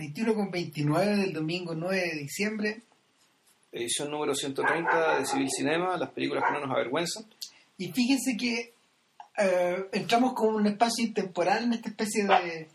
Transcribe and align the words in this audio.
21 0.00 0.34
con 0.34 0.50
29 0.50 1.16
del 1.16 1.32
domingo 1.34 1.74
9 1.74 1.96
de 2.14 2.18
diciembre. 2.20 2.80
Edición 3.70 4.10
número 4.10 4.34
130 4.34 5.18
de 5.18 5.26
Civil 5.26 5.48
Cinema, 5.50 5.96
las 5.98 6.08
películas 6.10 6.44
que 6.46 6.54
no 6.54 6.66
nos 6.66 6.74
avergüenzan. 6.74 7.24
Y 7.76 7.92
fíjense 7.92 8.34
que 8.36 8.72
eh, 9.36 9.86
entramos 9.92 10.32
con 10.32 10.54
un 10.54 10.66
espacio 10.66 11.04
intemporal 11.04 11.64
en 11.64 11.74
esta 11.74 11.90
especie 11.90 12.24
de, 12.24 12.68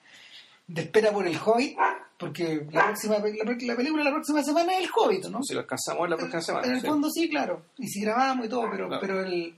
de 0.67 0.81
espera 0.83 1.11
por 1.11 1.27
el 1.27 1.35
Hobbit, 1.35 1.75
porque 2.19 2.65
la 2.71 2.85
próxima 2.85 3.17
la, 3.17 3.25
la 3.43 3.75
película 3.75 4.03
la 4.03 4.11
próxima 4.11 4.43
semana 4.43 4.73
es 4.77 4.83
el 4.85 4.89
Hobbit, 4.95 5.25
¿no? 5.25 5.41
Si 5.43 5.55
lo 5.55 5.61
alcanzamos 5.61 6.07
la 6.07 6.17
próxima 6.17 6.41
semana. 6.41 6.67
En 6.67 6.73
el 6.73 6.81
sí. 6.81 6.87
fondo 6.87 7.09
sí, 7.09 7.27
claro. 7.27 7.65
Y 7.79 7.87
si 7.87 8.01
grabamos 8.01 8.45
y 8.45 8.49
todo, 8.49 8.69
pero, 8.71 8.87
Claro. 8.87 9.01
pero 9.01 9.23
el... 9.25 9.55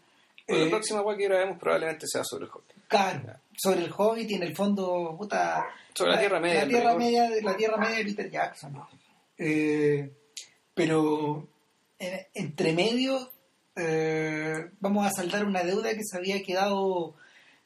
Bueno, 0.48 0.62
eh, 0.62 0.66
la 0.66 0.72
próxima 0.72 1.02
web 1.02 1.18
que 1.18 1.26
grabemos 1.26 1.60
probablemente 1.60 2.08
sea 2.08 2.24
sobre 2.24 2.46
el 2.46 2.52
Hobbit. 2.52 2.72
Claro, 2.88 3.34
sobre 3.58 3.84
el 3.84 3.92
Hobbit 3.96 4.30
y 4.32 4.36
en 4.36 4.44
el 4.44 4.56
fondo, 4.56 5.16
puta... 5.18 5.66
Sobre 5.94 6.12
la 6.12 6.20
Tierra 6.20 6.40
Media, 6.40 6.62
La 6.62 6.68
Tierra. 6.68 6.96
Media, 6.96 7.30
de- 7.30 7.42
la 7.42 7.58
tierra 7.58 7.78
media 7.78 7.98
de 7.98 8.06
Peter 8.06 8.30
Jackson. 8.30 8.72
¿no? 8.74 8.88
Eh, 9.38 10.12
pero 10.76 11.48
en- 11.98 12.28
entre 12.36 12.74
medio 12.74 13.32
eh, 13.76 14.70
vamos 14.80 15.06
a 15.08 15.12
saldar 15.12 15.46
una 15.46 15.64
deuda 15.64 15.90
que 15.94 16.04
se 16.04 16.18
había 16.18 16.42
quedado 16.44 17.16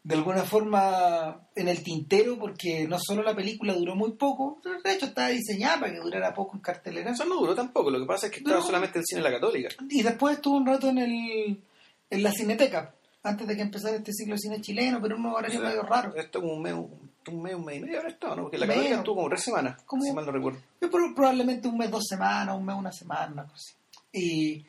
de 0.03 0.15
alguna 0.15 0.43
forma 0.43 1.41
en 1.55 1.67
el 1.67 1.83
tintero 1.83 2.37
porque 2.39 2.87
no 2.87 2.97
solo 2.99 3.21
la 3.21 3.35
película 3.35 3.73
duró 3.73 3.95
muy 3.95 4.13
poco, 4.13 4.59
de 4.83 4.93
hecho 4.93 5.05
estaba 5.07 5.27
diseñada 5.27 5.79
para 5.79 5.93
que 5.93 5.99
durara 5.99 6.33
poco 6.33 6.55
en 6.55 6.61
cartelera. 6.61 7.11
Eso 7.11 7.25
no 7.25 7.35
duró 7.35 7.53
tampoco, 7.53 7.91
lo 7.91 7.99
que 7.99 8.05
pasa 8.07 8.25
es 8.27 8.31
que 8.31 8.39
estaba 8.39 8.57
No. 8.59 8.65
solamente 8.65 8.97
en 8.99 9.05
cine 9.05 9.21
La 9.21 9.31
Católica. 9.31 9.69
Y 9.89 10.01
después 10.01 10.37
estuvo 10.37 10.55
un 10.57 10.65
rato 10.65 10.89
en, 10.89 10.97
el, 10.97 11.61
en 12.09 12.23
la 12.23 12.31
Cineteca, 12.31 12.95
antes 13.23 13.47
de 13.47 13.55
que 13.55 13.61
empezara 13.61 13.95
este 13.97 14.13
ciclo 14.13 14.33
de 14.35 14.39
cine 14.39 14.61
chileno, 14.61 14.99
pero 15.01 15.15
un 15.17 15.25
horario 15.27 15.59
O 15.59 15.61
sea, 15.61 15.69
medio 15.69 15.83
raro. 15.83 16.15
Esto 16.15 16.41
como 16.41 16.53
un 16.53 16.61
mes, 16.61 16.73
un, 16.73 17.41
mes, 17.43 17.55
un 17.55 17.65
mes 17.65 17.77
y 17.77 17.79
medio 17.81 17.97
habrá 17.99 18.09
estado, 18.09 18.35
¿no? 18.35 18.41
Porque 18.43 18.57
La. 18.57 18.67
Católica 18.67 18.95
estuvo 18.97 19.15
como 19.15 19.29
tres 19.29 19.43
semanas, 19.43 19.81
Como- 19.83 20.03
si 20.03 20.11
mal 20.13 20.25
no 20.25 20.31
recuerdo. 20.31 20.59
Yo 20.81 20.89
pro- 20.89 21.13
probablemente 21.15 21.67
un 21.67 21.77
mes, 21.77 21.91
dos 21.91 22.05
semanas, 22.07 22.55
un 22.57 22.65
mes, 22.65 22.75
una 22.75 22.91
semana, 22.91 23.31
una 23.31 23.43
cosa 23.43 23.55
así. 23.55 23.75
Y 24.13 24.65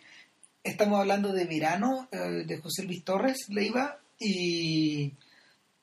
estamos 0.62 0.98
hablando 1.00 1.32
de 1.32 1.44
verano, 1.46 2.08
eh, 2.12 2.44
de 2.46 2.58
José 2.58 2.84
Luis 2.84 3.02
Torres, 3.04 3.46
Leiva, 3.48 3.98
y 4.18 5.12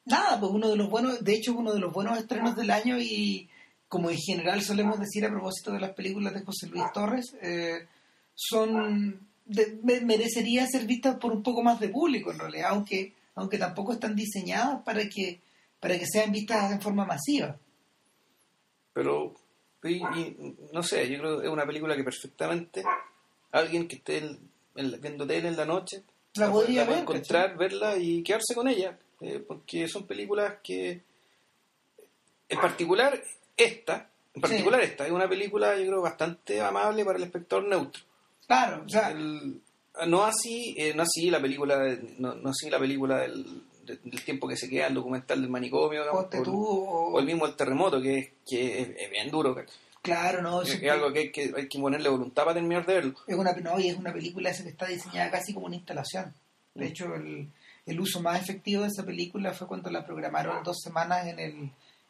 nada, 0.05 0.39
pues 0.39 0.51
uno 0.51 0.69
de 0.69 0.75
los 0.77 0.89
buenos, 0.89 1.23
de 1.23 1.33
hecho 1.33 1.53
uno 1.53 1.73
de 1.73 1.79
los 1.79 1.91
buenos 1.91 2.17
estrenos 2.17 2.55
del 2.55 2.71
año 2.71 2.97
y 2.99 3.49
como 3.87 4.09
en 4.11 4.17
general 4.17 4.61
solemos 4.61 4.99
decir 4.99 5.25
a 5.25 5.29
propósito 5.29 5.71
de 5.71 5.79
las 5.79 5.91
películas 5.93 6.33
de 6.33 6.43
José 6.43 6.67
Luis 6.67 6.83
Torres, 6.93 7.35
eh, 7.41 7.87
son 8.35 9.28
de- 9.49 9.77
me- 9.83 9.99
merecería 10.01 10.65
ser 10.67 10.85
vistas 10.85 11.17
por 11.17 11.31
un 11.33 11.43
poco 11.43 11.61
más 11.61 11.79
de 11.79 11.89
público 11.89 12.31
en 12.31 12.39
realidad, 12.39 12.69
aunque 12.71 13.13
aunque 13.35 13.57
tampoco 13.57 13.93
están 13.93 14.15
diseñadas 14.15 14.81
para 14.83 15.07
que 15.09 15.39
para 15.79 15.97
que 15.97 16.05
sean 16.05 16.31
vistas 16.31 16.71
en 16.71 16.81
forma 16.81 17.05
masiva. 17.05 17.57
Pero, 18.93 19.33
y, 19.83 19.95
y, 19.95 20.55
no 20.73 20.83
sé, 20.83 21.09
yo 21.09 21.19
creo 21.19 21.39
que 21.39 21.47
es 21.47 21.51
una 21.53 21.65
película 21.65 21.95
que 21.95 22.03
perfectamente 22.03 22.83
alguien 23.51 23.87
que 23.87 23.95
esté 23.95 24.17
en- 24.17 24.39
en- 24.75 24.99
viendo 25.01 25.25
tele 25.25 25.47
en 25.47 25.55
la 25.57 25.65
noche 25.65 26.03
La 26.35 26.51
podría 26.51 26.83
ver, 26.83 26.99
encontrar, 26.99 27.57
verla 27.57 27.97
y 27.97 28.21
quedarse 28.23 28.53
con 28.55 28.67
ella. 28.67 28.97
eh, 29.21 29.43
porque 29.45 29.85
son 29.89 30.07
películas 30.07 30.55
que, 30.63 31.01
en 32.47 32.59
particular 32.61 33.21
esta, 33.57 34.09
en 34.33 34.41
particular 34.41 34.79
esta, 34.81 35.05
es 35.05 35.11
una 35.11 35.27
película 35.27 35.77
yo 35.77 35.85
creo 35.87 36.01
bastante 36.01 36.61
amable 36.61 37.03
para 37.03 37.17
el 37.17 37.23
espectador 37.25 37.65
neutro. 37.67 38.01
Claro, 38.49 38.83
o 38.85 38.89
sea, 38.89 39.11
El- 39.11 39.61
no 40.07 40.23
así 40.23 40.73
eh, 40.77 40.93
no 40.95 41.03
así 41.03 41.29
la 41.29 41.39
película 41.39 41.77
no, 42.17 42.33
no 42.35 42.49
así 42.49 42.69
la 42.69 42.79
película 42.79 43.19
del, 43.19 43.63
de- 43.85 43.97
del 44.03 44.23
tiempo 44.25 44.47
que 44.47 44.57
se 44.57 44.67
queda 44.69 44.87
el 44.87 44.93
documental 44.95 45.39
del 45.41 45.49
manicomio 45.49 46.01
digamos, 46.01 46.25
o, 46.33 46.41
tú 46.43 46.55
o- 46.65 47.13
o 47.13 47.19
el 47.19 47.25
mismo 47.25 47.45
el 47.45 47.55
terremoto 47.55 48.01
que, 48.01 48.17
es- 48.17 48.29
que 48.45 48.81
es, 48.81 48.89
es 48.97 49.11
bien 49.11 49.29
duro. 49.29 49.55
Claro, 50.01 50.41
no, 50.41 50.61
es, 50.63 50.81
algo 50.89 51.11
que 51.13 51.19
hay, 51.19 51.31
que 51.31 51.53
hay 51.55 51.67
que 51.67 51.79
ponerle 51.79 52.09
voluntad 52.09 52.43
para 52.43 52.55
terminar 52.55 52.85
de 52.85 52.93
verlo 52.93 53.15
es 53.27 53.35
una, 53.35 53.51
no, 53.53 53.79
y 53.79 53.89
es 53.89 53.97
una 53.97 54.11
película 54.13 54.49
esa 54.49 54.63
que 54.63 54.69
está 54.69 54.87
diseñada 54.87 55.29
casi 55.29 55.53
como 55.53 55.67
una 55.67 55.75
instalación. 55.75 56.33
De 56.73 56.85
Mm. 56.85 56.87
hecho, 56.87 57.15
el, 57.15 57.49
el 57.85 57.99
uso 57.99 58.21
más 58.21 58.41
efectivo 58.41 58.81
de 58.83 58.87
esa 58.87 59.03
película 59.05 59.53
fue 59.53 59.67
cuando 59.67 59.89
la 59.91 60.05
programaron 60.05 60.63
dos 60.63 60.77
semanas 60.81 61.27
en 61.27 61.39
el, 61.39 61.51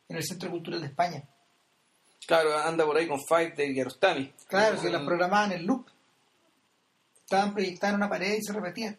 en 0.09 0.15
el 0.15 0.23
Centro 0.23 0.49
Cultural 0.51 0.79
de 0.81 0.87
España. 0.87 1.23
claro 2.27 2.55
anda 2.59 2.85
por 2.85 2.95
ahí 2.97 3.07
con 3.07 3.19
Five 3.19 3.53
de 3.57 3.73
Kiarostami 3.73 4.31
Claro, 4.47 4.79
que 4.79 4.89
la 4.89 5.03
programaban 5.03 5.51
en 5.53 5.65
loop. 5.65 5.87
Estaban 7.29 7.53
proyectadas 7.53 7.93
en 7.93 7.97
una 7.97 8.09
pared 8.09 8.37
y 8.39 8.41
se 8.41 8.53
repetían. 8.53 8.97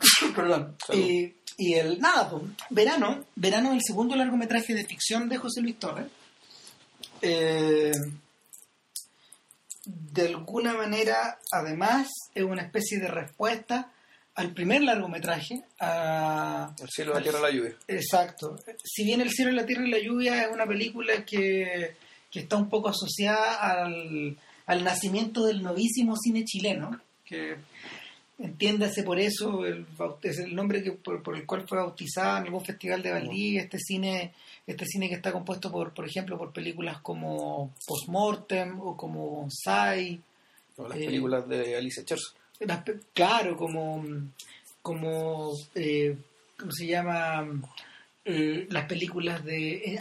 Perdón. 0.34 0.74
Y, 0.90 1.34
y 1.58 1.74
el, 1.74 2.00
nada, 2.00 2.30
pues, 2.30 2.44
Verano, 2.70 3.26
Verano 3.36 3.68
es 3.72 3.74
el 3.74 3.82
segundo 3.88 4.16
largometraje 4.16 4.72
de 4.72 4.86
ficción 4.86 5.28
de 5.28 5.36
José 5.36 5.60
Luis 5.60 5.78
Torres. 5.78 6.06
Eh, 7.20 7.92
de 9.84 10.28
alguna 10.28 10.72
manera, 10.72 11.38
además, 11.50 12.08
es 12.34 12.42
una 12.42 12.62
especie 12.62 12.98
de 12.98 13.08
respuesta 13.08 13.92
al 14.34 14.54
primer 14.54 14.80
largometraje. 14.80 15.62
A, 15.78 16.74
el 16.80 16.88
cielo, 16.88 17.12
la 17.12 17.22
tierra, 17.22 17.38
la 17.38 17.50
lluvia 17.50 17.76
Exacto. 17.86 18.56
Si 18.82 19.04
bien 19.04 19.20
El 19.20 19.28
cielo, 19.28 19.52
la 19.52 19.66
tierra 19.66 19.86
y 19.86 19.90
la 19.90 19.98
lluvia 19.98 20.42
es 20.42 20.50
una 20.50 20.64
película 20.64 21.22
que, 21.26 21.96
que 22.30 22.40
está 22.40 22.56
un 22.56 22.70
poco 22.70 22.88
asociada 22.88 23.56
al, 23.56 24.38
al 24.64 24.84
nacimiento 24.84 25.44
del 25.44 25.62
novísimo 25.62 26.16
cine 26.16 26.46
chileno, 26.46 26.98
que 27.32 27.56
entiéndase 28.38 29.02
por 29.04 29.18
eso, 29.18 29.64
el, 29.64 29.86
es 30.22 30.38
el 30.38 30.54
nombre 30.54 30.82
que, 30.82 30.92
por, 30.92 31.22
por 31.22 31.36
el 31.36 31.46
cual 31.46 31.66
fue 31.68 31.78
bautizada 31.78 32.38
en 32.38 32.44
algún 32.44 32.64
festival 32.64 33.02
de 33.02 33.12
Valdivia, 33.12 33.62
este 33.62 33.78
cine, 33.78 34.32
este 34.66 34.84
cine 34.86 35.08
que 35.08 35.14
está 35.16 35.32
compuesto 35.32 35.70
por, 35.70 35.92
por 35.92 36.06
ejemplo, 36.06 36.36
por 36.38 36.52
películas 36.52 36.98
como 37.00 37.72
Postmortem 37.86 38.80
o 38.80 38.96
como 38.96 39.26
Bonsai, 39.30 40.20
o 40.76 40.88
las 40.88 40.98
Eh, 40.98 41.06
películas 41.06 41.48
de 41.48 41.76
Alicia 41.76 42.04
las 42.60 42.82
pe- 42.82 43.00
claro, 43.12 43.56
como, 43.56 44.04
como 44.80 45.52
eh, 45.74 46.16
¿cómo 46.58 46.72
se 46.72 46.86
llama? 46.86 47.46
Eh, 48.24 48.66
las 48.70 48.86
películas 48.86 49.44
de, 49.44 49.74
eh, 49.74 49.98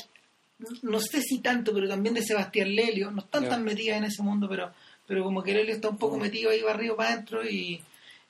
no 0.84 1.00
sé 1.00 1.22
si 1.22 1.40
tanto, 1.40 1.74
pero 1.74 1.88
también 1.88 2.13
de 2.16 2.22
Sebastián 2.24 2.74
Lelio, 2.75 3.09
no 3.12 3.22
están 3.22 3.50
tan 3.50 3.63
metidas 3.63 3.98
en 3.98 4.03
ese 4.06 4.22
mundo, 4.22 4.48
pero, 4.48 4.72
pero 5.11 5.25
como 5.25 5.44
que 5.44 5.53
Lelio 5.53 5.75
está 5.75 5.89
un 5.89 5.97
poco 5.97 6.17
metido 6.17 6.51
ahí 6.51 6.61
barrio 6.61 6.95
para 6.95 7.09
adentro 7.09 7.45
y 7.45 7.81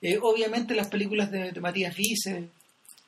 eh, 0.01 0.17
obviamente 0.19 0.73
las 0.73 0.87
películas 0.87 1.29
de, 1.29 1.51
de 1.51 1.61
Matías 1.61 1.95
Vice, 1.95 2.49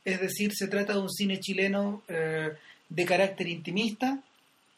es 0.05 0.21
decir, 0.21 0.51
se 0.53 0.67
trata 0.67 0.93
de 0.93 0.99
un 0.99 1.09
cine 1.09 1.39
chileno 1.39 2.03
eh, 2.07 2.51
de 2.87 3.05
carácter 3.05 3.47
intimista, 3.47 4.19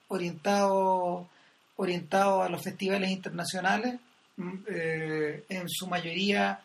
orientado, 0.07 1.27
orientado 1.75 2.41
a 2.41 2.47
los 2.47 2.63
festivales 2.63 3.11
internacionales, 3.11 3.95
mm, 4.37 4.53
eh, 4.69 5.43
en 5.49 5.67
su 5.67 5.87
mayoría 5.87 6.61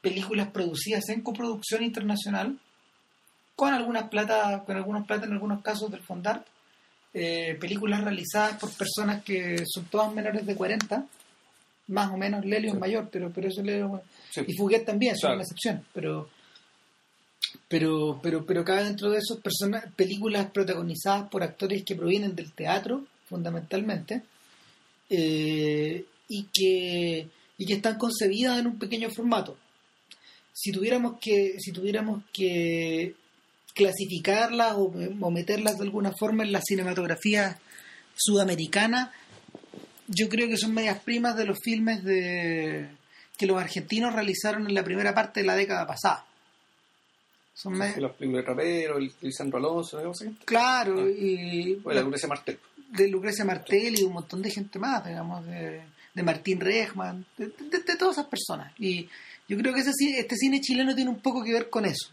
películas 0.00 0.48
producidas 0.48 1.08
en 1.10 1.20
coproducción 1.20 1.84
internacional, 1.84 2.58
con 3.54 3.72
algunas 3.72 4.08
plata, 4.08 4.64
con 4.66 4.76
algunos 4.76 5.06
plata 5.06 5.26
en 5.26 5.34
algunos 5.34 5.62
casos 5.62 5.88
del 5.88 6.02
Fondart, 6.02 6.44
eh, 7.14 7.56
películas 7.60 8.02
realizadas 8.02 8.56
por 8.58 8.72
personas 8.72 9.22
que 9.22 9.64
son 9.72 9.84
todas 9.84 10.12
menores 10.12 10.44
de 10.44 10.56
40, 10.56 11.06
más 11.90 12.10
o 12.12 12.16
menos, 12.16 12.44
Lelio 12.44 12.72
es 12.72 12.78
mayor, 12.78 13.08
pero, 13.12 13.30
pero 13.30 13.48
eso 13.48 13.62
Lelio 13.62 14.02
Sí. 14.30 14.42
y 14.46 14.56
Fuguet 14.56 14.84
también, 14.84 15.16
son 15.16 15.32
una 15.32 15.42
excepción, 15.42 15.84
pero 15.92 16.28
pero 17.68 18.20
pero 18.22 18.44
pero 18.46 18.64
cabe 18.64 18.84
dentro 18.84 19.10
de 19.10 19.18
esos 19.18 19.40
personas 19.40 19.84
películas 19.94 20.50
protagonizadas 20.52 21.28
por 21.28 21.42
actores 21.42 21.82
que 21.84 21.96
provienen 21.96 22.34
del 22.36 22.52
teatro 22.52 23.06
fundamentalmente 23.28 24.22
eh, 25.08 26.04
y 26.28 26.44
que 26.52 27.28
y 27.58 27.66
que 27.66 27.74
están 27.74 27.98
concebidas 27.98 28.58
en 28.60 28.68
un 28.68 28.78
pequeño 28.78 29.10
formato. 29.10 29.56
Si 30.52 30.70
tuviéramos 30.72 31.18
que 31.20 31.54
si 31.58 31.72
tuviéramos 31.72 32.22
que 32.32 33.14
clasificarlas 33.74 34.74
o, 34.76 34.92
o 35.20 35.30
meterlas 35.30 35.78
de 35.78 35.84
alguna 35.84 36.12
forma 36.18 36.44
en 36.44 36.52
la 36.52 36.60
cinematografía 36.60 37.58
sudamericana 38.16 39.12
yo 40.12 40.28
creo 40.28 40.48
que 40.48 40.56
son 40.56 40.74
medias 40.74 40.98
primas 41.00 41.36
de 41.36 41.44
los 41.44 41.58
filmes 41.62 42.02
de 42.04 42.88
que 43.38 43.46
los 43.46 43.60
argentinos 43.60 44.12
realizaron 44.12 44.66
en 44.66 44.74
la 44.74 44.82
primera 44.84 45.14
parte 45.14 45.40
de 45.40 45.46
la 45.46 45.54
década 45.56 45.86
pasada 45.86 46.24
son 47.54 47.74
me- 47.74 47.96
las 47.96 48.12
películas 48.12 48.44
de 48.44 48.48
Rapero 48.50 48.98
el 48.98 49.12
Lisandro 49.20 49.58
Alonso 49.58 49.98
así 50.10 50.26
claro 50.44 51.08
y 51.08 51.80
o 51.84 51.92
la 51.92 52.00
Lucrecia 52.02 52.28
Martel 52.28 52.58
de 52.90 53.08
Lucrecia 53.08 53.44
Martel 53.44 53.98
y 53.98 54.02
un 54.02 54.14
montón 54.14 54.42
de 54.42 54.50
gente 54.50 54.78
más, 54.80 55.06
digamos, 55.06 55.46
de, 55.46 55.80
de 56.12 56.22
Martín 56.24 56.58
Rejman, 56.58 57.24
de, 57.38 57.46
de- 57.46 57.78
de 57.86 57.96
todas 57.96 58.16
esas 58.18 58.26
personas. 58.26 58.72
Y 58.80 59.08
yo 59.46 59.56
creo 59.58 59.72
que 59.72 59.80
ese, 59.82 59.92
este 60.18 60.34
cine 60.34 60.60
chileno 60.60 60.92
tiene 60.92 61.08
un 61.10 61.20
poco 61.20 61.44
que 61.44 61.52
ver 61.52 61.70
con 61.70 61.84
eso. 61.84 62.10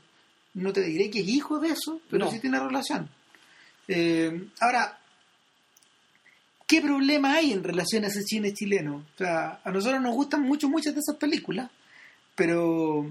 No 0.54 0.72
te 0.72 0.82
diré 0.84 1.10
que 1.10 1.22
es 1.22 1.28
hijo 1.30 1.58
de 1.60 1.70
eso, 1.70 2.00
pero 2.12 2.26
No. 2.26 2.32
sí 2.32 2.40
tiene 2.40 2.60
relación. 2.60 3.10
Eh, 3.88 4.48
ahora, 4.60 5.00
¿qué 6.68 6.82
problema 6.82 7.34
hay 7.36 7.54
en 7.54 7.64
relación 7.64 8.04
a 8.04 8.08
ese 8.08 8.22
cine 8.24 8.54
chileno? 8.54 8.98
O 9.16 9.18
sea, 9.18 9.62
a 9.64 9.72
nosotros 9.72 10.02
nos 10.02 10.14
gustan 10.16 10.44
mucho 10.44 10.70
muchas 10.70 10.94
de 10.94 11.00
esas 11.00 11.16
películas, 11.16 11.70
pero 12.36 13.10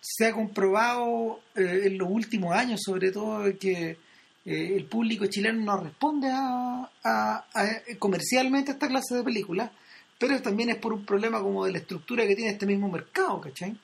se 0.00 0.26
ha 0.26 0.32
comprobado 0.32 1.40
eh, 1.54 1.82
en 1.84 1.98
los 1.98 2.08
últimos 2.10 2.54
años, 2.54 2.80
sobre 2.84 3.10
todo, 3.12 3.44
que, 3.58 3.96
eh, 4.44 4.76
el 4.76 4.84
público 4.86 5.26
chileno 5.26 5.60
no 5.62 5.76
responde 5.80 6.28
a, 6.30 6.90
a- 7.04 7.44
a- 7.54 7.96
comercialmente 7.98 8.70
a 8.70 8.74
esta 8.74 8.88
clase 8.88 9.14
de 9.16 9.22
películas, 9.22 9.70
pero 10.18 10.40
también 10.42 10.70
es 10.70 10.76
por 10.76 10.92
un 10.92 11.04
problema 11.04 11.40
como 11.40 11.64
de 11.64 11.72
la 11.72 11.78
estructura 11.78 12.26
que 12.26 12.34
tiene 12.36 12.52
este 12.52 12.66
mismo 12.66 12.88
mercado, 12.90 13.40
¿cachai? 13.40 13.76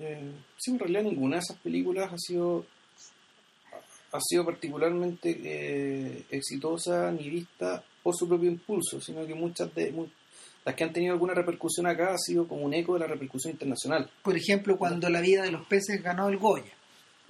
Eh, 0.00 0.32
sí, 0.56 0.70
en 0.72 0.78
realidad 0.78 1.02
ninguna 1.02 1.36
de 1.36 1.40
esas 1.42 1.56
películas 1.58 2.12
ha 2.12 2.18
sido 2.18 2.64
ha 4.12 4.18
sido 4.20 4.44
particularmente 4.44 5.38
eh, 5.44 6.24
exitosa 6.30 7.10
ni 7.10 7.28
vista 7.28 7.82
por 8.02 8.14
su 8.16 8.26
propio 8.28 8.50
impulso, 8.50 9.00
sino 9.00 9.26
que 9.26 9.34
muchas 9.34 9.74
de 9.74 9.92
mu- 9.92 10.06
las 10.64 10.74
que 10.74 10.84
han 10.84 10.92
tenido 10.92 11.12
alguna 11.14 11.34
repercusión 11.34 11.86
acá 11.86 12.12
ha 12.14 12.18
sido 12.18 12.46
como 12.48 12.62
un 12.64 12.74
eco 12.74 12.94
de 12.94 13.00
la 13.00 13.06
repercusión 13.06 13.52
internacional. 13.52 14.10
Por 14.22 14.36
ejemplo, 14.36 14.76
cuando 14.76 15.08
La 15.10 15.20
vida 15.20 15.42
de 15.42 15.50
los 15.52 15.66
peces 15.66 16.02
ganó 16.02 16.28
el 16.28 16.38
Goya. 16.38 16.72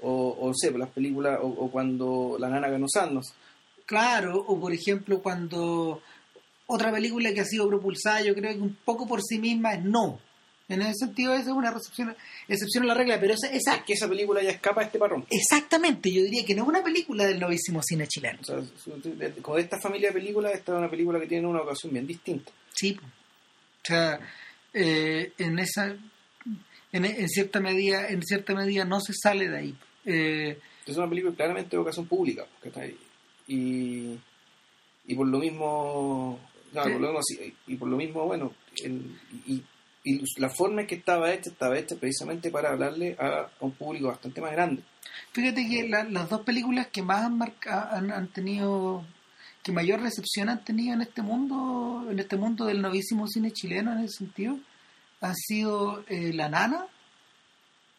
O, 0.01 0.37
o 0.41 0.53
sé, 0.55 0.71
las 0.79 0.91
películas, 0.91 1.39
o, 1.43 1.47
o 1.49 1.71
cuando 1.71 2.37
La 2.39 2.49
Nana 2.49 2.69
ganó 2.69 2.87
Sandos. 2.89 3.33
Claro, 3.87 4.37
o 4.47 4.61
por 4.61 4.73
ejemplo 4.73 5.21
cuando 5.23 6.01
otra 6.67 6.93
película 6.93 7.33
que 7.33 7.41
ha 7.41 7.45
sido 7.45 7.67
propulsada, 7.69 8.21
yo 8.23 8.35
creo 8.35 8.53
que 8.55 8.61
un 8.61 8.77
poco 8.85 9.07
por 9.09 9.23
sí 9.23 9.39
misma 9.39 9.75
es 9.75 9.83
No. 9.85 10.21
En 10.69 10.83
ese 10.83 11.07
sentido, 11.07 11.33
esa 11.33 11.43
es 11.45 11.57
una 11.57 11.71
recepción, 11.71 12.15
excepción 12.47 12.85
a 12.85 12.89
la 12.89 12.95
regla, 12.95 13.19
pero 13.19 13.33
esa, 13.35 13.49
esa 13.51 13.77
Es 13.77 13.83
que 13.85 13.93
esa 13.95 14.07
película 14.09 14.43
ya 14.43 14.51
escapa 14.51 14.81
de 14.83 14.87
este 14.89 14.99
parrón. 14.99 15.25
exactamente, 15.31 16.13
yo 16.13 16.23
diría 16.23 16.45
que 16.45 16.55
no 16.55 16.63
es 16.65 16.69
una 16.69 16.85
película 16.85 17.25
del 17.25 17.41
novísimo 17.41 17.81
cine 17.83 18.07
chileno. 18.07 18.39
O 18.43 18.45
sea, 18.45 18.57
de 18.57 19.61
esta 19.61 19.81
familia 19.81 20.09
de 20.09 20.15
películas, 20.21 20.53
esta 20.55 20.73
es 20.73 20.79
una 20.79 20.91
película 20.91 21.19
que 21.19 21.27
tiene 21.27 21.47
una 21.47 21.63
ocasión 21.63 21.93
bien 21.93 22.07
distinta. 22.07 22.53
Sí. 22.75 22.99
O 23.01 23.85
sea, 23.87 24.21
eh, 24.75 25.33
en 25.39 25.59
esa 25.59 25.97
en, 26.93 27.05
en 27.05 27.29
cierta 27.29 27.61
medida 27.61 28.09
en 28.09 28.23
cierta 28.23 28.55
medida 28.55 28.85
no 28.85 29.01
se 29.01 29.15
sale 29.15 29.49
de 29.49 29.57
ahí. 29.59 29.75
Eh, 30.05 30.59
Es 30.87 30.97
una 30.99 31.09
película 31.09 31.35
claramente 31.35 31.71
de 31.77 31.79
ocasión 31.83 32.07
pública. 32.07 32.47
¿cachai? 32.63 32.95
Y, 33.47 34.19
y 35.07 35.15
por 35.15 35.27
lo 35.27 35.39
mismo, 35.39 36.39
claro, 36.73 36.93
por 36.93 37.01
lo 37.01 37.13
mismo 37.21 37.55
y 37.67 37.77
por 37.77 37.89
lo 37.89 37.97
mismo, 37.97 38.27
bueno, 38.27 38.53
el- 38.85 39.19
y, 39.47 39.63
y 40.15 40.41
la 40.41 40.49
forma 40.51 40.83
en 40.83 40.87
que 40.87 40.95
estaba 40.97 41.33
hecha, 41.33 41.51
estaba 41.51 41.79
hecha 41.79 41.97
precisamente 41.97 42.51
para 42.51 42.71
hablarle 42.71 43.17
a, 43.19 43.49
un 43.61 43.73
público 43.73 44.09
bastante 44.09 44.41
más 44.41 44.53
grande. 44.53 44.83
fíjate 45.33 45.69
que 45.69 45.89
la- 45.89 46.05
las 46.05 46.29
dos 46.29 46.43
películas 46.43 46.87
que 46.89 47.03
más 47.03 47.25
han, 47.25 47.37
marca- 47.39 47.89
han, 47.91 48.11
han 48.13 48.29
tenido 48.29 49.05
que 49.63 49.73
mayor 49.73 50.01
recepción 50.01 50.49
han 50.49 50.65
tenido 50.65 50.95
en 50.95 51.03
este 51.03 51.21
mundo 51.23 52.07
en 52.11 52.19
este 52.19 52.37
mundo 52.37 52.65
del 52.67 52.81
novísimo 52.81 53.27
cine 53.27 53.51
chileno 53.53 53.93
en 53.93 53.99
ese 54.05 54.19
sentido 54.19 54.59
han 55.21 55.35
sido 55.35 56.05
eh, 56.09 56.33
La 56.33 56.49
Nana 56.49 56.87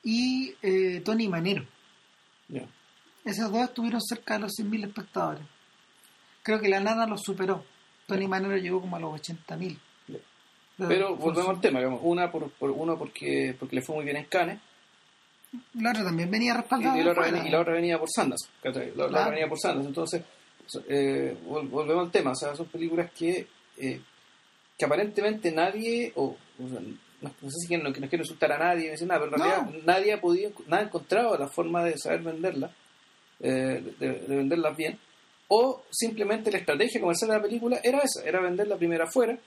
y 0.03 0.53
eh, 0.61 1.01
Tony 1.03 1.27
Manero. 1.27 1.65
Esas 3.25 3.51
dos 3.51 3.61
estuvieron 3.63 4.01
cerca 4.01 4.35
de 4.35 4.39
los 4.41 4.53
100.000 4.57 4.85
espectadores. 4.87 5.43
Creo 6.41 6.59
que 6.61 6.69
La 6.69 6.79
Nana 6.79 7.05
los 7.05 7.21
superó. 7.21 7.65
Tony 8.07 8.27
Manero 8.27 8.55
llegó 8.57 8.79
como 8.81 8.95
a 8.95 8.99
los 8.99 9.19
80.000. 9.21 9.77
Pero 10.87 11.15
volvemos 11.15 11.49
al 11.49 11.61
tema, 11.61 11.79
digamos, 11.79 12.01
una 12.03 12.31
por, 12.31 12.49
por 12.51 12.71
uno 12.71 12.97
porque 12.97 13.55
porque 13.59 13.75
le 13.75 13.81
fue 13.81 13.95
muy 13.95 14.05
bien 14.05 14.17
en 14.17 14.25
Cannes 14.25 14.59
La 15.73 15.91
otra 15.91 16.03
también 16.05 16.29
venía 16.31 16.53
respaldada. 16.55 16.97
y 16.97 17.03
la, 17.03 17.11
otra 17.11 17.23
venía, 17.23 17.37
afuera. 17.39 17.49
y 17.49 17.51
la 17.51 17.59
otra 17.61 17.73
venía 17.73 17.99
por 17.99 18.09
¿cachai? 18.63 18.91
La, 18.95 19.03
la 19.03 19.07
Claro. 19.07 19.07
otra 19.23 19.29
venía 19.31 19.47
por 19.49 19.59
Sundance, 19.59 19.87
entonces 19.87 20.23
eh, 20.87 21.35
vol- 21.47 21.69
volvemos 21.69 22.05
al 22.05 22.11
tema, 22.11 22.31
o 22.31 22.35
sea, 22.35 22.55
son 22.55 22.67
películas 22.67 23.11
que 23.11 23.47
eh, 23.77 23.99
que 24.77 24.85
aparentemente 24.85 25.51
nadie 25.51 26.11
o, 26.15 26.25
o 26.63 26.69
sea, 26.69 26.79
no, 26.79 27.31
no 27.41 27.49
sé 27.49 27.67
si 27.67 27.75
no, 27.77 27.91
que 27.91 27.99
no 27.99 28.07
quiero 28.07 28.21
insultar 28.23 28.51
a 28.53 28.57
nadie, 28.59 28.93
nada, 29.05 29.19
pero 29.19 29.25
en 29.25 29.39
No. 29.39 29.43
realidad 29.45 29.81
nadie 29.85 30.13
ha 30.13 30.21
podido, 30.21 30.51
nadie 30.67 30.83
ha 30.83 30.87
encontrado 30.87 31.37
la 31.37 31.47
forma 31.49 31.83
de 31.83 31.97
saber 31.97 32.21
venderla, 32.21 32.71
eh, 33.41 33.83
de, 33.99 34.11
de 34.21 34.35
venderlas 34.37 34.77
bien, 34.77 34.97
o 35.49 35.83
simplemente 35.89 36.51
la 36.51 36.59
estrategia 36.59 37.01
comercial 37.01 37.31
de 37.31 37.35
la 37.37 37.41
película 37.43 37.79
era 37.83 37.99
esa, 37.99 38.23
era 38.23 38.39
venderla 38.39 38.77
primero 38.77 39.03
afuera 39.03 39.37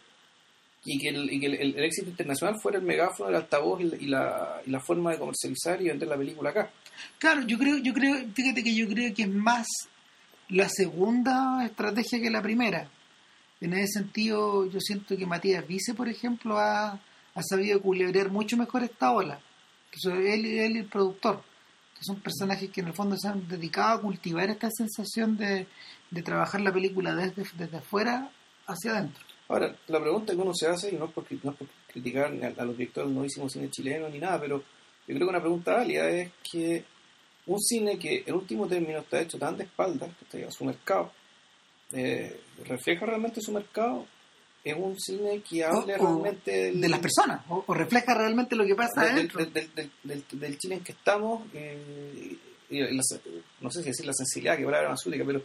y 0.85 0.99
que 0.99 1.09
el, 1.09 1.33
y 1.33 1.41
que 1.41 1.47
el, 1.47 1.79
éxito 1.85 2.11
internacional 2.11 2.61
fuera 2.61 2.79
el 2.79 2.85
megáfono, 2.85 3.31
el 3.31 3.37
altavoz 3.37 3.81
y 3.81 3.85
la, 3.85 3.97
y 3.97 4.07
la, 4.07 4.63
y 4.67 4.71
la 4.71 4.81
forma 4.81 5.13
de 5.13 5.19
comercializar 5.19 5.81
y 5.81 5.89
vender 5.89 6.09
la 6.09 6.17
película 6.17 6.51
acá. 6.51 6.71
Claro, 7.19 7.43
yo 7.43 7.59
creo, 7.59 7.79
yo 7.79 7.93
creo, 7.93 8.17
fíjate 8.35 8.63
que 8.63 8.75
yo 8.75 8.89
creo 8.89 9.15
que 9.15 9.23
es 9.23 9.29
más 9.29 9.67
la 10.49 10.69
segunda 10.69 11.65
estrategia 11.65 12.21
que 12.21 12.31
la 12.31 12.43
primera. 12.43 12.89
En 13.61 13.75
ese 13.75 14.01
sentido, 14.01 14.67
yo 14.67 14.81
siento 14.81 15.17
que 15.17 15.25
Matías 15.25 15.67
Vice, 15.67 15.95
por 15.95 16.09
ejemplo, 16.09 16.59
ha, 16.59 17.01
ha 17.35 17.43
sabido 17.43 17.81
culebrear 17.81 18.31
mucho 18.31 18.57
mejor 18.57 18.83
esta 18.83 19.13
ola. 19.13 19.41
Él, 20.05 20.47
él 20.47 20.75
y 20.75 20.79
el 20.79 20.87
productor. 20.87 21.43
Son 22.01 22.21
personajes 22.21 22.69
que 22.71 22.81
en 22.81 22.89
el 22.89 22.95
fondo 22.95 23.17
se 23.17 23.29
han 23.29 23.47
dedicado 23.47 23.99
a 23.99 24.01
cultivar 24.01 24.51
esta 24.51 24.69
sensación 24.73 25.37
de, 25.37 25.69
de 26.11 26.23
trabajar 26.23 26.61
la 26.61 26.73
película 26.73 27.15
desde, 27.15 27.45
desde 27.57 27.77
afuera 27.77 28.29
hacia 28.67 28.91
adentro. 28.91 29.32
Ahora, 29.49 29.77
la 29.89 30.01
pregunta 30.01 30.33
que 30.33 30.39
uno 30.41 30.53
se 30.55 30.67
hace, 30.67 30.91
y 30.95 30.97
no 30.97 31.07
es 31.07 31.13
por, 31.13 31.25
no 31.43 31.51
es 31.51 31.57
por 31.57 31.67
criticar 31.89 32.27
a, 32.27 32.63
a 32.63 32.65
los 32.65 32.77
directores 32.77 33.09
del 33.09 33.17
novísimo 33.17 33.49
cine 33.49 33.71
chileno 33.71 34.09
ni 34.09 34.19
nada, 34.19 34.41
pero 34.41 34.59
yo 34.59 35.15
creo 35.15 35.19
que 35.19 35.25
una 35.25 35.41
pregunta 35.41 35.75
válida 35.75 36.09
es 36.09 36.31
que 36.51 36.85
un 37.47 37.61
cine 37.61 37.99
que 37.99 38.23
en 38.27 38.35
último 38.35 38.67
término 38.67 39.01
está 39.01 39.21
hecho 39.21 39.39
tan 39.39 39.57
de 39.57 39.65
espaldas, 39.65 40.11
que 40.17 40.25
está 40.39 40.49
a 40.49 40.51
su 40.53 40.65
mercado, 40.65 41.13
eh, 41.93 42.41
refleja 42.65 43.05
realmente 43.05 43.41
su 43.41 43.53
mercado, 43.53 44.07
es 44.65 44.75
un 44.77 44.99
cine 44.99 45.43
que 45.43 45.65
hable 45.65 45.95
O- 45.97 46.03
o 46.03 46.07
realmente 46.07 46.51
del, 46.53 46.81
De 46.81 46.89
las 46.89 47.01
personas, 47.01 47.45
o, 47.49 47.65
o 47.67 47.75
refleja 47.75 48.15
realmente 48.15 48.55
lo 48.57 48.65
que 48.65 48.75
pasa 48.77 49.03
del, 49.03 49.11
adentro. 49.13 49.45
del, 49.45 50.23
del, 50.31 50.59
Chile 50.59 50.77
en 50.77 50.85
que 50.85 50.93
estamos, 50.93 51.43
eh, 51.53 52.37
y 52.71 52.79
la- 52.81 53.03
no 53.61 53.71
sé 53.71 53.83
si 53.83 53.89
decir 53.89 54.07
la 54.07 54.13
sensibilidad, 54.15 54.57
que 54.57 54.65
palabra 54.65 54.89
más 54.91 55.05
única, 55.05 55.25
pero, 55.27 55.43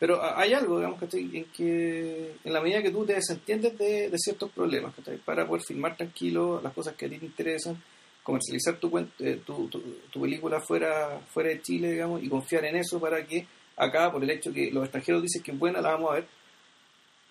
pero 0.00 0.20
hay 0.36 0.54
algo, 0.54 0.78
digamos, 0.78 0.98
que 0.98 1.18
en 1.18 1.44
que 1.56 2.32
en 2.42 2.52
la 2.52 2.60
medida 2.62 2.82
que 2.82 2.90
tú 2.90 3.04
te 3.04 3.12
desentiendes 3.12 3.76
de, 3.78 4.10
ciertos 4.16 4.50
problemas, 4.50 4.94
¿cachai? 4.94 5.18
para 5.18 5.46
poder 5.46 5.62
filmar 5.62 5.94
tranquilo 5.96 6.58
las 6.62 6.72
cosas 6.72 6.94
que 6.96 7.04
a 7.04 7.08
ti 7.10 7.18
te 7.18 7.26
interesan, 7.26 7.80
comercializar 8.22 8.78
tu, 8.78 8.98
eh, 8.98 9.40
tu, 9.44 9.68
tu, 9.68 9.80
tu 10.10 10.20
película 10.22 10.58
fuera, 10.62 11.20
fuera 11.28 11.50
de 11.50 11.60
Chile, 11.60 11.92
digamos, 11.92 12.22
y 12.22 12.28
confiar 12.30 12.64
en 12.64 12.76
eso 12.76 12.98
para 12.98 13.26
que 13.26 13.46
acá, 13.76 14.10
por 14.10 14.24
el 14.24 14.30
hecho 14.30 14.52
que 14.52 14.70
los 14.70 14.84
extranjeros 14.84 15.22
dicen 15.22 15.42
que 15.42 15.52
es 15.52 15.58
buena, 15.58 15.82
la 15.82 15.92
vamos 15.92 16.12
a 16.12 16.14
ver. 16.14 16.26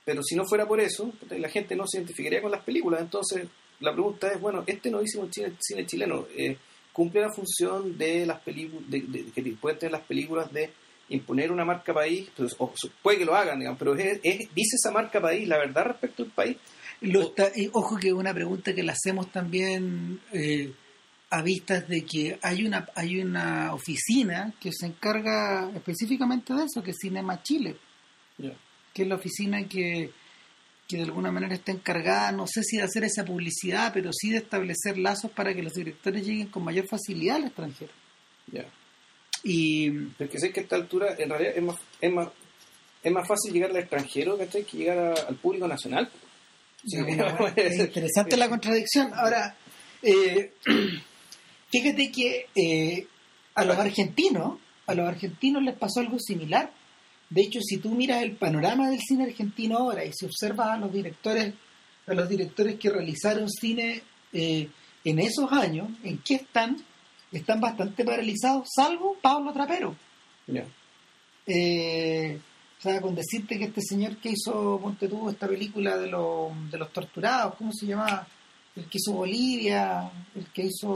Pero 0.05 0.21
si 0.23 0.35
no 0.35 0.45
fuera 0.45 0.67
por 0.67 0.79
eso, 0.79 1.11
¿cachai? 1.21 1.39
la 1.39 1.49
gente 1.49 1.75
no 1.75 1.85
se 1.87 1.97
identificaría 1.97 2.41
con 2.41 2.51
las 2.51 2.63
películas. 2.63 3.01
Entonces, 3.01 3.47
la 3.79 3.93
pregunta 3.93 4.31
es, 4.31 4.39
bueno, 4.39 4.63
este 4.67 4.91
novísimo 4.91 5.27
cine, 5.31 5.53
cine 5.59 5.87
chileno 5.87 6.27
eh, 6.35 6.55
cumple 6.93 7.21
la 7.21 7.33
función 7.33 7.97
de 7.97 8.27
las 8.27 8.39
películas, 8.41 8.89
de, 8.89 9.01
de- 9.01 9.25
que 9.31 9.41
pueden 9.59 9.79
tener 9.79 9.91
las 9.93 10.05
películas 10.05 10.51
de 10.53 10.69
imponer 11.09 11.51
una 11.51 11.65
marca 11.65 11.93
país, 11.93 12.29
pues, 12.37 12.55
o 12.59 12.73
puede 13.01 13.17
que 13.19 13.25
lo 13.25 13.35
hagan, 13.35 13.59
digamos, 13.59 13.79
pero 13.79 13.95
es, 13.95 14.19
es- 14.23 14.49
dice 14.53 14.75
esa 14.75 14.91
marca 14.91 15.19
país 15.21 15.47
la 15.47 15.57
verdad 15.57 15.85
respecto 15.87 16.23
al 16.23 16.29
país. 16.31 16.57
Lo 17.01 17.21
está- 17.21 17.51
y 17.55 17.69
ojo 17.73 17.97
que 17.97 18.07
es 18.09 18.13
una 18.13 18.33
pregunta 18.33 18.73
que 18.75 18.83
la 18.83 18.93
hacemos 18.93 19.31
también 19.31 20.19
eh, 20.33 20.73
a 21.31 21.41
vistas 21.41 21.87
de 21.87 22.03
que 22.05 22.37
hay 22.41 22.65
una 22.65 22.87
hay 22.95 23.19
una 23.21 23.73
oficina 23.73 24.53
que 24.59 24.71
se 24.71 24.87
encarga 24.87 25.69
específicamente 25.75 26.53
de 26.53 26.63
eso, 26.65 26.81
que 26.83 26.91
es 26.91 26.97
Cinema 26.99 27.41
Chile, 27.43 27.75
que 28.93 29.03
es 29.03 29.07
la 29.07 29.15
oficina 29.15 29.63
que, 29.67 30.11
que 30.87 30.97
de 30.97 31.03
alguna 31.03 31.31
manera 31.31 31.53
está 31.55 31.71
encargada, 31.71 32.31
no 32.31 32.47
sé 32.47 32.63
si 32.63 32.77
de 32.77 32.83
hacer 32.83 33.03
esa 33.03 33.23
publicidad, 33.23 33.91
pero 33.93 34.11
sí 34.11 34.31
de 34.31 34.37
establecer 34.37 34.97
lazos 34.97 35.31
para 35.31 35.53
que 35.53 35.61
los 35.63 35.73
directores 35.73 36.25
lleguen 36.25 36.47
con 36.47 36.63
mayor 36.63 36.87
facilidad 36.87 37.37
al 37.37 37.45
extranjero. 37.45 37.91
Y 39.43 39.89
Pero 40.17 40.29
que 40.29 40.39
sé 40.39 40.51
que 40.51 40.59
a 40.59 40.63
esta 40.63 40.75
altura, 40.75 41.15
en 41.17 41.29
realidad, 41.29 41.53
es 41.55 41.63
más, 41.63 41.77
es 42.01 42.11
más, 42.11 42.27
es 43.03 43.11
más 43.11 43.27
fácil 43.27 43.53
llegar 43.53 43.69
al 43.71 43.77
extranjero 43.77 44.37
¿cachai? 44.37 44.63
que 44.65 44.77
llegar 44.77 44.97
a- 44.97 45.13
al 45.27 45.35
público 45.35 45.67
nacional. 45.67 46.09
Sí, 46.85 46.97
es 47.55 47.79
interesante 47.79 48.37
la 48.37 48.49
contradicción. 48.49 49.11
Ahora, 49.13 49.55
eh, 50.01 50.53
fíjate 51.71 52.11
que 52.11 52.47
eh, 52.55 53.07
a 53.55 53.65
los 53.65 53.77
argentinos, 53.77 54.59
a 54.87 54.93
los 54.95 55.07
argentinos 55.07 55.63
les 55.63 55.75
pasó 55.77 55.99
algo 55.99 56.17
similar. 56.19 56.71
De 57.29 57.41
hecho, 57.41 57.59
si 57.61 57.77
tú 57.77 57.91
miras 57.91 58.23
el 58.23 58.35
panorama 58.37 58.89
del 58.89 58.99
cine 59.01 59.25
argentino 59.25 59.77
ahora 59.77 60.03
y 60.03 60.11
si 60.13 60.25
observas 60.25 60.69
a 60.69 60.77
los 60.77 60.91
directores, 60.91 61.53
a 62.07 62.13
los 62.13 62.27
directores 62.27 62.75
que 62.79 62.89
realizaron 62.89 63.47
cine 63.49 64.01
eh, 64.33 64.67
en 65.03 65.19
esos 65.19 65.51
años, 65.51 65.89
¿en 66.03 66.17
qué 66.19 66.35
están? 66.35 66.77
Están 67.31 67.61
bastante 67.61 68.03
paralizados, 68.03 68.69
salvo 68.73 69.17
Pablo 69.21 69.53
Trapero. 69.53 69.95
Ya. 70.47 70.65
Eh, 71.45 72.39
o 72.79 72.81
sea, 72.81 73.01
con 73.01 73.13
decirte 73.13 73.57
que 73.57 73.65
este 73.65 73.81
señor 73.81 74.17
que 74.17 74.29
hizo, 74.29 74.79
ponte 74.81 75.07
tú, 75.07 75.29
esta 75.29 75.47
película 75.47 75.97
de, 75.97 76.07
los 76.07 76.71
de 76.71 76.77
los 76.77 76.93
torturados, 76.93 77.55
¿cómo 77.55 77.73
se 77.73 77.85
llama? 77.85 78.25
El 78.75 78.85
que 78.85 78.97
hizo 78.99 79.13
Bolivia, 79.13 80.09
el 80.35 80.45
que 80.47 80.63
hizo 80.63 80.87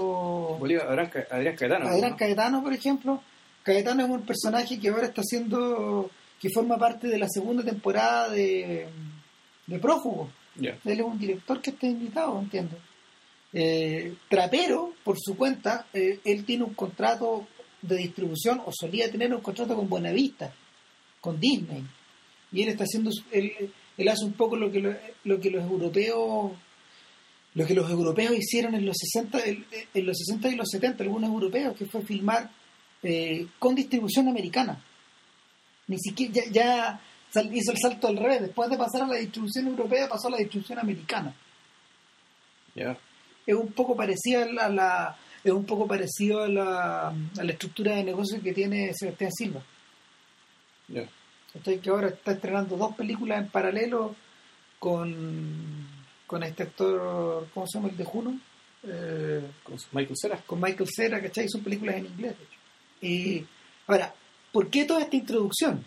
Bolívar, 0.60 0.88
Adrián, 0.88 1.12
Adrián 1.30 1.56
Caetano. 1.56 1.88
Adrián 1.88 2.12
¿no? 2.12 2.18
Caetano, 2.18 2.64
por 2.64 2.74
ejemplo. 2.74 3.22
Caetano 3.64 4.04
es 4.04 4.10
un 4.10 4.22
personaje 4.22 4.80
que 4.80 4.90
ahora 4.90 5.08
está 5.08 5.22
haciendo, 5.22 6.10
que 6.40 6.50
forma 6.50 6.78
parte 6.78 7.08
de 7.08 7.18
la 7.18 7.28
segunda 7.28 7.64
temporada 7.64 8.30
de, 8.30 8.88
de 9.68 9.80
Prófugo. 9.80 10.30
Él 10.56 10.78
es 10.86 11.02
un 11.02 11.18
director 11.18 11.62
que 11.62 11.72
está 11.72 11.88
invitado, 11.88 12.40
entiendo. 12.40 12.78
Eh, 13.54 14.16
Trapero, 14.28 14.94
por 15.04 15.18
su 15.20 15.38
cuenta, 15.38 15.86
eh, 15.94 16.20
él 16.26 16.44
tiene 16.44 16.64
un 16.64 16.74
contrato 16.74 17.48
de 17.82 17.98
distribución 17.98 18.62
o 18.66 18.72
solía 18.72 19.12
tener 19.12 19.34
un 19.34 19.42
contrato 19.42 19.76
con 19.76 19.88
Buenavista, 19.88 20.54
con 21.22 21.40
Disney. 21.40 21.84
Y 22.52 22.64
él 22.64 22.70
está 22.70 22.86
haciendo, 22.86 23.12
él, 23.32 23.72
él 23.98 24.08
hace 24.08 24.26
un 24.26 24.34
poco 24.34 24.56
lo 24.56 24.72
que, 24.72 24.80
lo, 24.80 24.96
lo 25.24 25.40
que 25.40 25.52
los 25.52 25.64
europeos 25.64 26.52
lo 27.56 27.68
que 27.68 27.76
los 27.76 27.88
europeos 27.90 28.36
hicieron 28.36 28.74
en 28.74 28.84
los 28.84 28.96
60 28.98 29.40
en 29.46 30.06
los 30.08 30.18
60 30.18 30.50
y 30.50 30.56
los 30.56 30.70
70 30.72 31.04
algunos 31.04 31.30
europeos 31.30 31.78
que 31.78 31.86
fue 31.86 32.02
filmar 32.02 32.50
eh, 33.04 33.46
con 33.60 33.76
distribución 33.76 34.28
americana 34.28 34.84
ni 35.88 36.00
siquiera 36.00 36.34
ya, 36.34 37.00
ya, 37.32 37.44
hizo 37.54 37.72
el 37.72 37.78
salto 37.78 38.08
al 38.08 38.18
revés 38.18 38.42
después 38.42 38.72
de 38.72 38.78
pasar 38.78 39.04
a 39.04 39.08
la 39.08 39.18
distribución 39.18 39.68
europea 39.68 40.10
pasó 40.10 40.30
a 40.30 40.32
la 40.32 40.38
distribución 40.38 40.80
americana 40.80 41.36
Ya. 42.76 42.98
Es 43.46 43.56
un 43.56 43.72
poco 43.74 43.96
parecido 43.96 44.44
a 44.60 44.70
la 44.70 45.18
es 45.44 45.52
un 45.52 45.66
poco 45.66 45.86
parecido 45.88 46.44
a 46.44 46.48
la, 46.48 47.08
a 47.10 47.44
la 47.44 47.52
estructura 47.52 47.96
de 47.96 48.04
negocio 48.04 48.42
que 48.42 48.54
tiene 48.54 48.94
Sebastián 48.94 49.32
Silva. 49.32 49.62
Estoy 51.54 51.80
que 51.80 51.90
ahora 51.90 52.08
está 52.08 52.32
estrenando 52.32 52.78
dos 52.78 52.96
películas 52.96 53.42
en 53.42 53.50
paralelo 53.50 54.16
con, 54.80 55.88
con 56.26 56.44
este 56.44 56.64
actor, 56.64 57.48
¿cómo 57.54 57.68
se 57.68 57.78
llama 57.78 57.90
el 57.90 57.98
de 57.98 58.06
Juno? 58.06 58.40
Eh, 58.86 59.52
Con 59.64 59.78
Michael 59.94 60.16
Cera. 60.20 60.38
con 60.46 60.60
Michael 60.60 60.90
Cera, 60.94 61.22
¿cachai? 61.22 61.48
Son 61.48 61.62
películas 61.62 61.96
en 61.96 62.06
inglés, 62.06 62.36
de 62.38 62.44
hecho. 62.44 62.60
Y 63.02 63.46
ahora, 63.88 64.14
¿por 64.52 64.70
qué 64.70 64.86
toda 64.86 65.02
esta 65.02 65.16
introducción? 65.16 65.86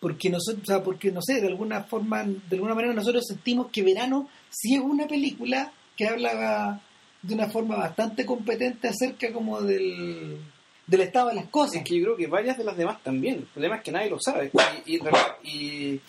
Porque 0.00 0.30
nosotros, 0.30 0.62
o 0.62 0.66
sea, 0.66 0.82
porque 0.82 1.12
no 1.12 1.22
sé, 1.22 1.40
de 1.40 1.46
alguna 1.46 1.84
forma, 1.84 2.24
de 2.24 2.56
alguna 2.56 2.74
manera 2.74 2.92
nosotros 2.92 3.24
sentimos 3.26 3.68
que 3.70 3.82
Verano 3.82 4.28
sí 4.50 4.74
es 4.74 4.80
una 4.80 5.06
película 5.06 5.72
que 5.96 6.06
habla 6.06 6.80
de 7.22 7.34
una 7.34 7.48
forma 7.48 7.76
bastante 7.76 8.26
competente 8.26 8.88
acerca 8.88 9.32
como 9.32 9.60
del, 9.60 10.38
del 10.86 11.00
estado 11.00 11.28
de 11.28 11.36
las 11.36 11.48
cosas. 11.48 11.76
Es 11.76 11.84
que 11.84 11.96
yo 11.96 12.04
creo 12.04 12.16
que 12.16 12.26
varias 12.26 12.58
de 12.58 12.64
las 12.64 12.76
demás 12.76 13.02
también. 13.02 13.36
El 13.36 13.46
problema 13.46 13.76
es 13.76 13.82
que 13.82 13.92
nadie 13.92 14.10
lo 14.10 14.18
sabe. 14.20 14.50
Y, 14.86 14.96
y, 14.96 15.00
y, 15.44 16.00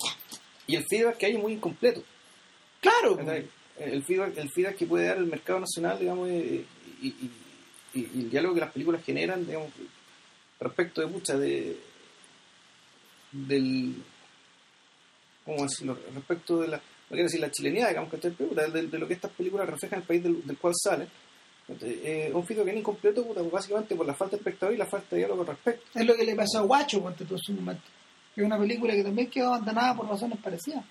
y 0.68 0.76
el 0.76 0.86
feedback 0.90 1.18
que 1.18 1.26
hay 1.28 1.36
es 1.36 1.42
muy 1.42 1.54
incompleto. 1.54 2.04
Claro. 2.82 3.18
El 3.80 4.04
feedback, 4.04 4.38
el 4.38 4.52
feedback 4.52 4.76
que 4.76 4.86
puede 4.86 5.08
dar 5.08 5.18
el 5.18 5.26
mercado 5.26 5.60
nacional, 5.60 6.00
digamos, 6.00 6.30
y, 6.30 6.66
el 7.94 8.30
diálogo 8.30 8.56
que 8.56 8.62
las 8.62 8.72
películas 8.72 9.04
generan, 9.04 9.46
digamos, 9.46 9.70
respecto 10.60 11.02
de 11.02 11.08
muchas 11.08 11.40
de 11.40 11.78
del 13.32 13.96
¿cómo 15.44 15.64
decirlo? 15.64 15.98
respecto 16.14 16.60
de 16.60 16.68
la 16.70 16.82
no 17.10 17.16
quiero 17.16 17.24
decir 17.24 17.42
la 17.42 17.52
chilenidad, 17.52 17.90
digamos, 17.90 18.12
que 18.12 18.18
de, 18.18 18.72
de, 18.72 18.88
de 18.88 18.98
lo 19.00 19.08
que 19.08 19.14
estas 19.14 19.32
películas 19.32 19.70
reflejan 19.70 20.00
el 20.00 20.06
país 20.06 20.24
del, 20.24 20.46
del 20.46 20.58
cual 20.58 20.74
salen. 20.76 21.08
Eh, 21.70 22.30
un 22.34 22.46
feedback 22.46 22.66
que 22.66 22.72
es 22.72 22.78
incompleto, 22.78 23.26
puta, 23.26 23.42
básicamente 23.42 23.96
por 23.96 24.06
la 24.06 24.14
falta 24.14 24.36
de 24.36 24.42
espectador 24.42 24.76
y 24.76 24.78
la 24.78 24.86
falta 24.86 25.08
de 25.12 25.18
diálogo 25.18 25.42
al 25.42 25.48
respecto. 25.48 25.86
Es 25.94 26.06
lo 26.06 26.16
que 26.16 26.26
le 26.26 26.36
pasó 26.36 26.60
a 26.60 26.64
Guacho 26.64 27.02
ponte 27.02 27.26
tú, 27.26 27.38
su 27.38 27.54
momento. 27.54 27.84
Que 28.36 28.42
es 28.42 28.48
una 28.48 28.58
película 28.58 28.94
que 28.94 29.04
también 29.04 29.30
quedó 29.30 29.48
abandonada 29.48 29.96
por 29.96 30.10
razones 30.10 30.40
parecidas. 30.40 30.84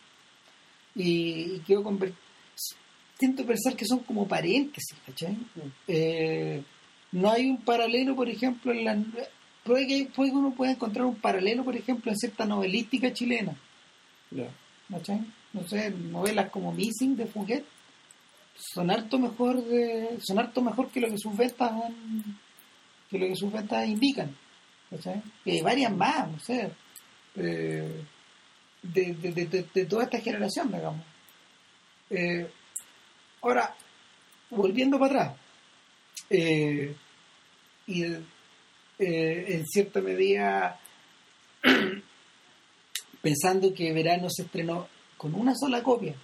Y, 0.95 1.57
y 1.57 1.63
quedó 1.67 1.83
Siento 3.19 3.47
pensar 3.47 3.77
que 3.77 3.85
son 3.85 4.01
como 4.01 4.27
paréntesis, 4.27 4.99
¿cachai? 5.07 5.37
Eh, 5.87 6.63
no 7.13 7.31
hay 7.31 7.51
un 7.51 7.63
paralelo, 7.63 8.17
por 8.17 8.29
ejemplo, 8.29 8.73
en 8.73 8.85
la... 8.85 8.99
Puede 9.65 9.87
que, 9.87 10.09
puede 10.13 10.31
que 10.31 10.37
uno 10.37 10.53
pueda 10.55 10.73
encontrar 10.73 11.05
un 11.05 11.15
paralelo, 11.17 11.63
por 11.63 11.77
ejemplo, 11.77 12.11
en 12.11 12.17
cierta 12.17 12.47
novelística 12.47 13.13
chilena. 13.13 13.55
Ya. 14.31 14.49
¿cachai? 14.91 15.21
No 15.53 15.67
sé, 15.69 15.91
novelas 15.91 16.51
como 16.51 16.73
Missing 16.73 17.17
de 17.17 17.27
Fuguet 17.27 17.65
son 18.55 18.91
harto 18.91 19.19
mejor 19.19 19.63
de, 19.65 20.19
son 20.23 20.39
harto 20.39 20.63
mejor 20.63 20.89
que 20.91 21.01
lo 21.01 21.09
que 21.09 21.19
sus 21.19 21.37
ventas 21.37 21.71
han- 21.73 22.39
que 23.11 23.19
lo 23.19 23.27
que 23.27 23.37
sus 23.37 23.53
ventas 23.53 23.87
indican. 23.87 24.35
¿cachai? 24.91 25.23
Hay 25.47 25.61
varias 25.63 25.93
más, 25.95 26.31
no 26.31 26.39
sé, 26.39 26.71
eh, 27.37 28.05
de, 28.83 29.15
de, 29.15 29.33
de, 29.47 29.67
de- 29.75 29.87
toda 29.87 30.05
esta 30.05 30.21
generación, 30.21 30.71
digamos. 30.73 31.05
Eh, 32.11 32.47
ahora, 33.41 33.75
volviendo 34.51 34.99
para 34.99 35.15
atrás, 35.31 35.41
eh, 36.31 36.95
y 37.87 38.03
eh, 38.05 38.25
en 38.99 39.67
cierta 39.67 40.01
medida 40.01 40.79
pensando 43.23 43.73
que 43.75 43.93
Verano 43.93 44.29
se 44.31 44.43
estrenó 44.43 44.89
con 45.23 45.35
una 45.35 45.55
sola 45.55 45.83
copia, 45.83 46.15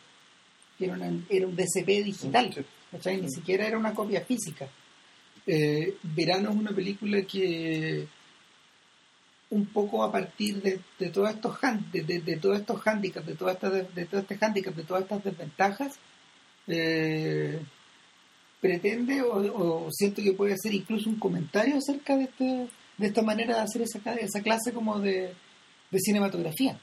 que 0.76 0.84
era, 0.86 0.94
una- 0.94 1.24
era 1.30 1.46
un 1.46 1.54
DCP 1.56 2.02
digital, 2.02 2.52
Sí. 3.00 3.10
ni 3.22 3.30
siquiera 3.30 3.64
era 3.66 3.78
una 3.78 3.94
copia 3.94 4.22
física. 4.22 4.68
Eh, 5.46 5.96
Verano 6.02 6.50
es 6.50 6.56
una 6.56 6.72
película 6.72 7.22
que 7.22 8.06
un 9.50 9.66
poco 9.66 10.02
a 10.02 10.10
partir 10.12 10.60
de, 10.60 10.80
de 10.98 11.08
todos 11.10 11.30
estos 11.30 11.56
de, 11.92 12.02
de- 12.02 12.20
de 12.20 12.36
todos 12.36 12.58
estos 12.58 12.86
handicaps, 12.86 13.26
de 13.26 13.34
todas 13.34 13.54
estas 13.54 13.94
de, 13.94 14.04
todo 14.06 14.20
este 14.20 14.36
handicap, 14.44 14.74
de 14.74 14.82
todas 14.82 15.02
estas 15.04 15.24
desventajas, 15.24 15.94
eh, 16.66 17.58
pretende 18.60 19.22
o, 19.22 19.86
o 19.86 19.90
siento 19.92 20.20
que 20.22 20.32
puede 20.32 20.56
ser 20.58 20.74
incluso 20.74 21.08
un 21.08 21.18
comentario 21.18 21.76
acerca 21.78 22.16
de 22.16 22.24
este, 22.24 22.68
de 22.98 23.06
esta 23.06 23.22
manera 23.22 23.54
de 23.56 23.60
hacer 23.62 23.82
esa, 23.82 24.00
clase 24.42 24.72
como 24.72 24.98
de, 24.98 25.32
de 25.90 25.98
cinematografía. 26.00 26.78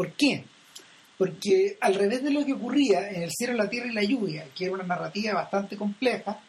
¿Por 0.00 0.12
qué? 0.12 0.44
Porque 1.18 1.76
al 1.80 1.94
revés 1.94 2.22
de 2.24 2.30
lo 2.30 2.42
que 2.46 2.54
ocurría 2.54 3.10
en 3.10 3.22
El 3.24 3.30
cielo, 3.30 3.52
la 3.52 3.68
tierra 3.68 3.88
y 3.90 3.92
la 3.92 4.02
lluvia, 4.02 4.46
que 4.56 4.64
era 4.64 4.72
una 4.72 4.84
narrativa 4.84 5.34
bastante 5.34 5.76
compleja, 5.76 6.40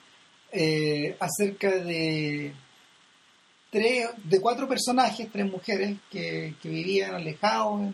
eh, 0.54 1.18
acerca 1.20 1.70
de 1.84 2.54
tres, 3.70 4.08
de 4.24 4.40
cuatro 4.40 4.68
personajes, 4.70 5.28
tres 5.32 5.50
mujeres 5.52 5.98
que, 6.10 6.54
que 6.62 6.70
vivían 6.70 7.16
alejados 7.16 7.82
en, 7.82 7.94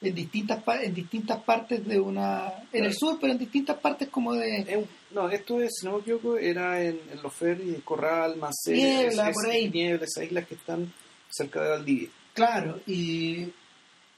en 0.00 0.14
distintas 0.14 0.62
en 0.82 0.92
distintas 0.94 1.42
partes 1.42 1.86
de 1.86 1.98
una 1.98 2.52
en 2.72 2.84
el 2.84 2.94
sur, 2.94 3.18
pero 3.20 3.32
en 3.32 3.38
distintas 3.38 3.78
partes 3.78 4.08
como 4.08 4.34
de 4.34 4.86
no, 5.12 5.30
esto 5.30 5.60
es, 5.62 5.70
si 5.80 5.86
no 5.86 5.94
me 5.94 6.00
equivoco, 6.00 6.36
era 6.36 6.82
en, 6.82 7.00
en 7.10 7.22
Los 7.22 7.32
Ferry, 7.34 7.80
Corral, 7.84 8.36
Mancera, 8.36 8.76
Niebla, 8.76 9.30
es- 9.30 9.34
por 9.34 9.46
ahí. 9.50 9.70
Niebla, 9.70 10.04
esas 10.04 10.24
islas 10.24 10.46
que 10.46 10.54
están 10.56 10.92
cerca 11.30 11.62
de 11.62 11.70
Valdivia. 11.70 12.08
Claro, 12.34 12.80
y 12.86 13.46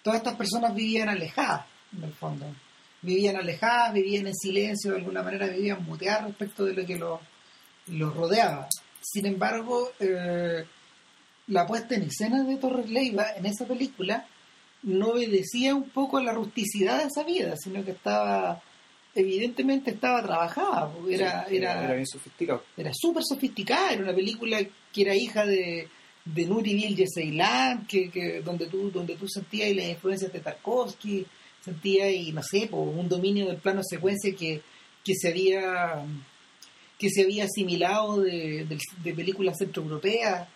todas 0.02 0.18
estas 0.18 0.36
personas 0.36 0.74
vivían 0.74 1.08
alejadas, 1.08 1.66
en 1.96 2.04
el 2.04 2.12
fondo. 2.12 2.46
Vivían 3.02 3.36
alejadas, 3.36 3.94
vivían 3.94 4.26
en 4.26 4.34
silencio, 4.34 4.92
de 4.92 4.98
alguna 4.98 5.22
manera 5.22 5.46
vivían 5.46 5.84
muteadas 5.84 6.24
respecto 6.26 6.64
de 6.64 6.74
lo 6.74 6.86
que 6.86 6.96
los 6.96 7.20
los 7.86 8.14
rodeaba. 8.14 8.68
Sin 9.00 9.26
embargo, 9.26 9.90
eh, 9.98 10.64
la 11.48 11.66
puesta 11.66 11.94
en 11.94 12.02
escena 12.02 12.44
de 12.44 12.56
Torres 12.56 12.88
Leiva 12.90 13.26
en 13.36 13.46
esa 13.46 13.66
película 13.66 14.26
no 14.82 15.08
obedecía 15.08 15.74
un 15.74 15.90
poco 15.90 16.18
a 16.18 16.22
la 16.22 16.32
rusticidad 16.32 16.98
de 16.98 17.08
esa 17.08 17.24
vida, 17.24 17.54
sino 17.56 17.84
que 17.84 17.90
estaba, 17.92 18.62
evidentemente 19.14 19.90
estaba 19.90 20.22
trabajada, 20.22 20.92
era, 21.08 21.46
Sí, 21.48 21.56
era, 21.56 21.84
era 21.84 21.94
bien 21.94 22.06
sofisticado. 22.06 22.64
era 22.76 22.90
súper 22.94 23.22
sofisticada, 23.24 23.92
era 23.92 24.02
una 24.02 24.14
película 24.14 24.58
que 24.92 25.02
era 25.02 25.14
hija 25.14 25.44
de, 25.44 25.88
de 26.34 26.46
Nuriville 26.46 27.06
Ceylan, 27.12 27.86
que, 27.86 28.10
que 28.10 28.40
donde 28.42 28.66
tú 28.66 28.90
donde 28.90 29.16
tú 29.16 29.28
sentías 29.28 29.74
las 29.74 29.88
influencias 29.88 30.32
de 30.32 30.40
Tarkovsky, 30.40 31.26
sentías 31.64 32.10
y 32.12 32.32
no 32.32 32.42
sé, 32.42 32.68
po, 32.68 32.78
un 32.78 33.08
dominio 33.08 33.46
del 33.46 33.56
plano 33.56 33.82
secuencia 33.82 34.34
que, 34.34 34.62
que 35.04 35.14
se 35.14 35.28
había 35.28 36.04
que 36.98 37.08
se 37.08 37.22
había 37.22 37.44
asimilado 37.44 38.20
de, 38.20 38.66
de, 38.66 38.78
de 39.02 39.14
películas 39.14 39.56
centroeuropeas, 39.58 40.46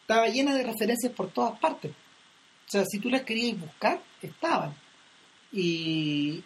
estaba 0.00 0.26
llena 0.28 0.54
de 0.54 0.64
referencias 0.64 1.12
por 1.12 1.30
todas 1.30 1.58
partes. 1.60 1.92
O 1.92 2.70
sea, 2.70 2.84
si 2.84 2.98
tú 2.98 3.08
las 3.08 3.22
querías 3.22 3.60
buscar, 3.60 4.02
estaban. 4.20 4.74
Y 5.52 6.42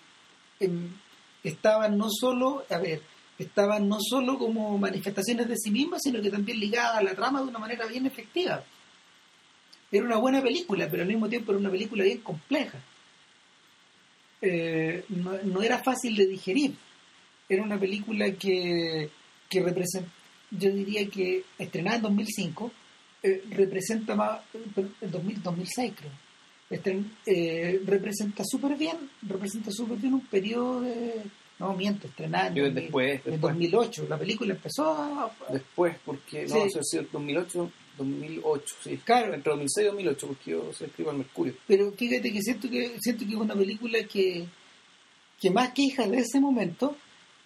estaban 1.43 1.97
no 1.97 2.09
solo, 2.11 2.65
a 2.69 2.79
ver, 2.79 3.01
estaban 3.39 3.89
no 3.89 3.99
solo 4.01 4.39
como 4.39 4.77
manifestaciones 4.77 5.49
de 5.49 5.57
sí 5.57 5.71
mismas, 5.71 6.03
sino 6.03 6.21
que 6.21 6.31
también 6.31 6.61
ligadas 6.61 6.97
a 6.97 7.03
la 7.03 7.15
trama 7.15 7.41
de 7.41 7.49
una 7.49 7.59
manera 7.59 7.87
bien 7.87 8.07
efectiva. 8.07 8.65
Era 9.93 10.05
una 10.05 10.17
buena 10.17 10.43
película, 10.43 10.89
pero 10.91 11.03
al 11.03 11.09
mismo 11.09 11.29
tiempo 11.29 11.53
era 11.53 11.61
una 11.61 11.71
película 11.71 12.05
bien 12.05 12.19
compleja. 12.19 12.79
Eh, 14.43 15.05
no, 15.09 15.33
no 15.45 15.63
era 15.63 15.79
fácil 15.79 16.15
de 16.17 16.27
digerir. 16.27 16.75
Era 17.49 17.63
una 17.63 17.79
película 17.79 18.31
que, 18.33 19.09
que 19.49 19.63
representa, 19.63 20.11
yo 20.51 20.71
diría 20.73 21.09
que 21.09 21.45
estrenada 21.59 21.97
en 21.97 22.03
2005, 22.03 22.73
eh, 23.23 23.43
representa 23.51 24.15
más, 24.17 24.41
en 25.01 25.11
2000, 25.11 25.43
2006 25.43 25.93
creo, 25.97 26.11
Estren- 26.69 27.09
eh, 27.25 27.81
representa 27.87 28.43
súper 28.45 28.77
bien, 28.77 28.97
representa 29.23 29.71
súper 29.71 29.99
bien 29.99 30.15
un 30.15 30.27
periodo 30.27 30.81
de, 30.81 31.23
no 31.61 31.73
miento, 31.75 32.09
estrenada 32.09 32.49
en, 32.49 32.55
Yo 32.57 32.65
2000, 32.65 32.83
después, 32.83 33.11
en 33.25 33.31
después. 33.31 33.41
2008, 33.41 34.07
la 34.09 34.19
película 34.19 34.55
empezó 34.55 34.93
a, 34.93 35.31
Después, 35.53 35.97
porque, 36.05 36.43
no, 36.49 36.69
Sí. 36.69 36.79
ha 36.79 36.83
sido 36.83 37.05
2008, 37.13 37.71
2008, 37.97 38.75
sí. 38.83 38.97
Claro. 39.05 39.35
Entre 39.35 39.51
2006 39.51 39.85
y 39.85 39.87
2008, 39.89 40.27
porque 40.27 40.51
yo 40.51 40.73
soy 40.73 40.87
escribo 40.89 41.11
al 41.11 41.19
Mercurio. 41.19 41.55
pero 41.67 41.93
fíjate 41.93 42.33
que 42.33 42.43
siento 42.43 42.69
que 42.71 42.97
siento 43.01 43.25
que 43.25 43.31
es 43.33 43.37
una 43.39 43.55
película 43.55 43.99
que 44.05 44.47
que 45.41 45.51
más 45.51 45.73
que 45.73 45.83
hija 45.83 46.07
de 46.09 46.19
ese 46.19 46.41
momento 46.41 46.97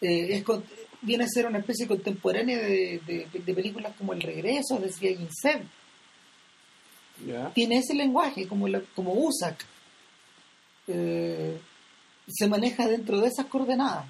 eh, 0.00 0.28
es 0.30 0.44
con- 0.44 0.64
viene 1.02 1.24
a 1.24 1.28
ser 1.28 1.46
una 1.46 1.58
especie 1.58 1.86
contemporánea 1.88 2.58
de, 2.58 3.00
de, 3.06 3.26
de 3.32 3.54
películas 3.54 3.94
como 3.96 4.12
El 4.12 4.20
Regreso, 4.22 4.78
decía 4.78 5.16
Ginseng. 5.16 5.68
Ya. 7.26 7.50
Tiene 7.52 7.78
ese 7.78 7.94
lenguaje, 7.94 8.46
como, 8.46 8.68
la, 8.68 8.80
como 8.94 9.12
Usak. 9.14 9.64
Eh, 10.86 11.58
se 12.28 12.46
maneja 12.48 12.86
dentro 12.86 13.20
de 13.20 13.28
esas 13.28 13.46
coordenadas. 13.46 14.06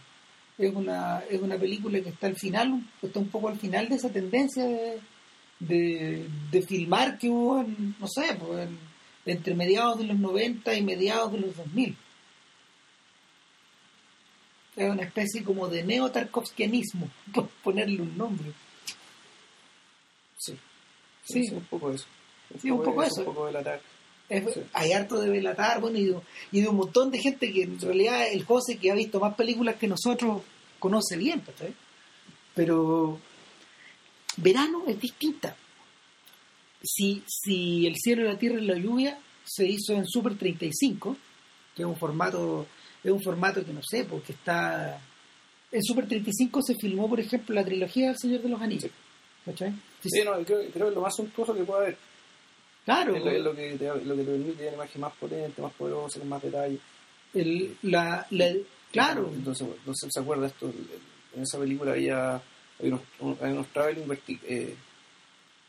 Es 0.59 0.75
una, 0.75 1.21
es 1.31 1.41
una 1.41 1.57
película 1.57 2.01
que 2.01 2.11
está 2.11 2.27
al 2.27 2.37
final, 2.37 2.83
está 3.01 3.19
un 3.19 3.29
poco 3.29 3.49
al 3.49 3.59
final 3.59 3.89
de 3.89 3.95
esa 3.97 4.11
tendencia 4.11 4.65
de, 4.65 5.01
de, 5.61 6.27
de 6.51 6.63
filmar 6.63 7.19
que 7.19 7.29
hubo, 7.29 7.61
en, 7.61 7.95
no 8.01 8.09
sé, 8.09 8.35
pues, 8.39 8.67
en- 8.69 8.79
entre 9.27 9.55
mediados 9.55 9.99
de 9.99 10.05
los 10.07 10.19
90 10.19 10.75
y 10.75 10.83
mediados 10.83 11.33
de 11.33 11.39
los 11.41 11.57
2000. 11.57 11.97
Es 14.77 14.89
una 14.91 15.03
especie 15.03 15.45
como 15.45 15.69
de 15.69 15.83
neo-tarkovskianismo, 15.85 17.09
por 17.35 17.49
ponerle 17.63 18.03
un 18.03 18.17
nombre. 18.17 18.53
Sí. 20.39 20.57
Sí. 21.25 21.49
Un 21.53 21.65
poco 21.65 21.93
eso. 21.93 22.07
Sí, 22.61 22.71
un 22.71 22.83
poco 22.83 23.03
de 23.03 23.09
eso. 23.09 23.21
Un 23.21 23.27
poco 23.27 23.47
del 23.47 23.57
ataque. 23.57 23.83
Es- 24.29 24.55
Sí. 24.55 24.61
Hay 24.73 24.93
harto 24.93 25.21
de 25.21 25.29
Belatar, 25.29 25.81
bueno, 25.81 25.99
y 25.99 26.05
de, 26.07 26.17
y 26.53 26.61
de 26.61 26.69
un 26.69 26.77
montón 26.77 27.11
de 27.11 27.19
gente 27.19 27.53
que 27.53 27.65
en 27.65 27.81
realidad 27.81 28.29
el 28.33 28.45
José 28.45 28.79
que 28.79 28.91
ha 28.91 28.95
visto 28.95 29.19
más 29.21 29.35
películas 29.35 29.75
que 29.77 29.89
nosotros 29.89 30.43
conoce 30.79 31.17
bien, 31.17 31.41
¿cachai? 31.41 31.75
Pero 32.55 33.19
verano 34.37 34.85
es 34.87 35.01
distinta. 35.01 35.57
Si, 36.83 37.23
si 37.27 37.87
El 37.87 37.97
cielo, 37.97 38.25
la 38.25 38.39
tierra 38.39 38.59
y 38.61 38.65
la 38.67 38.77
lluvia 38.77 39.19
se 39.45 39.67
hizo 39.67 39.93
en 39.95 40.07
Super 40.07 40.37
35, 40.39 41.17
que 41.77 41.83
es 41.83 41.87
un 41.89 41.97
formato, 41.97 42.67
es 43.05 43.11
un 43.11 43.23
formato 43.23 43.65
que 43.65 43.73
no 43.73 43.83
sé, 43.83 44.05
porque 44.05 44.33
está. 44.33 45.01
En 45.73 45.83
Super 45.83 46.07
35 46.09 46.63
se 46.63 46.75
filmó, 46.77 47.09
por 47.09 47.21
ejemplo, 47.21 47.55
la 47.55 47.65
trilogía 47.65 48.09
del 48.09 48.19
Señor 48.19 48.41
de 48.43 48.49
los 48.49 48.61
Anillos. 48.61 48.91
¿Cachai? 49.45 49.73
Sí, 50.03 50.23
no, 50.25 50.33
creo, 50.45 50.59
creo 50.71 50.87
que 50.87 50.89
es 50.89 50.95
lo 50.95 51.01
más 51.01 51.15
suntuoso 51.15 51.55
que 51.55 51.63
puede 51.65 51.83
haber. 51.85 51.97
Claro, 52.85 53.15
Es 53.15 53.25
lo, 53.25 53.31
es 53.31 53.43
lo 53.43 53.55
que 53.55 53.77
te, 53.77 53.85
lo 54.05 54.17
que 54.17 54.23
te 54.23 54.31
permite 54.31 54.53
tener 54.53 54.69
una 54.75 54.85
imagen 54.85 55.01
más 55.03 55.13
potente, 55.17 55.63
más 55.63 55.73
poderosa, 55.75 56.19
con 56.19 56.29
más 56.29 56.43
detalle. 56.43 56.79
el- 57.35 57.77
la, 57.83 58.27
la- 58.31 58.55
claro, 58.91 59.31
Entonces, 59.35 59.67
entonces 59.79 60.11
se 60.13 60.21
acuerda 60.21 60.47
esto. 60.47 60.73
En 61.37 61.43
esa 61.43 61.59
película 61.59 61.93
había, 61.93 62.43
había 62.81 62.99
unos, 63.21 63.41
unos 63.41 63.67
traveling 63.69 64.07
verti- 64.07 64.41
eh, 64.45 64.75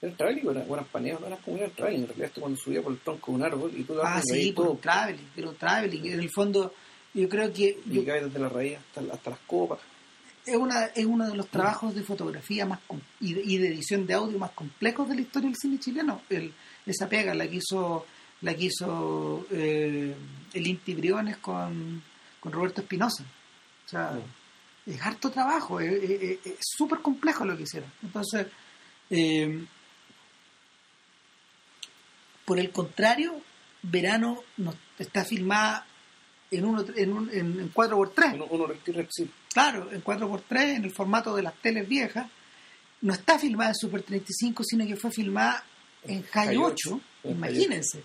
¿Era 0.02 0.16
traveling 0.18 0.48
o 0.48 0.52
eran, 0.52 0.68
eran 0.72 0.86
paneos? 0.86 1.22
No 1.22 1.28
eran 1.28 1.40
como 1.40 1.58
traveling. 1.76 2.02
En 2.02 2.08
realidad, 2.08 2.28
esto 2.30 2.42
cuando 2.42 2.58
subía 2.60 2.82
por 2.82 2.92
el 2.94 3.00
tronco 3.00 3.32
de 3.32 3.38
un 3.38 3.44
árbol 3.44 3.72
y 3.78 3.84
tú 3.84 3.96
Ah, 4.04 4.20
sí, 4.26 4.52
por 4.52 4.66
todo. 4.66 4.76
traveling, 4.78 5.28
pero 5.36 5.54
traveling. 5.54 6.06
En 6.08 6.20
el 6.20 6.30
fondo, 6.32 6.74
yo 7.14 7.30
creo 7.30 7.54
que 7.54 7.78
Y 7.86 8.04
yo- 8.04 8.14
desde 8.14 8.40
la 8.40 8.50
raíz 8.50 8.78
hasta, 8.80 9.14
hasta 9.14 9.30
las 9.30 9.40
copas. 9.46 9.80
es, 10.44 10.56
una, 10.56 10.86
es 10.86 11.06
uno 11.06 11.28
de 11.30 11.36
los 11.36 11.48
trabajos 11.50 11.94
de 11.94 12.02
fotografía 12.02 12.66
más 12.66 12.80
com- 12.88 13.00
y, 13.20 13.36
de, 13.36 13.42
y 13.44 13.58
de 13.60 13.68
edición 13.68 14.08
de 14.08 14.16
audio 14.16 14.40
más 14.40 14.52
complejos 14.52 15.08
de 15.08 15.14
la 15.16 15.22
historia 15.22 15.50
del 15.50 15.58
cine 15.58 15.80
chileno. 15.80 16.22
El, 16.32 16.52
esa 16.88 17.08
pega 17.08 17.36
la 17.36 17.48
que 17.48 17.58
hizo, 17.58 18.08
la 18.42 18.56
que 18.56 18.66
hizo 18.66 19.46
eh, 19.52 20.16
el 20.54 20.66
Inti 20.68 20.96
Briones 20.96 21.38
con, 21.38 22.02
con 22.40 22.52
Roberto 22.52 22.82
Espinosa. 22.82 23.24
O 23.86 23.90
sea, 23.90 24.20
es 24.86 25.02
harto 25.02 25.30
trabajo, 25.32 25.80
es 25.80 25.92
es- 26.04 26.46
es 26.46 26.58
súper 26.62 27.00
complejo 27.00 27.46
lo 27.46 27.56
que 27.58 27.64
hicieron. 27.64 27.92
Entonces, 28.04 28.48
eh, 29.10 29.66
por 32.46 32.60
el 32.60 32.72
contrario, 32.72 33.42
Verano 33.84 34.44
no, 34.58 34.74
está 35.00 35.24
filmada 35.26 35.86
en, 36.52 36.66
uno, 36.66 36.84
en, 36.96 37.14
un, 37.14 37.30
en, 37.30 37.60
en 37.60 37.74
4x3. 37.74 38.34
Uno, 38.36 38.46
uno 38.50 38.68
retira- 38.68 39.08
sí, 39.10 39.30
Claro, 39.54 39.92
en 39.92 40.02
4x3, 40.04 40.76
en 40.78 40.84
el 40.86 40.92
formato 40.92 41.36
de 41.36 41.44
las 41.44 41.56
teles 41.56 41.88
viejas. 41.88 42.30
No 43.02 43.14
está 43.14 43.38
filmada 43.40 43.72
en 43.72 43.76
Super 43.76 44.04
35, 44.04 44.64
sino 44.64 44.86
que 44.86 44.96
fue 44.96 45.12
filmada 45.12 45.64
en 46.04 46.24
High 46.24 46.48
High 46.50 46.58
8. 46.58 46.74
8, 46.96 47.02
en 47.24 47.32
Imagínense. 47.32 48.04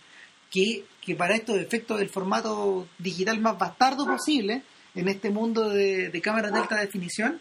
Que, 0.50 0.84
que 1.00 1.14
para 1.14 1.34
estos 1.34 1.56
efectos 1.58 1.98
del 1.98 2.08
formato 2.08 2.88
digital 2.98 3.38
más 3.40 3.58
bastardo 3.58 4.06
posible, 4.06 4.62
en 4.96 5.08
este 5.08 5.30
mundo 5.30 5.68
de, 5.68 6.08
de 6.10 6.20
cámaras 6.20 6.52
de 6.52 6.58
alta 6.58 6.76
definición, 6.80 7.40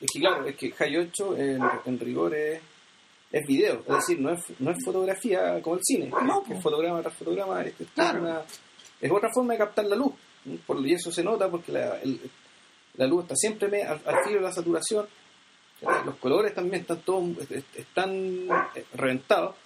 Es 0.00 0.10
que 0.12 0.20
claro, 0.20 0.46
es 0.46 0.56
que 0.56 0.70
High 0.72 0.96
8 0.96 1.36
en, 1.36 1.60
en 1.84 1.98
rigor 2.00 2.34
es, 2.34 2.60
es 3.30 3.46
video, 3.46 3.82
es 3.88 3.94
decir, 3.96 4.20
no 4.20 4.30
es, 4.32 4.40
no 4.58 4.70
es 4.70 4.78
fotografía 4.84 5.60
como 5.62 5.76
el 5.76 5.82
cine, 5.84 6.08
No, 6.08 6.42
es, 6.48 6.62
fotograma 6.62 7.00
tras 7.02 7.14
fotograma, 7.14 7.62
es, 7.62 7.74
Claro. 7.94 8.20
una- 8.20 8.42
es 9.00 9.10
otra 9.10 9.28
forma 9.34 9.52
de 9.54 9.58
captar 9.58 9.84
la 9.86 9.96
luz. 9.96 10.12
Por- 10.66 10.84
y 10.86 10.92
eso 10.94 11.10
se 11.12 11.22
nota 11.22 11.48
porque 11.48 11.70
la, 11.72 12.00
el- 12.00 12.20
la 12.96 13.06
luz 13.06 13.22
está 13.22 13.36
siempre 13.36 13.68
me- 13.68 13.82
al, 13.82 14.00
al 14.04 14.24
filo 14.24 14.36
de 14.36 14.42
la 14.42 14.52
saturación, 14.52 15.06
los 16.04 16.16
colores 16.16 16.54
también 16.54 16.82
están 16.82 17.00
todos 17.00 17.24
est- 17.50 17.76
están 17.76 18.12
eh, 18.74 18.84
reventados, 18.94 19.56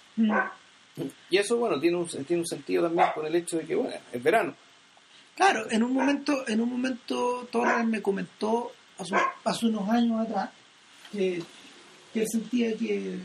y 1.30 1.36
eso 1.36 1.56
bueno 1.58 1.78
tiene 1.80 1.96
un, 1.98 2.06
tiene 2.06 2.40
un 2.42 2.46
sentido 2.46 2.84
también 2.84 3.08
con 3.14 3.26
el 3.26 3.34
hecho 3.36 3.58
de 3.58 3.64
que 3.66 3.74
bueno, 3.74 3.94
es 4.12 4.22
verano, 4.22 4.54
Claro, 5.36 5.70
en 5.70 5.82
un 5.82 5.92
momento, 5.92 6.48
en 6.48 6.60
un 6.60 6.70
momento 6.70 7.46
Torres 7.52 7.86
me 7.86 8.02
comentó 8.02 8.72
hace, 8.98 9.14
hace 9.44 9.66
unos 9.66 9.88
años 9.88 10.26
atrás 10.26 10.50
que, 11.12 11.42
que 12.12 12.22
él 12.22 12.26
sentía 12.28 12.76
que, 12.76 13.20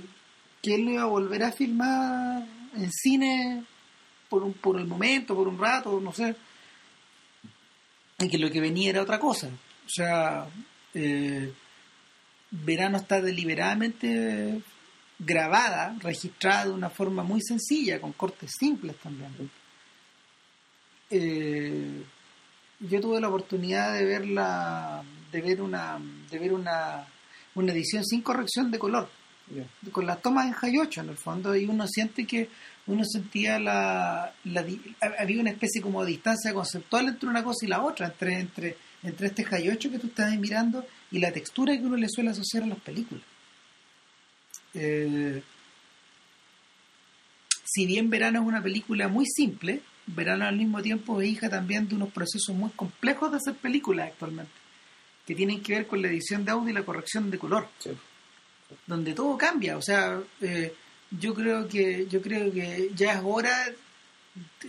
que 0.62 0.76
él 0.76 0.90
iba 0.90 1.04
a 1.04 1.06
volver 1.06 1.44
a 1.44 1.52
filmar 1.52 2.46
en 2.76 2.92
cine 2.92 3.64
por 4.30 4.44
un, 4.44 4.54
por 4.54 4.78
el 4.78 4.86
momento, 4.86 5.36
por 5.36 5.48
un 5.48 5.58
rato, 5.58 6.00
no 6.00 6.14
sé, 6.14 6.36
y 8.20 8.30
que 8.30 8.38
lo 8.38 8.52
que 8.52 8.62
venía 8.62 8.92
era 8.92 9.02
otra 9.02 9.20
cosa. 9.20 9.48
O 9.48 9.90
sea, 9.90 10.48
eh, 10.94 11.52
Verano 12.52 12.98
está 12.98 13.22
deliberadamente 13.22 14.62
grabada, 15.18 15.96
registrada 16.00 16.66
de 16.66 16.72
una 16.72 16.90
forma 16.90 17.24
muy 17.24 17.42
sencilla, 17.42 18.00
con 18.00 18.14
cortes 18.14 18.52
simples 18.58 18.98
también. 18.98 19.32
Eh, 21.12 22.04
yo 22.80 23.02
tuve 23.02 23.22
la 23.22 23.28
oportunidad 23.28 23.94
de 23.94 24.06
ver 24.06 24.28
la, 24.28 25.04
de 25.32 25.42
ver 25.42 25.62
una, 25.62 26.00
de 26.30 26.40
ver 26.40 26.54
una, 26.54 27.06
una 27.54 27.72
edición 27.74 28.04
sin 28.06 28.22
corrección 28.22 28.72
de 28.72 28.80
color, 28.80 29.10
con 29.92 30.08
las 30.08 30.22
tomas 30.22 30.48
en 30.64 30.80
8 30.80 31.02
en 31.02 31.10
el 31.10 31.18
fondo, 31.18 31.56
y 31.56 31.66
uno 31.66 31.86
siente 31.88 32.26
que 32.26 32.50
uno 32.88 33.04
sentía 33.06 33.60
la, 33.60 34.34
había 35.20 35.42
una 35.42 35.52
especie 35.52 35.82
como 35.82 36.04
de 36.04 36.12
distancia 36.12 36.54
conceptual 36.54 37.10
entre 37.10 37.30
una 37.30 37.44
cosa 37.44 37.66
y 37.66 37.70
la 37.70 37.84
otra, 37.84 38.08
entre, 38.08 38.40
entre, 38.40 38.78
entre 39.04 39.28
este 39.28 39.46
8 39.70 39.92
que 39.92 40.00
tú 40.00 40.08
estás 40.08 40.36
mirando 40.40 40.86
y 41.12 41.20
la 41.20 41.32
textura 41.32 41.78
que 41.78 41.84
uno 41.84 41.98
le 41.98 42.10
suele 42.10 42.32
asociar 42.32 42.64
a 42.64 42.68
las 42.68 42.80
películas. 42.80 43.24
Eh, 44.74 45.44
si 47.64 47.86
bien 47.86 48.10
Verano 48.10 48.42
es 48.42 48.48
una 48.48 48.64
película 48.64 49.08
muy 49.08 49.26
simple, 49.26 49.82
Verano 50.16 50.46
al 50.46 50.56
mismo 50.58 50.82
tiempo 50.82 51.22
es 51.22 51.30
hija 51.30 51.50
también 51.50 51.88
de 51.88 51.96
unos 51.96 52.12
procesos 52.12 52.56
muy 52.56 52.70
complejos 52.72 53.32
de 53.32 53.38
hacer 53.38 53.56
películas 53.56 54.08
actualmente, 54.10 54.52
que 55.26 55.36
tienen 55.36 55.62
que 55.62 55.74
ver 55.74 55.88
con 55.88 56.02
la 56.02 56.08
edición 56.10 56.44
de 56.46 56.52
audio 56.52 56.70
y 56.70 56.74
la 56.74 56.84
corrección 56.84 57.30
de 57.32 57.38
color, 57.38 57.68
Sí. 57.80 57.92
donde 58.88 59.14
todo 59.14 59.38
cambia. 59.38 59.78
O 59.78 59.82
sea, 59.82 60.20
eh, 60.42 60.74
yo 61.20 61.34
creo 61.34 61.68
que 61.68 62.08
yo 62.10 62.22
creo 62.22 62.52
que 62.52 62.90
ya 62.96 63.14
es 63.14 63.22
hora 63.24 63.54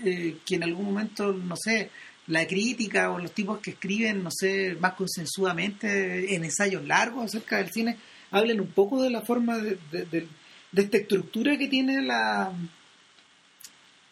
eh, 0.04 0.38
que 0.44 0.54
en 0.56 0.64
algún 0.64 0.86
momento, 0.86 1.32
no 1.32 1.54
sé, 1.56 1.90
la 2.26 2.46
crítica 2.46 3.10
o 3.10 3.18
los 3.18 3.32
tipos 3.32 3.58
que 3.60 3.70
escriben, 3.72 4.22
no 4.22 4.30
sé, 4.32 4.76
más 4.80 4.94
consensuadamente 4.94 6.34
en 6.34 6.44
ensayos 6.44 6.84
largos 6.86 7.26
acerca 7.26 7.58
del 7.58 7.70
cine, 7.70 7.96
hablen 8.30 8.60
un 8.60 8.68
poco 8.68 9.02
de 9.02 9.10
la 9.10 9.22
forma 9.22 9.58
de, 9.58 9.78
de- 9.90 10.04
de- 10.06 10.28
de 10.72 10.82
esta 10.82 10.96
estructura 10.96 11.56
que 11.58 11.68
tiene 11.68 12.00
la 12.02 12.50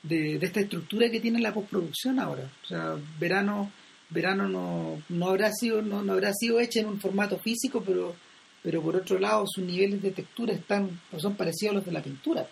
de, 0.03 0.39
de 0.39 0.47
esta 0.47 0.61
estructura 0.61 1.11
que 1.11 1.21
tiene 1.21 1.41
la 1.41 1.53
postproducción 1.55 2.19
ahora. 2.19 2.51
O 2.63 2.67
sea, 2.67 2.97
verano, 3.19 3.71
verano 4.11 4.49
no, 4.49 5.03
no 5.09 5.27
habrá 5.29 5.51
sido, 5.53 5.83
no, 5.83 6.03
no 6.03 6.13
habrá 6.15 6.33
sido 6.35 6.59
hecha 6.61 6.81
en 6.81 6.87
un 6.87 7.01
formato 7.01 7.39
físico, 7.39 7.83
pero, 7.85 8.15
pero 8.63 8.83
por 8.83 8.97
otro 8.97 9.19
lado 9.19 9.45
sus 9.47 9.65
niveles 9.65 10.03
de 10.03 10.11
textura 10.13 10.53
están, 10.55 11.01
son 11.19 11.35
parecidos 11.37 11.73
a 11.73 11.75
los 11.77 11.87
de 11.87 11.93
la 11.93 12.03
pintura. 12.03 12.47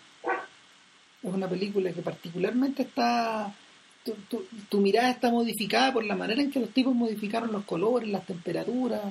Es 1.21 1.33
una 1.33 1.49
película 1.49 1.91
que 1.91 2.01
particularmente 2.01 2.83
está 2.83 3.53
tu, 4.05 4.13
tu- 4.29 4.45
tu 4.69 4.79
mirada 4.79 5.09
está 5.11 5.29
modificada 5.29 5.91
por 5.91 6.05
la 6.05 6.15
manera 6.15 6.41
en 6.41 6.49
que 6.49 6.59
los 6.61 6.69
tipos 6.69 6.95
modificaron 6.95 7.51
los 7.51 7.65
colores, 7.65 8.07
las 8.09 8.25
temperaturas, 8.25 9.01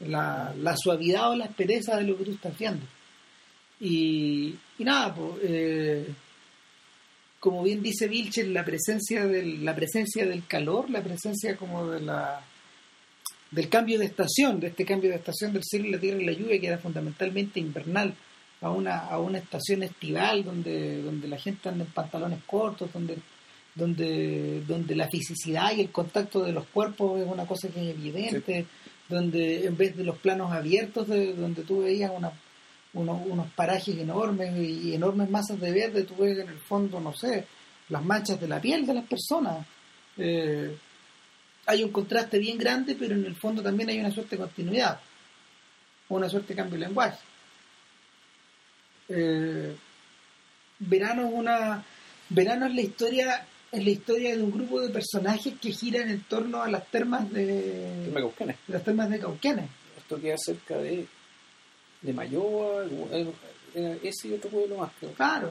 la, 0.00 0.54
la 0.58 0.74
suavidad 0.76 1.30
o 1.30 1.36
la 1.36 1.44
aspereza 1.44 1.96
de 1.98 2.04
lo 2.04 2.16
que 2.16 2.24
tú 2.24 2.30
estás 2.32 2.56
viendo. 2.58 2.86
Y, 3.80 4.54
y 4.78 4.84
nada, 4.84 5.14
pues, 5.14 5.32
eh, 5.42 6.08
como 7.44 7.62
bien 7.62 7.82
dice 7.82 8.08
Vilcher, 8.08 8.48
la 8.48 8.64
presencia 8.64 9.26
del, 9.26 9.66
la 9.66 9.76
presencia 9.76 10.24
del 10.24 10.46
calor, 10.46 10.88
la 10.88 11.02
presencia 11.02 11.58
como 11.58 11.86
de 11.88 12.00
la 12.00 12.42
del 13.50 13.68
cambio 13.68 13.98
de 13.98 14.06
estación, 14.06 14.60
de 14.60 14.68
este 14.68 14.86
cambio 14.86 15.10
de 15.10 15.16
estación 15.16 15.52
del 15.52 15.62
cielo, 15.62 15.90
la 15.90 16.00
tierra 16.00 16.22
y 16.22 16.24
la 16.24 16.32
lluvia, 16.32 16.58
que 16.58 16.68
era 16.68 16.78
fundamentalmente 16.78 17.60
invernal, 17.60 18.14
a 18.62 18.70
una, 18.70 19.08
a 19.08 19.18
una 19.20 19.36
estación 19.36 19.82
estival 19.82 20.42
donde, 20.42 21.02
donde 21.02 21.28
la 21.28 21.36
gente 21.36 21.68
anda 21.68 21.84
en 21.84 21.90
pantalones 21.90 22.38
cortos, 22.46 22.90
donde, 22.90 23.18
donde, 23.74 24.62
donde 24.66 24.96
la 24.96 25.08
fisicidad 25.08 25.76
y 25.76 25.82
el 25.82 25.90
contacto 25.90 26.42
de 26.44 26.52
los 26.52 26.64
cuerpos 26.68 27.20
es 27.20 27.28
una 27.28 27.46
cosa 27.46 27.68
que 27.68 27.90
es 27.90 27.94
evidente, 27.94 28.64
donde 29.06 29.66
en 29.66 29.76
vez 29.76 29.94
de 29.94 30.04
los 30.04 30.16
planos 30.16 30.50
abiertos, 30.50 31.08
de, 31.08 31.34
donde 31.34 31.62
tú 31.62 31.82
veías 31.82 32.10
una, 32.10 32.32
unos, 32.94 33.26
unos 33.26 33.50
parajes 33.52 33.96
enormes 33.96 34.56
y 34.56 34.94
enormes 34.94 35.28
masas 35.30 35.60
de 35.60 35.72
verde, 35.72 36.04
tú 36.04 36.16
ves 36.16 36.38
en 36.38 36.48
el 36.48 36.58
fondo, 36.58 37.00
no 37.00 37.12
sé, 37.12 37.46
las 37.88 38.04
manchas 38.04 38.40
de 38.40 38.48
la 38.48 38.60
piel 38.60 38.86
de 38.86 38.94
las 38.94 39.04
personas. 39.04 39.66
Eh, 40.16 40.76
hay 41.66 41.82
un 41.82 41.90
contraste 41.90 42.38
bien 42.38 42.58
grande, 42.58 42.94
pero 42.94 43.14
en 43.14 43.24
el 43.24 43.34
fondo 43.36 43.62
también 43.62 43.88
hay 43.90 44.00
una 44.00 44.10
suerte 44.10 44.36
de 44.36 44.42
continuidad, 44.42 45.00
una 46.08 46.28
suerte 46.28 46.48
de 46.48 46.56
cambio 46.56 46.78
de 46.78 46.86
lenguaje. 46.86 47.18
Eh, 49.08 49.76
verano 50.78 51.26
es 51.26 51.32
una 51.34 51.84
verano 52.30 52.66
es 52.66 52.74
la 52.74 52.80
historia 52.80 53.46
es 53.70 53.84
la 53.84 53.90
historia 53.90 54.36
de 54.36 54.42
un 54.42 54.50
grupo 54.50 54.80
de 54.80 54.88
personajes 54.88 55.54
que 55.60 55.72
giran 55.72 56.08
en 56.08 56.22
torno 56.22 56.62
a 56.62 56.68
las 56.68 56.86
termas 56.90 57.30
de, 57.32 58.10
Cauquenes. 58.14 58.56
las 58.68 58.84
termas 58.84 59.10
de 59.10 59.18
Cauquenes. 59.18 59.68
Esto 59.98 60.20
queda 60.20 60.36
cerca 60.38 60.78
de 60.78 61.06
de 62.04 62.12
Mayoa, 62.12 62.84
era 63.74 63.96
ese 64.02 64.28
y 64.28 64.32
otro 64.34 64.50
pueblo 64.50 64.76
más, 64.78 64.92
creo. 65.00 65.12
Claro. 65.14 65.50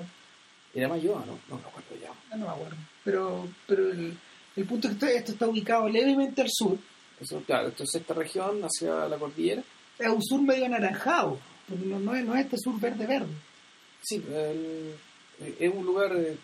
Era 0.73 0.87
Mayoa, 0.87 1.25
¿no? 1.25 1.37
No 1.49 1.57
me 1.61 1.67
acuerdo 1.67 1.95
ya. 2.01 2.37
No 2.37 2.45
me 2.45 2.51
acuerdo. 2.51 2.75
Pero, 3.03 3.47
pero 3.67 3.91
el, 3.91 4.17
el 4.55 4.65
punto 4.65 4.87
es 4.87 4.95
que 4.97 5.15
esto, 5.17 5.33
está 5.33 5.47
ubicado 5.47 5.89
levemente 5.89 6.41
al 6.41 6.49
sur. 6.49 6.77
Eso, 7.19 7.41
claro, 7.45 7.67
entonces 7.67 8.01
esta 8.01 8.13
región 8.13 8.61
hacia 8.63 9.07
la 9.07 9.17
cordillera. 9.17 9.61
Es 9.99 10.07
un 10.07 10.23
sur 10.23 10.41
medio 10.41 10.65
anaranjado. 10.65 11.37
porque 11.67 11.85
No, 11.85 11.99
no 11.99 12.15
es, 12.15 12.25
no 12.25 12.33
es 12.35 12.45
este 12.45 12.57
sur 12.57 12.79
verde-verde. 12.79 13.33
Sí, 14.01 14.23
el- 14.33 14.95
es 15.59 15.73
un 15.73 15.85
lugar 15.85 16.15
eh, 16.15 16.35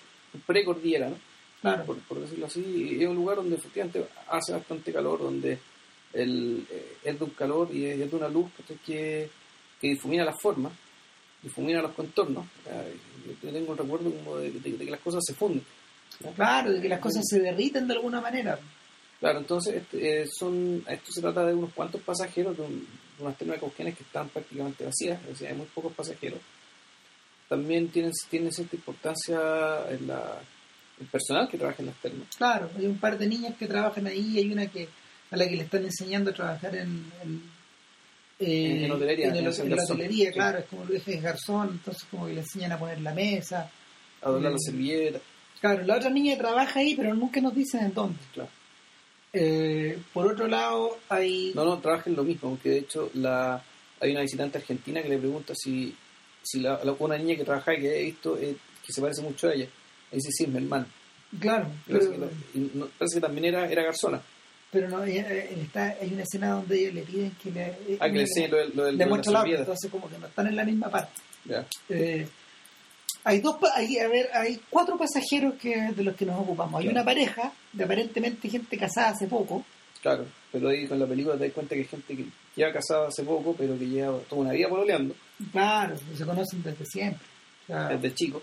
precordillera, 0.45 1.09
¿no? 1.09 1.17
Claro. 1.61 1.85
Por, 1.85 1.97
por 1.99 2.19
decirlo 2.19 2.45
así. 2.47 2.97
Es 3.01 3.07
un 3.07 3.15
lugar 3.15 3.37
donde 3.37 3.55
efectivamente 3.55 4.05
hace 4.29 4.53
bastante 4.53 4.91
calor, 4.93 5.19
donde 5.21 5.57
el, 6.13 6.65
eh, 6.69 6.97
es 7.03 7.17
de 7.19 7.23
un 7.25 7.31
calor 7.31 7.69
y 7.73 7.85
es, 7.85 7.97
de 8.11 8.15
una 8.15 8.29
luz 8.29 8.49
que, 8.85 9.29
que 9.79 9.87
difumina 9.89 10.25
las 10.25 10.41
formas, 10.41 10.71
difumina 11.41 11.81
los 11.81 11.93
contornos. 11.93 12.45
Yo, 13.43 13.51
tengo 13.51 13.71
un 13.71 13.77
recuerdo 13.77 14.11
como 14.11 14.37
de, 14.37 14.51
de- 14.51 14.71
de 14.77 14.85
que 14.85 14.91
las 14.91 14.99
cosas 15.01 15.23
se 15.25 15.33
funden. 15.33 15.63
¿no? 16.23 16.31
Claro, 16.31 16.71
de 16.73 16.81
que 16.81 16.89
las 16.89 16.99
cosas 16.99 17.23
se 17.27 17.39
derriten 17.39 17.87
de 17.87 17.93
alguna 17.95 18.19
manera. 18.21 18.59
Claro, 19.19 19.39
entonces 19.39 19.75
este, 19.75 20.21
eh, 20.21 20.27
son, 20.27 20.83
esto 20.87 21.11
se 21.11 21.21
trata 21.21 21.45
de 21.45 21.53
unos 21.53 21.73
cuantos 21.73 22.01
pasajeros, 22.01 22.55
de, 22.57 22.63
un- 22.63 22.79
de 23.17 23.23
unas 23.23 23.37
termas 23.37 23.59
Cauquenes 23.59 23.95
que 23.97 24.03
están 24.03 24.29
prácticamente 24.29 24.85
vacías, 24.85 25.21
es 25.23 25.27
decir, 25.29 25.47
hay 25.47 25.55
muy 25.55 25.65
pocos 25.67 25.93
pasajeros. 25.93 26.39
También 27.47 27.89
tienen, 27.89 28.11
tienen 28.29 28.51
cierta 28.51 28.75
importancia 28.75 29.89
en 29.89 30.07
la, 30.07 30.39
el 30.99 31.07
personal 31.07 31.47
que 31.49 31.57
trabaja 31.57 31.81
en 31.81 31.87
las 31.87 31.95
termas. 31.97 32.27
Claro, 32.37 32.69
hay 32.77 32.85
un 32.85 32.97
par 32.97 33.17
de 33.17 33.27
niñas 33.27 33.55
que 33.57 33.67
trabajan 33.67 34.05
ahí 34.07 34.37
hay 34.37 34.51
una 34.51 34.67
que 34.67 34.87
a 35.31 35.37
la 35.37 35.47
que 35.47 35.55
le 35.55 35.63
están 35.63 35.83
enseñando 35.83 36.29
a 36.31 36.33
trabajar 36.33 36.75
en, 36.75 37.11
en, 37.23 37.43
eh, 38.39 38.85
En 38.85 38.91
hotelería, 38.91 39.27
en, 39.27 39.35
el- 39.35 39.53
en 39.59 39.69
la 39.75 39.83
hotelería, 39.83 40.27
Sí. 40.29 40.33
claro, 40.33 40.59
es 40.59 40.65
como 40.65 40.85
lo 40.85 40.93
dije 40.93 41.17
garzón, 41.19 41.69
entonces 41.73 42.03
como 42.09 42.27
que 42.27 42.33
le 42.33 42.39
enseñan 42.41 42.71
a 42.71 42.79
poner 42.79 43.01
la 43.01 43.13
mesa. 43.13 43.69
A 44.21 44.29
doblar 44.29 44.51
la 44.51 44.57
Mm. 44.57 44.61
servilleta. 44.61 45.19
Claro, 45.61 45.83
la 45.85 45.97
otra 45.97 46.09
niña 46.09 46.37
trabaja 46.37 46.79
ahí, 46.79 46.95
pero 46.95 47.13
nunca 47.13 47.41
nos 47.41 47.53
dicen 47.53 47.81
en 47.85 47.93
dónde. 47.93 48.19
Claro. 48.33 48.49
Eh, 49.33 49.99
por 50.13 50.25
otro 50.31 50.47
lado, 50.47 50.97
hay... 51.09 51.51
No, 51.53 51.63
no, 51.65 51.77
trabajan 51.79 52.15
lo 52.15 52.23
mismo, 52.23 52.49
aunque 52.49 52.69
de 52.69 52.77
hecho 52.79 53.11
la, 53.13 53.61
hay 53.99 54.11
una 54.11 54.21
visitante 54.21 54.57
argentina 54.57 55.01
que 55.03 55.09
le 55.09 55.17
pregunta 55.19 55.53
si, 55.55 55.93
si 56.41 56.61
la, 56.61 56.79
la- 56.83 56.93
una 56.97 57.17
niña 57.17 57.35
que 57.35 57.43
trabaja 57.43 57.73
y 57.75 57.81
que 57.81 57.99
he 57.99 58.03
visto 58.05 58.37
eh, 58.37 58.55
que 58.85 58.91
se 58.93 59.01
parece 59.01 59.21
mucho 59.21 59.49
a 59.49 59.53
ella. 59.53 59.67
Y 60.11 60.15
dice, 60.15 60.29
sí, 60.31 60.43
es 60.45 60.49
mi 60.49 60.57
hermana. 60.57 60.87
Claro, 61.39 61.67
Parece, 61.87 62.09
pero, 62.09 62.19
que, 62.21 62.25
la- 62.25 62.31
y 62.55 62.71
no- 62.73 62.87
parece 62.97 63.15
que 63.17 63.21
también 63.21 63.45
era, 63.45 63.69
era 63.69 63.83
garzona. 63.83 64.19
Pero 64.71 64.87
no, 64.89 65.03
eh, 65.03 65.49
está, 65.61 65.95
hay 66.01 66.13
una 66.13 66.23
escena 66.23 66.51
donde 66.51 66.79
ellos 66.79 66.93
le 66.93 67.01
piden 67.01 67.31
que 67.41 67.51
le... 67.51 67.65
eh, 67.67 67.97
Ah, 67.99 68.07
que 68.09 68.25
le 68.25 68.47
lo, 68.47 68.57
lo, 68.57 68.91
lo 68.91 69.31
la 69.31 69.43
entonces 69.45 69.89
como 69.91 70.09
que 70.09 70.17
no 70.19 70.27
están 70.27 70.47
en 70.47 70.55
la 70.55 70.63
misma 70.63 70.89
parte. 70.89 71.11
Ya. 71.45 71.65
Eh, 71.89 72.27
hay 73.23 73.39
dos 73.41 73.57
hay, 73.75 73.97
a 73.97 74.07
ver 74.07 74.29
hay 74.33 74.61
cuatro 74.69 74.97
pasajeros 74.97 75.55
que 75.55 75.75
de 75.93 76.03
los 76.03 76.15
que 76.15 76.25
nos 76.25 76.39
ocupamos 76.39 76.79
hay 76.79 76.85
Claro. 76.85 76.97
una 76.97 77.05
pareja 77.05 77.51
de 77.73 77.83
aparentemente 77.83 78.49
gente 78.49 78.77
casada 78.77 79.09
hace 79.09 79.27
poco 79.27 79.65
Claro, 80.01 80.25
pero 80.51 80.69
ahí 80.69 80.87
con 80.87 80.97
la 80.97 81.05
película 81.05 81.35
te 81.37 81.43
das 81.45 81.53
cuenta 81.53 81.75
que 81.75 81.81
hay 81.81 81.87
gente 81.87 82.15
que 82.15 82.25
lleva 82.55 82.71
casada 82.71 83.09
hace 83.09 83.21
poco, 83.23 83.53
pero 83.57 83.77
que 83.77 83.85
lleva 83.85 84.17
toda 84.29 84.43
una 84.43 84.53
vida 84.53 84.69
pololeando, 84.69 85.13
claro 85.51 85.95
se 86.15 86.25
conocen 86.25 86.63
desde 86.63 86.85
siempre 86.85 87.25
desde 87.67 88.13
chico. 88.15 88.41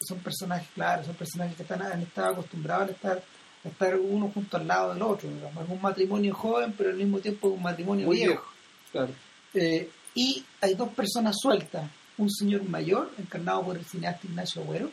son 0.00 0.18
personajes 0.20 0.68
claro 0.74 1.02
son 1.04 1.14
personajes 1.16 1.56
que 1.56 1.62
están 1.64 1.82
han 1.82 2.02
estado 2.02 2.32
acostumbrados 2.34 2.90
a 2.90 2.92
estar 2.92 3.22
estar 3.68 3.98
uno 3.98 4.30
junto 4.32 4.56
al 4.56 4.66
lado 4.66 4.92
del 4.94 5.02
otro 5.02 5.28
digamos. 5.28 5.64
es 5.64 5.70
un 5.70 5.82
matrimonio 5.82 6.34
joven 6.34 6.74
pero 6.76 6.90
al 6.90 6.96
mismo 6.96 7.18
tiempo 7.18 7.48
es 7.48 7.54
un 7.56 7.62
matrimonio 7.62 8.06
Muy 8.06 8.16
viejo, 8.16 8.32
viejo. 8.32 8.46
Claro. 8.92 9.12
Eh, 9.54 9.90
y 10.14 10.44
hay 10.60 10.74
dos 10.74 10.88
personas 10.90 11.36
sueltas 11.40 11.90
un 12.18 12.30
señor 12.30 12.62
mayor 12.64 13.10
encarnado 13.18 13.62
por 13.64 13.76
el 13.76 13.84
cineasta 13.84 14.26
Ignacio 14.26 14.62
Agüero 14.62 14.90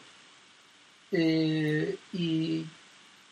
eh, 1.12 1.98
y 2.14 2.66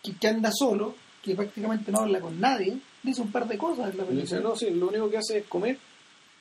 que, 0.03 0.13
que 0.19 0.27
anda 0.27 0.51
solo 0.51 0.95
que 1.21 1.35
prácticamente 1.35 1.91
no 1.91 1.99
habla 2.01 2.19
con 2.19 2.39
nadie 2.39 2.77
dice 3.03 3.21
un 3.21 3.31
par 3.31 3.47
de 3.47 3.57
cosas 3.57 3.91
en 3.91 3.97
la 3.97 4.03
Y 4.03 4.07
dice, 4.15 4.35
película 4.35 4.41
no, 4.41 4.55
sí, 4.55 4.69
lo 4.71 4.87
único 4.87 5.09
que 5.09 5.17
hace 5.17 5.39
es 5.39 5.45
comer, 5.47 5.77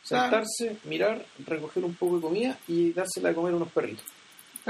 Claro. 0.06 0.24
sentarse, 0.30 0.78
mirar, 0.88 1.24
recoger 1.46 1.84
un 1.84 1.94
poco 1.94 2.16
de 2.16 2.22
comida 2.22 2.58
y 2.68 2.92
dársela 2.92 3.30
a 3.30 3.34
comer 3.34 3.52
a 3.52 3.56
unos 3.56 3.70
perritos. 3.70 4.04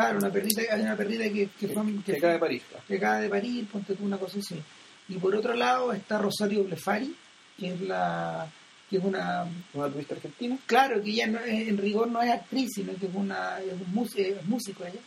Claro 0.02 0.18
una 0.18 0.30
perrita 0.32 0.62
hay 0.70 0.80
una 0.82 0.96
perrita 0.96 1.24
que, 1.24 1.32
que, 1.32 1.48
Que, 1.66 1.68
fue- 1.68 1.84
que 2.04 2.12
que 2.12 2.18
acaba 2.18 2.32
de 2.34 2.38
París. 2.38 2.62
claro. 2.68 2.84
que 2.86 2.96
acaba 2.96 3.20
de 3.20 3.28
parir, 3.28 3.66
ponte 3.68 3.94
tú 3.94 4.04
una 4.04 4.18
cosa 4.18 4.38
así. 4.38 4.60
Y 5.08 5.14
por 5.16 5.34
otro 5.34 5.54
lado 5.54 5.92
está 5.92 6.18
Rosario 6.18 6.64
Blefari, 6.64 7.14
que 7.58 7.74
es 7.74 7.80
la 7.82 8.46
que 8.88 8.96
es 8.96 9.04
una 9.04 9.46
Una 9.74 9.88
turista 9.88 10.14
argentina. 10.14 10.58
claro 10.66 11.00
que 11.02 11.10
ella 11.10 11.26
no 11.28 11.40
en 11.44 11.78
rigor 11.78 12.08
no 12.08 12.20
es 12.22 12.30
actriz, 12.30 12.70
sino 12.74 12.92
que 12.96 13.06
es 13.06 13.14
una 13.14 13.60
es, 13.60 13.72
un 13.72 13.92
mus- 13.94 14.16
es 14.16 14.44
músico 14.46 14.84
ella. 14.84 15.00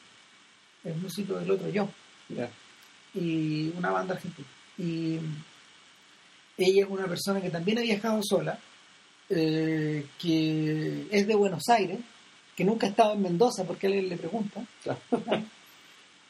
Es 0.83 0.95
músico 0.97 1.35
del 1.39 1.49
otro 1.51 1.69
yo 1.69 1.89
Ya. 2.29 2.49
y 3.13 3.69
una 3.77 3.91
banda 3.91 4.15
argentina. 4.15 4.47
Y 4.77 5.19
ella 6.57 6.83
es 6.83 6.89
una 6.89 7.07
persona 7.07 7.41
que 7.41 7.49
también 7.49 7.77
ha 7.79 7.81
viajado 7.81 8.21
sola, 8.23 8.57
eh, 9.29 10.05
que 10.19 11.07
es 11.11 11.27
de 11.27 11.35
Buenos 11.35 11.63
Aires, 11.69 11.99
que 12.55 12.63
nunca 12.63 12.87
ha 12.87 12.89
estado 12.89 13.13
en 13.13 13.21
Mendoza 13.21 13.63
porque 13.63 13.87
alguien 13.87 14.09
le 14.09 14.17
pregunta, 14.17 14.61
Claro. 14.83 14.99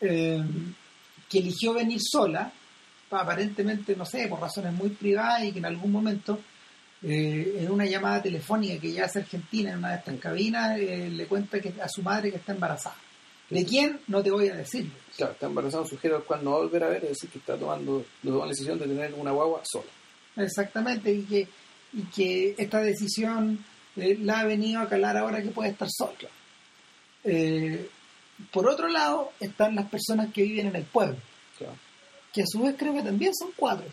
eh, 0.01 0.43
que 1.29 1.39
eligió 1.39 1.73
venir 1.73 1.99
sola, 2.01 2.51
aparentemente, 3.09 3.95
no 3.95 4.05
sé, 4.05 4.27
por 4.27 4.39
razones 4.39 4.73
muy 4.73 4.89
privadas 4.89 5.43
y 5.43 5.51
que 5.51 5.59
en 5.59 5.65
algún 5.65 5.91
momento, 5.91 6.39
eh, 7.01 7.57
en 7.59 7.71
una 7.71 7.85
llamada 7.85 8.21
telefónica 8.21 8.79
que 8.79 8.89
ella 8.89 9.05
hace 9.05 9.19
Argentina 9.19 9.71
en 9.71 9.79
una 9.79 9.91
de 9.91 9.97
estas 9.97 10.19
cabinas, 10.19 10.79
eh, 10.79 11.09
le 11.09 11.25
cuenta 11.27 11.59
que 11.59 11.73
a 11.81 11.87
su 11.87 12.01
madre 12.01 12.31
que 12.31 12.37
está 12.37 12.53
embarazada. 12.53 12.95
¿De 13.49 13.65
quién? 13.65 13.99
No 14.07 14.23
te 14.23 14.31
voy 14.31 14.47
a 14.47 14.55
decir. 14.55 14.89
Claro, 15.15 15.33
está 15.33 15.45
embarazado, 15.45 15.85
sugiere 15.85 16.15
al 16.15 16.23
cual 16.23 16.43
no 16.43 16.51
va 16.51 16.57
a 16.57 16.61
volver 16.61 16.83
a 16.83 16.89
ver, 16.89 17.03
es 17.03 17.09
decir, 17.09 17.29
que 17.29 17.37
está 17.37 17.55
tomando, 17.55 18.03
la 18.23 18.47
decisión 18.47 18.79
de 18.79 18.87
tener 18.87 19.13
una 19.13 19.31
guagua 19.31 19.61
sola. 19.63 19.91
Exactamente, 20.37 21.13
y 21.13 21.23
que, 21.23 21.47
y 21.93 22.01
que 22.03 22.55
esta 22.57 22.79
decisión 22.79 23.63
eh, 23.97 24.17
la 24.21 24.39
ha 24.39 24.45
venido 24.45 24.81
a 24.81 24.89
calar 24.89 25.17
ahora 25.17 25.41
que 25.41 25.49
puede 25.49 25.69
estar 25.71 25.87
sola. 25.91 26.29
Eh, 27.23 27.89
por 28.51 28.67
otro 28.67 28.87
lado, 28.87 29.31
están 29.39 29.75
las 29.75 29.89
personas 29.89 30.31
que 30.33 30.43
viven 30.43 30.67
en 30.67 30.75
el 30.75 30.83
pueblo, 30.83 31.17
Claro. 31.57 31.73
que 32.33 32.41
a 32.41 32.45
su 32.47 32.61
vez 32.61 32.75
creo 32.77 32.93
que 32.93 33.01
también 33.03 33.33
son 33.35 33.49
cuatro. 33.55 33.85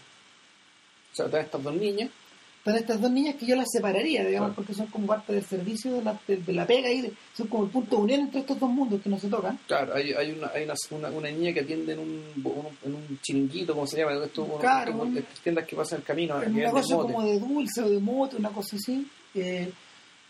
O 1.13 1.15
sea, 1.17 1.27
están 1.27 1.41
estas 1.43 1.63
dos 1.63 1.75
niñas, 1.75 2.11
Están 2.61 2.77
estas 2.77 3.01
dos 3.01 3.11
niñas 3.11 3.37
que 3.37 3.47
yo 3.47 3.57
las 3.57 3.69
separaría, 3.73 4.23
digamos, 4.23 4.49
Claro. 4.51 4.55
porque 4.57 4.75
son 4.75 4.87
como 4.89 5.07
parte 5.07 5.33
del 5.33 5.43
servicio 5.47 5.95
de 5.95 6.03
la, 6.03 6.21
de, 6.29 6.37
de 6.37 6.53
la 6.53 6.67
pega 6.67 6.91
y 6.91 7.01
de- 7.01 7.13
son 7.35 7.47
como 7.47 7.65
el 7.65 7.71
punto 7.71 7.97
de 7.97 8.03
unión 8.03 8.21
entre 8.21 8.41
estos 8.41 8.61
dos 8.61 8.69
mundos 8.69 9.01
que 9.01 9.09
no 9.09 9.19
se 9.19 9.29
tocan. 9.29 9.59
claro, 9.67 9.95
hay, 9.95 10.13
hay, 10.13 10.33
una, 10.33 10.49
hay 10.49 10.65
una, 10.65 10.75
una, 10.91 11.09
una 11.09 11.31
niña 11.31 11.55
que 11.55 11.61
atiende 11.61 11.95
en 11.95 12.01
un, 12.01 12.23
un- 12.45 12.77
en 12.85 12.95
un 12.97 13.19
chiringuito, 13.23 13.73
como 13.73 13.87
se 13.87 13.97
llama, 13.97 14.23
esto, 14.23 14.47
Claro, 14.61 14.93
como 14.93 15.05
un- 15.05 15.17
estas 15.17 15.41
tiendas 15.41 15.67
que 15.67 15.75
pasan 15.75 16.01
el 16.01 16.05
camino, 16.05 16.39
Es 16.43 16.49
una 16.49 16.71
cosa 16.71 16.97
como 16.97 17.23
de 17.25 17.39
dulce 17.41 17.81
o 17.83 17.89
de 17.89 17.99
mote, 17.99 18.37
una 18.37 18.51
cosa 18.51 18.77
así. 18.77 19.09
eh, 19.35 19.73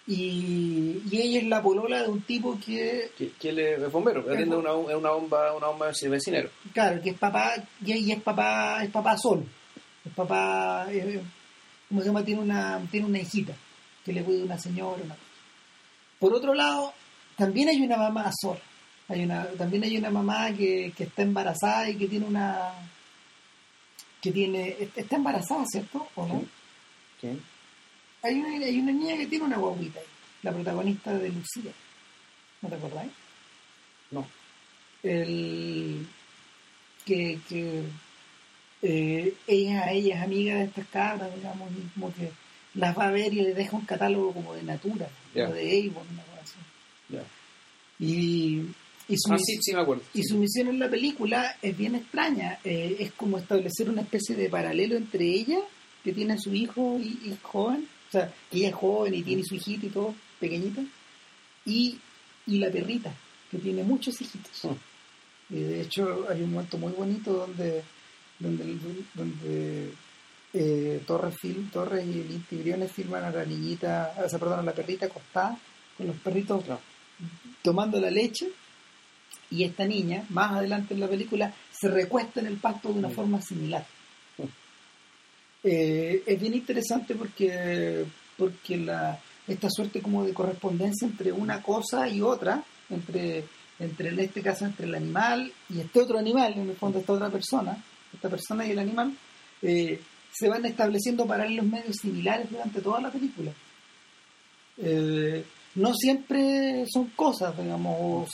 y, 0.07 1.03
y 1.11 1.21
ella 1.21 1.41
es 1.41 1.47
la 1.47 1.63
polola 1.63 2.03
de 2.03 2.09
un 2.09 2.23
tipo 2.23 2.59
que 2.65 3.11
que, 3.17 3.31
que 3.33 3.49
él 3.51 3.59
es 3.59 3.93
bombero, 3.93 4.25
que 4.25 4.33
atiende 4.33 4.57
una, 4.57 4.73
una 4.75 5.11
bomba, 5.11 5.55
una 5.55 5.67
bomba 5.69 5.93
de 5.93 6.09
vecinero. 6.09 6.51
Claro, 6.73 7.01
que 7.03 7.11
es 7.11 7.19
papá, 7.19 7.55
y 7.85 7.93
y 7.93 8.13
es 8.13 8.23
papá, 8.23 8.83
es 8.83 8.91
papá 8.91 9.17
solo. 9.17 9.45
Es 10.05 10.13
papá, 10.15 10.87
eh, 10.91 11.21
¿cómo 11.89 12.01
se 12.01 12.07
llama? 12.07 12.25
Tiene 12.25 12.41
una, 12.41 12.81
tiene 12.91 13.07
una 13.07 13.19
hijita 13.21 13.55
que 14.05 14.13
le 14.13 14.23
cuida 14.23 14.45
una 14.45 14.59
señora. 14.59 15.03
Una. 15.05 15.17
Por 16.19 16.35
otro 16.35 16.55
lado, 16.55 16.93
también 17.37 17.69
hay 17.69 17.81
una 17.83 17.97
mamá 17.97 18.31
sola. 18.39 18.61
Hay 19.09 19.25
una, 19.25 19.45
también 19.59 19.85
hay 19.85 19.97
una 19.97 20.11
mamá 20.11 20.53
que, 20.53 20.93
que 20.97 21.05
está 21.05 21.23
embarazada 21.23 21.91
y 21.91 21.97
que 21.97 22.07
tiene 22.07 22.27
una 22.27 22.73
que 24.21 24.33
tiene, 24.33 24.77
está 24.95 25.17
embarazada, 25.17 25.65
¿cierto? 25.67 26.07
¿O 26.15 26.27
no? 26.27 26.45
¿Quién? 27.21 27.43
Hay 28.23 28.35
una, 28.41 28.65
hay 28.67 28.79
una 28.79 28.93
niña 28.93 29.17
que 29.17 29.27
tiene 29.27 29.45
una 29.47 29.57
guaguita 29.57 29.99
ahí, 30.01 30.07
la 30.43 30.53
protagonista 30.53 31.13
de 31.19 31.29
Lucía. 31.31 31.73
¿No 32.63 32.69
te 32.69 32.75
acordáis? 32.75 33.11
No. 34.11 34.27
el 35.03 36.07
que, 37.05 37.39
que 37.49 37.83
eh, 38.83 39.35
ella, 39.47 39.91
ella 39.93 40.17
es 40.17 40.23
amiga 40.23 40.55
de 40.57 40.65
estas 40.65 40.87
cabras, 40.89 41.35
digamos, 41.35 41.71
y 41.73 41.89
como 41.95 42.13
que 42.15 42.31
las 42.75 42.97
va 42.99 43.09
a 43.09 43.11
ver 43.11 43.33
y 43.33 43.43
le 43.43 43.55
deja 43.55 43.77
un 43.77 43.85
catálogo 43.85 44.33
como 44.33 44.55
de 44.55 44.63
Natura, 44.63 45.09
como 45.33 45.53
de 45.55 45.89
Avon, 45.91 46.07
una 46.13 46.23
cosa 46.25 46.41
así. 46.43 46.57
Ya. 47.09 47.23
Y, 47.99 48.63
y 49.09 49.17
su 49.19 49.33
Ah, 49.33 49.37
mis- 49.37 49.45
sí, 49.47 49.59
sí 49.61 49.75
me 49.75 49.81
acuerdo. 49.81 50.03
y 50.15 50.23
su 50.23 50.37
misión 50.37 50.69
en 50.69 50.79
la 50.79 50.89
película 50.89 51.57
es 51.63 51.77
bien 51.77 51.95
extraña. 51.95 52.59
eh, 52.65 52.97
es 53.01 53.13
como 53.13 53.39
establecer 53.39 53.89
una 53.91 54.03
especie 54.03 54.37
de 54.37 54.49
paralelo 54.49 54.97
entre 54.97 55.25
ella, 55.27 55.59
que 56.05 56.13
tiene 56.13 56.35
a 56.35 56.39
su 56.39 56.55
hijo 56.55 56.99
y, 57.01 57.09
y 57.29 57.39
joven, 57.43 57.87
o 58.11 58.13
sea, 58.13 58.33
que 58.51 58.59
ella 58.59 58.69
es 58.69 58.75
joven 58.75 59.15
y 59.15 59.23
tiene 59.23 59.43
su 59.45 59.55
hijito 59.55 59.87
y 59.87 59.91
todo, 59.91 60.15
pequeñita, 60.39 60.83
y, 61.65 61.99
y 62.47 62.59
la 62.59 62.71
perrita, 62.71 63.15
que 63.51 63.59
tiene 63.59 63.83
muchos 63.85 64.21
hijitos. 64.21 64.65
Mm. 64.65 65.55
Y 65.55 65.61
de 65.61 65.81
hecho, 65.83 66.27
hay 66.29 66.43
un 66.43 66.53
momento 66.53 66.77
muy 66.79 66.93
bonito 66.93 67.33
donde, 67.33 67.83
donde, 68.39 68.77
donde 69.15 69.93
eh, 70.53 71.01
Torres, 71.07 71.37
film, 71.41 71.71
Torres 71.71 72.05
y 72.07 72.21
el 72.21 72.31
Inti 72.33 72.57
Briones 72.57 72.91
filman 72.93 73.25
a 73.25 73.31
la 73.31 73.45
niñita, 73.45 74.15
o 74.25 74.29
sea, 74.29 74.39
perdón, 74.39 74.61
a 74.61 74.63
la 74.63 74.73
perrita 74.73 75.07
acostada, 75.07 75.59
con 75.97 76.07
los 76.09 76.17
perritos 76.17 76.65
Claro. 76.65 76.81
tomando 77.63 78.01
la 78.01 78.11
leche 78.11 78.49
y 79.51 79.65
esta 79.65 79.85
niña, 79.85 80.25
más 80.31 80.53
adelante 80.53 80.95
en 80.95 81.01
la 81.01 81.09
película, 81.09 81.53
se 81.71 81.89
recuesta 81.89 82.41
en 82.41 82.47
el 82.47 82.57
pasto 82.57 82.89
de 82.93 82.99
una 82.99 83.09
Mm. 83.09 83.13
forma 83.13 83.43
similar. 83.43 83.85
Eh, 85.63 86.23
es 86.27 86.41
bien 86.41 86.55
interesante 86.55 87.15
porque, 87.15 88.05
porque 88.37 88.77
la, 88.79 89.21
esta 89.47 89.69
suerte 89.71 90.01
como 90.01 90.25
de 90.25 90.33
correspondencia 90.33 91.07
entre 91.07 91.33
una 91.33 91.63
cosa 91.63 92.09
y 92.09 92.23
otra, 92.23 92.63
entre, 92.89 93.45
entre 93.79 94.09
en 94.09 94.21
este 94.21 94.43
caso 94.43 94.65
entre 94.65 94.87
el 94.87 94.95
animal 94.95 95.53
y 95.69 95.81
este 95.81 96.01
otro 96.01 96.19
animal, 96.19 96.55
en 96.55 96.71
el 96.71 96.77
fondo 96.77 96.99
esta 96.99 97.13
otra 97.13 97.31
persona, 97.31 97.83
esta 98.13 98.29
persona 98.29 98.67
y 98.67 98.71
el 98.71 98.79
animal, 98.79 99.17
eh, 99.63 100.01
se 100.33 100.49
van 100.49 100.65
estableciendo 100.65 101.27
paralelos 101.27 101.67
medios 101.67 101.97
similares 101.97 102.51
durante 102.51 102.81
toda 102.81 103.01
la 103.01 103.11
película. 103.11 103.53
Eh, 104.79 105.45
no 105.75 105.95
siempre 105.95 106.87
son 106.91 107.11
cosas, 107.11 107.57
digamos, 107.57 107.97
o, 107.99 108.27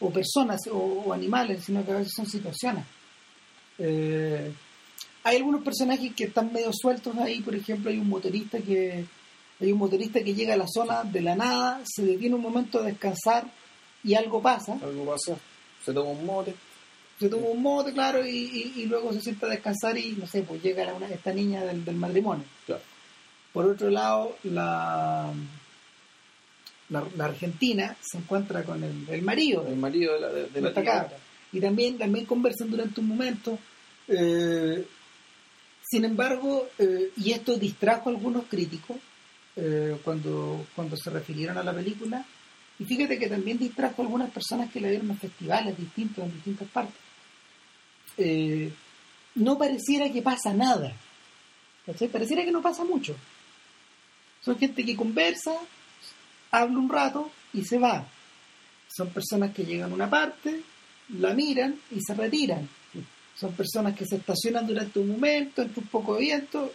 o 0.00 0.10
personas 0.10 0.60
o, 0.70 0.76
o 0.78 1.12
animales, 1.12 1.64
sino 1.64 1.84
que 1.84 1.92
a 1.92 1.96
veces 1.98 2.12
son 2.14 2.26
situaciones. 2.26 2.84
Eh, 3.78 4.52
hay 5.24 5.36
algunos 5.38 5.62
personajes 5.64 6.14
que 6.14 6.24
están 6.24 6.52
medio 6.52 6.70
sueltos 6.72 7.16
ahí, 7.18 7.40
por 7.40 7.54
ejemplo, 7.54 7.90
hay 7.90 7.98
un 7.98 8.08
motorista 8.08 8.58
que 8.58 9.04
hay 9.60 9.72
un 9.72 9.78
motorista 9.78 10.22
que 10.22 10.34
llega 10.34 10.54
a 10.54 10.56
la 10.58 10.66
zona 10.68 11.02
de 11.04 11.20
la 11.22 11.34
nada, 11.36 11.80
se 11.84 12.04
detiene 12.04 12.34
un 12.34 12.42
momento 12.42 12.78
a 12.80 12.82
descansar 12.82 13.44
y 14.02 14.14
algo 14.14 14.42
pasa, 14.42 14.74
Algo 14.82 15.04
pasa, 15.06 15.36
se 15.84 15.92
toma 15.92 16.10
un 16.10 16.26
mote. 16.26 16.54
se 17.18 17.28
toma 17.28 17.46
un 17.48 17.62
mote, 17.62 17.92
claro, 17.92 18.26
y, 18.26 18.30
y- 18.36 18.82
y 18.82 18.86
luego 18.86 19.12
se 19.12 19.20
sienta 19.20 19.46
a 19.46 19.50
descansar 19.50 19.96
y 19.96 20.12
no 20.12 20.26
sé, 20.26 20.42
pues 20.42 20.62
llega 20.62 20.92
una, 20.92 21.08
esta 21.08 21.32
niña 21.32 21.64
del, 21.64 21.84
del 21.84 21.96
matrimonio. 21.96 22.44
Claro. 22.66 22.82
Por 23.52 23.66
otro 23.66 23.88
lado, 23.88 24.36
la, 24.42 25.32
la, 26.90 27.04
la 27.16 27.24
Argentina 27.24 27.96
se 28.02 28.18
encuentra 28.18 28.62
con 28.64 28.82
el, 28.82 29.06
el 29.08 29.22
marido 29.22 29.64
El 29.66 29.76
marido 29.76 30.14
de 30.14 30.20
la, 30.20 30.28
de, 30.28 30.46
de 30.48 30.60
la 30.60 30.74
cabra. 30.74 31.16
Y 31.52 31.60
también, 31.60 31.96
también 31.96 32.26
conversan 32.26 32.68
durante 32.70 33.00
un 33.00 33.06
momento. 33.08 33.58
eh, 34.08 34.84
sin 35.94 36.04
embargo, 36.04 36.70
eh, 36.76 37.12
y 37.18 37.30
esto 37.30 37.56
distrajo 37.56 38.08
a 38.08 38.12
algunos 38.12 38.46
críticos 38.46 38.96
eh, 39.54 39.96
cuando, 40.02 40.66
cuando 40.74 40.96
se 40.96 41.08
refirieron 41.08 41.56
a 41.56 41.62
la 41.62 41.72
película, 41.72 42.26
y 42.80 42.84
fíjate 42.84 43.16
que 43.16 43.28
también 43.28 43.58
distrajo 43.58 44.02
a 44.02 44.04
algunas 44.04 44.28
personas 44.32 44.72
que 44.72 44.80
la 44.80 44.88
vieron 44.88 45.08
en 45.08 45.18
festivales 45.18 45.78
distintos, 45.78 46.24
en 46.24 46.32
distintas 46.32 46.66
partes. 46.66 46.96
Eh, 48.18 48.72
no 49.36 49.56
pareciera 49.56 50.10
que 50.10 50.20
pasa 50.20 50.52
nada. 50.52 50.92
¿cachai? 51.86 52.08
Pareciera 52.08 52.44
que 52.44 52.50
no 52.50 52.60
pasa 52.60 52.82
mucho. 52.82 53.14
Son 54.44 54.58
gente 54.58 54.84
que 54.84 54.96
conversa, 54.96 55.52
habla 56.50 56.76
un 56.76 56.88
rato 56.88 57.30
y 57.52 57.62
se 57.62 57.78
va. 57.78 58.04
Son 58.88 59.10
personas 59.10 59.54
que 59.54 59.64
llegan 59.64 59.92
a 59.92 59.94
una 59.94 60.10
parte, 60.10 60.60
la 61.20 61.34
miran 61.34 61.78
y 61.92 62.00
se 62.04 62.14
retiran. 62.14 62.68
Son 63.36 63.52
personas 63.52 63.96
que 63.96 64.06
se 64.06 64.16
estacionan 64.16 64.66
durante 64.66 64.98
un 64.98 65.08
momento, 65.08 65.62
entre 65.62 65.80
un 65.80 65.88
poco 65.88 66.14
de 66.14 66.20
viento, 66.20 66.72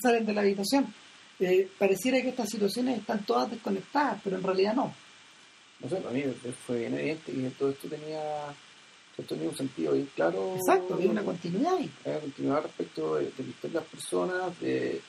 salen 0.00 0.24
de 0.24 0.32
la 0.32 0.40
habitación. 0.40 0.92
Eh, 1.40 1.68
pareciera 1.78 2.20
que 2.20 2.30
estas 2.30 2.48
situaciones 2.48 2.98
están 2.98 3.24
todas 3.24 3.50
desconectadas, 3.50 4.20
pero 4.24 4.36
en 4.36 4.42
realidad 4.42 4.74
no. 4.74 4.94
No 5.80 5.88
sé, 5.88 5.96
para 5.96 6.12
mí 6.12 6.24
fue 6.66 6.80
bien 6.80 6.94
evidente 6.94 7.32
que 7.32 7.50
todo 7.50 7.70
esto 7.70 7.88
tenía, 7.88 8.46
esto 9.16 9.34
tenía 9.34 9.48
un 9.48 9.56
sentido 9.56 9.92
bien 9.92 10.08
claro. 10.14 10.56
Exacto, 10.56 10.94
había 10.94 11.10
una 11.10 11.22
continuidad 11.22 11.76
ahí. 11.76 11.90
Hay 12.04 12.12
una 12.12 12.20
continuidad 12.20 12.62
respecto 12.62 13.14
de, 13.16 13.24
de 13.24 13.44
de 13.62 13.68
las 13.70 13.84
personas, 13.84 14.60
de, 14.60 15.00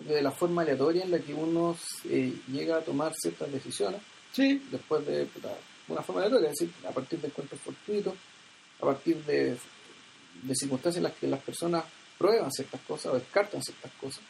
de 0.00 0.22
la 0.22 0.32
forma 0.32 0.62
aleatoria 0.62 1.04
en 1.04 1.10
la 1.12 1.18
que 1.20 1.34
uno 1.34 1.76
eh, 2.06 2.34
llega 2.48 2.78
a 2.78 2.80
tomar 2.80 3.12
ciertas 3.14 3.52
decisiones 3.52 4.00
Sí, 4.32 4.62
después 4.70 5.04
de 5.06 5.26
puta, 5.26 5.48
una 5.88 6.02
forma 6.02 6.22
aleatoria, 6.22 6.50
es 6.50 6.58
decir, 6.58 6.72
a 6.86 6.92
partir 6.92 7.20
de 7.20 7.28
encuentros 7.28 7.60
fortuitos, 7.60 8.14
a 8.80 8.86
partir 8.86 9.16
de, 9.24 9.56
de 10.42 10.54
circunstancias 10.54 10.98
en 10.98 11.04
las 11.04 11.12
que 11.14 11.26
las 11.26 11.40
personas 11.40 11.84
prueban 12.18 12.50
ciertas 12.52 12.80
cosas 12.82 13.12
o 13.12 13.14
descartan 13.14 13.62
ciertas 13.62 13.92
cosas. 13.92 14.22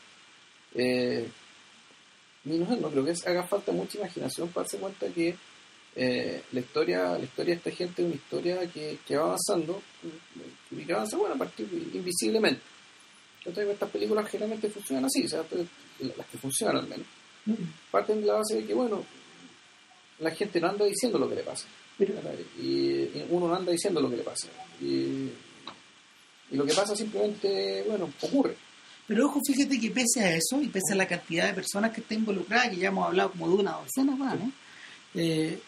Eh, 0.74 1.28
y 2.44 2.48
no, 2.50 2.90
creo 2.90 3.04
que 3.04 3.14
haga 3.26 3.46
falta 3.46 3.72
mucha 3.72 3.98
imaginación 3.98 4.48
para 4.48 4.64
darse 4.64 4.78
cuenta 4.78 5.06
que 5.08 5.34
eh, 5.96 6.42
la 6.52 6.60
historia 6.60 7.18
la 7.18 7.24
historia 7.24 7.54
de 7.54 7.58
esta 7.58 7.70
gente 7.72 8.02
es 8.02 8.06
una 8.06 8.14
historia 8.14 8.70
que, 8.70 8.98
que 9.06 9.16
va 9.16 9.24
avanzando 9.24 9.82
y 10.70 10.84
que 10.84 10.92
avanza 10.92 11.16
bueno 11.16 11.34
a 11.34 11.38
partir 11.38 11.68
invisiblemente 11.92 12.62
entonces 13.40 13.72
estas 13.72 13.90
películas 13.90 14.30
generalmente 14.30 14.70
funcionan 14.70 15.06
así 15.06 15.26
o 15.26 15.28
sea, 15.28 15.44
las 16.16 16.26
que 16.28 16.38
funcionan 16.38 16.76
al 16.76 16.88
menos 16.88 17.06
parten 17.90 18.20
de 18.20 18.28
la 18.28 18.34
base 18.34 18.54
de 18.54 18.66
que 18.66 18.72
bueno 18.72 19.04
la 20.20 20.30
gente 20.30 20.61
no 20.61 20.68
anda 20.68 20.85
diciendo 20.85 21.18
lo 21.18 21.28
que 21.28 21.37
le 21.37 21.42
pasa 21.42 21.66
y, 21.98 22.04
y 22.62 23.26
uno 23.30 23.48
no 23.48 23.54
anda 23.54 23.72
diciendo 23.72 24.00
lo 24.00 24.11
que 24.11 24.16
le 24.16 24.22
pasa 24.22 24.48
y, 24.80 24.85
y 24.85 26.56
lo 26.56 26.64
que 26.64 26.74
pasa 26.74 26.94
simplemente 26.94 27.85
bueno 27.87 28.11
ocurre 28.20 28.56
pero 29.11 29.26
ojo, 29.26 29.40
fíjate 29.44 29.80
que 29.80 29.90
pese 29.90 30.20
a 30.20 30.37
eso 30.37 30.62
y 30.62 30.68
pese 30.68 30.92
a 30.92 30.94
la 30.94 31.09
cantidad 31.09 31.48
de 31.48 31.54
personas 31.54 31.90
que 31.90 32.00
está 32.00 32.14
involucradas, 32.14 32.68
que 32.68 32.76
ya 32.76 32.90
hemos 32.90 33.09
hablado 33.09 33.33
como 33.33 33.48
de 33.48 33.54
una 33.54 33.72
docena 33.72 34.14
más, 34.14 34.38
¿no? 34.38 34.52
Eh, 35.16 35.59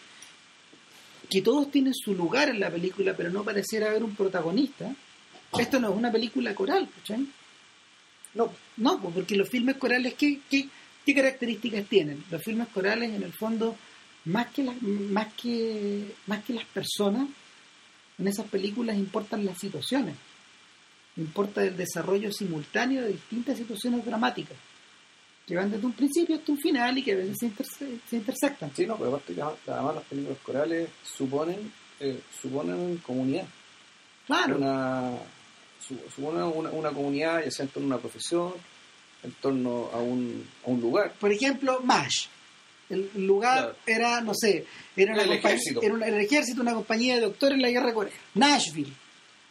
que 1.29 1.41
todos 1.41 1.69
tienen 1.69 1.93
su 1.93 2.15
lugar 2.15 2.47
en 2.47 2.61
la 2.61 2.69
película, 2.69 3.13
pero 3.17 3.29
no 3.31 3.43
pareciera 3.43 3.89
haber 3.89 4.01
un 4.01 4.15
protagonista. 4.15 4.95
Esto 5.59 5.77
no 5.77 5.89
es 5.89 5.97
una 5.97 6.09
película 6.09 6.55
coral, 6.55 6.87
¿cachai? 6.95 7.27
no 8.35 8.49
No, 8.77 9.01
pues, 9.01 9.13
porque 9.13 9.35
los 9.35 9.49
filmes 9.49 9.75
corales, 9.75 10.13
¿qué, 10.13 10.39
qué, 10.49 10.69
qué 11.05 11.13
características 11.13 11.83
tienen? 11.89 12.23
Los 12.31 12.41
filmes 12.41 12.69
corales, 12.69 13.11
en 13.11 13.23
el 13.23 13.33
fondo, 13.33 13.75
más 14.25 14.47
que, 14.47 14.63
las, 14.63 14.81
más, 14.81 15.33
que, 15.33 16.15
más 16.27 16.43
que 16.43 16.53
las 16.53 16.65
personas, 16.65 17.27
en 18.17 18.27
esas 18.27 18.47
películas 18.47 18.97
importan 18.97 19.45
las 19.45 19.57
situaciones. 19.57 20.15
Importa 21.17 21.63
el 21.63 21.77
desarrollo 21.77 22.31
simultáneo 22.31 23.01
de 23.03 23.09
distintas 23.09 23.57
situaciones 23.57 24.03
dramáticas, 24.05 24.57
que 25.45 25.55
van 25.55 25.69
desde 25.69 25.85
un 25.85 25.93
principio 25.93 26.35
hasta 26.37 26.51
un 26.51 26.57
final 26.57 26.97
y 26.97 27.03
que 27.03 27.11
a 27.13 27.17
veces 27.17 27.37
se, 27.39 27.47
interse- 27.47 27.99
se 28.09 28.15
intersectan. 28.15 28.71
Sí, 28.75 28.87
no, 28.87 28.97
pero 28.97 29.09
aparte 29.15 29.35
además 29.67 29.95
las 29.95 30.03
películas 30.05 30.37
corales 30.43 30.89
suponen, 31.03 31.71
eh, 31.99 32.19
suponen 32.41 32.97
comunidad. 32.97 33.45
Claro, 34.25 34.57
Una, 34.57 35.17
su- 35.85 35.99
suponen 36.15 36.43
una, 36.43 36.69
una 36.71 36.89
comunidad, 36.91 37.43
ya 37.43 37.51
sea 37.51 37.65
en 37.65 37.71
torno 37.71 37.87
a 37.87 37.91
una 37.95 38.01
profesión, 38.01 38.53
en 39.21 39.31
torno 39.33 39.89
a 39.93 39.97
un, 39.97 40.47
a 40.65 40.69
un 40.69 40.81
lugar. 40.81 41.13
por 41.19 41.31
ejemplo, 41.31 41.81
MASH. 41.83 42.27
El 42.93 43.09
lugar 43.27 43.57
Claro. 43.59 43.75
era, 43.85 44.21
no 44.21 44.33
sé, 44.33 44.65
era, 44.95 45.13
una 45.13 45.23
El 45.23 45.31
ejército. 45.33 45.81
era 45.81 45.93
una- 45.93 46.07
el 46.07 46.15
ejército, 46.21 46.61
una 46.61 46.73
compañía 46.73 47.15
de 47.15 47.21
doctores 47.21 47.55
en 47.55 47.61
la 47.61 47.69
guerra 47.69 47.87
de 47.87 47.93
Corea. 47.93 48.13
Nashville. 48.35 48.93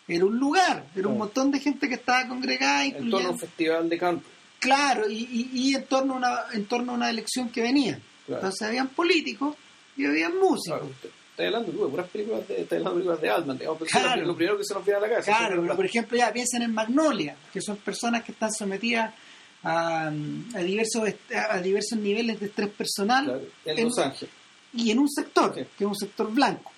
Era 0.08 0.24
un 0.24 0.36
lugar, 0.38 0.84
era 0.96 1.08
un 1.08 1.14
Claro. 1.14 1.18
montón 1.18 1.50
de 1.50 1.60
gente 1.60 1.88
que 1.88 1.94
estaba 1.94 2.26
congregada, 2.28 2.84
En 2.84 3.10
torno 3.10 3.28
a 3.28 3.32
un 3.32 3.38
festival 3.38 3.88
de 3.88 3.98
campo. 3.98 4.28
claro, 4.58 5.08
y, 5.10 5.18
y- 5.30 5.50
y 5.70 5.74
en, 5.74 5.84
torno 5.84 6.14
a 6.14 6.16
una, 6.16 6.38
en 6.52 6.66
torno 6.66 6.92
a 6.92 6.94
una 6.96 7.10
elección 7.10 7.48
que 7.50 7.62
venía. 7.62 7.98
Claro. 8.26 8.40
Entonces 8.42 8.62
habían 8.68 8.88
políticos 8.88 9.56
y 9.96 10.04
habían 10.06 10.36
músicos. 10.38 10.80
Claro, 10.80 11.12
Estás 11.32 11.46
hablando 11.46 11.72
tú 11.72 11.84
de 11.86 11.90
puras 11.90 12.08
películas 12.10 12.46
de, 12.48 12.60
estás 12.60 12.72
hablando 12.78 12.90
de 12.90 12.94
películas 12.96 13.20
de 13.22 13.30
Altman, 13.30 13.58
digamos, 13.58 13.82
Claro. 13.88 14.22
lo, 14.22 14.36
primero 14.36 14.58
que 14.58 14.64
se 14.64 14.74
nos 14.74 14.84
viene 14.84 14.98
a 14.98 15.00
la 15.00 15.08
cabeza. 15.08 15.36
Claro, 15.38 15.62
pero 15.62 15.76
por 15.76 15.86
ejemplo, 15.86 16.18
ya 16.18 16.30
piensen 16.32 16.62
en 16.62 16.74
Magnolia, 16.74 17.36
que 17.52 17.60
son 17.62 17.76
personas 17.78 18.22
que 18.22 18.32
están 18.32 18.52
sometidas 18.52 19.14
a, 19.64 20.06
a 20.08 20.58
diversos 20.62 21.08
a 21.50 21.58
diversos 21.60 21.98
niveles 21.98 22.40
de 22.40 22.46
estrés 22.46 22.68
personal 22.70 23.24
Claro, 23.24 23.42
en 23.66 23.78
en- 23.78 23.84
Los 23.84 23.98
Ángeles. 23.98 24.34
y 24.74 24.90
en 24.90 24.98
un 24.98 25.08
sector, 25.10 25.54
Sí. 25.54 25.60
que 25.78 25.84
es 25.84 25.88
un 25.88 25.96
sector 25.96 26.32
blanco. 26.32 26.70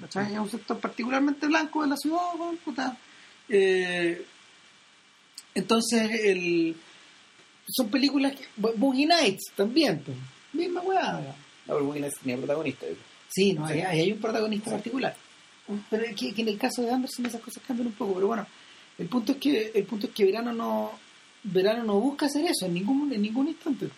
¿cachai? 0.00 0.32
Es 0.34 0.38
un 0.38 0.50
sector 0.50 0.78
particularmente 0.78 1.46
blanco 1.46 1.82
de 1.82 1.88
la 1.88 1.96
ciudad, 1.96 2.20
puta. 2.64 2.96
Eh, 3.48 4.24
entonces, 5.54 6.10
el, 6.24 6.76
son 7.68 7.88
películas 7.88 8.34
que. 8.36 8.44
Bo- 8.56 8.74
Boogie 8.76 9.06
Nights 9.06 9.52
también, 9.54 10.00
pues. 10.04 10.16
Misma 10.52 10.80
weá. 10.82 11.12
No, 11.66 11.74
pero 11.74 11.84
Boogie 11.84 12.00
Nights 12.00 12.18
tenía 12.20 12.36
protagonista. 12.36 12.86
Sí, 13.28 13.52
no, 13.54 13.66
Sí. 13.68 13.74
ahí 13.74 14.00
hay 14.00 14.12
un 14.12 14.18
protagonista 14.20 14.70
particular. 14.70 15.16
Pero 15.90 16.04
que, 16.14 16.32
que 16.32 16.42
en 16.42 16.48
el 16.48 16.58
caso 16.58 16.82
de 16.82 16.90
Anderson 16.92 17.26
esas 17.26 17.40
cosas 17.40 17.62
cambian 17.66 17.88
un 17.88 17.94
poco, 17.94 18.14
pero 18.14 18.26
bueno, 18.28 18.46
el 18.98 19.08
punto 19.08 19.32
es 19.32 19.38
que 19.38 19.72
el 19.74 19.84
punto 19.84 20.06
es 20.06 20.12
que 20.12 20.24
Verano 20.24 20.52
no 20.52 20.92
Verano 21.52 21.84
no 21.84 22.00
busca 22.00 22.26
hacer 22.26 22.44
eso 22.44 22.66
en 22.66 22.74
ningún 22.74 23.12
en 23.12 23.22
ningún 23.22 23.48
instante. 23.48 23.88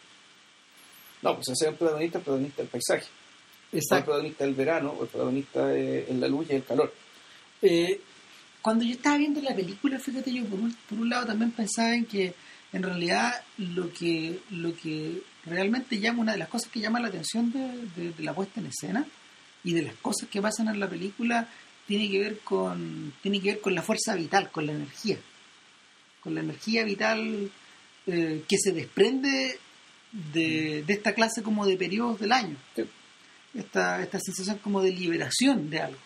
No, 1.23 1.35
pues 1.35 1.49
hacer 1.49 1.69
el 1.69 1.75
protagonista, 1.75 2.19
el 2.19 2.25
protagonista 2.25 2.63
del 2.63 2.71
paisaje. 2.71 3.07
O 3.07 3.77
el 3.77 3.79
Exacto. 3.81 4.05
protagonista 4.07 4.45
del 4.45 4.55
verano, 4.55 4.91
o 4.99 5.03
el 5.03 5.09
protagonista 5.09 5.75
eh, 5.77 6.07
en 6.09 6.21
la 6.21 6.29
luz 6.29 6.47
y 6.51 6.55
el 6.55 6.65
calor. 6.65 6.93
Eh, 7.61 8.01
cuando 8.63 8.85
yo 8.85 8.93
estaba 8.93 9.17
viendo 9.19 9.41
la 9.43 9.55
película, 9.55 9.99
fíjate, 9.99 10.33
yo 10.33 10.45
por 10.45 10.59
un, 10.61 10.73
por 10.89 10.99
un 10.99 11.09
lado 11.09 11.27
también 11.27 11.51
pensaba 11.53 11.95
en 11.95 12.05
que 12.07 12.35
en 12.73 12.83
realidad 12.83 13.33
lo 13.57 13.91
que 13.93 14.41
lo 14.51 14.75
que 14.77 15.23
realmente 15.47 15.99
llama, 15.99 16.21
una 16.21 16.33
de 16.33 16.39
las 16.39 16.49
cosas 16.49 16.71
que 16.71 16.81
llama 16.81 17.01
la 17.01 17.09
atención 17.09 17.51
de, 17.51 17.61
de- 17.97 18.13
de 18.13 18.23
la 18.23 18.35
puesta 18.35 18.61
en 18.61 18.67
escena 18.67 19.07
y 19.65 19.73
de 19.73 19.83
las 19.83 19.95
cosas 19.97 20.29
que 20.29 20.43
pasan 20.43 20.69
en 20.69 20.79
la 20.79 20.89
película 20.89 21.49
tiene 21.87 22.11
que 22.11 22.19
ver 22.19 22.39
con 22.41 23.13
tiene 23.23 23.41
que 23.41 23.53
ver 23.53 23.61
con 23.61 23.75
la 23.75 23.83
fuerza 23.83 24.15
vital, 24.15 24.51
con 24.51 24.67
la 24.67 24.73
energía, 24.73 25.19
con 26.21 26.35
la 26.35 26.41
energía 26.41 26.85
vital 26.85 27.51
eh, 28.07 28.45
que 28.49 28.57
se 28.59 28.73
desprende 28.73 29.59
de, 30.33 30.83
de 30.87 30.93
esta 30.93 31.15
clase 31.15 31.43
como 31.43 31.67
de 31.67 31.77
periodos 31.77 32.21
del 32.21 32.33
año, 32.33 32.57
Sí. 32.75 32.85
esta, 33.55 34.03
esta 34.03 34.19
sensación 34.21 34.59
como 34.59 34.81
de 34.83 34.93
liberación 34.93 35.69
de 35.71 35.81
algo 35.81 35.99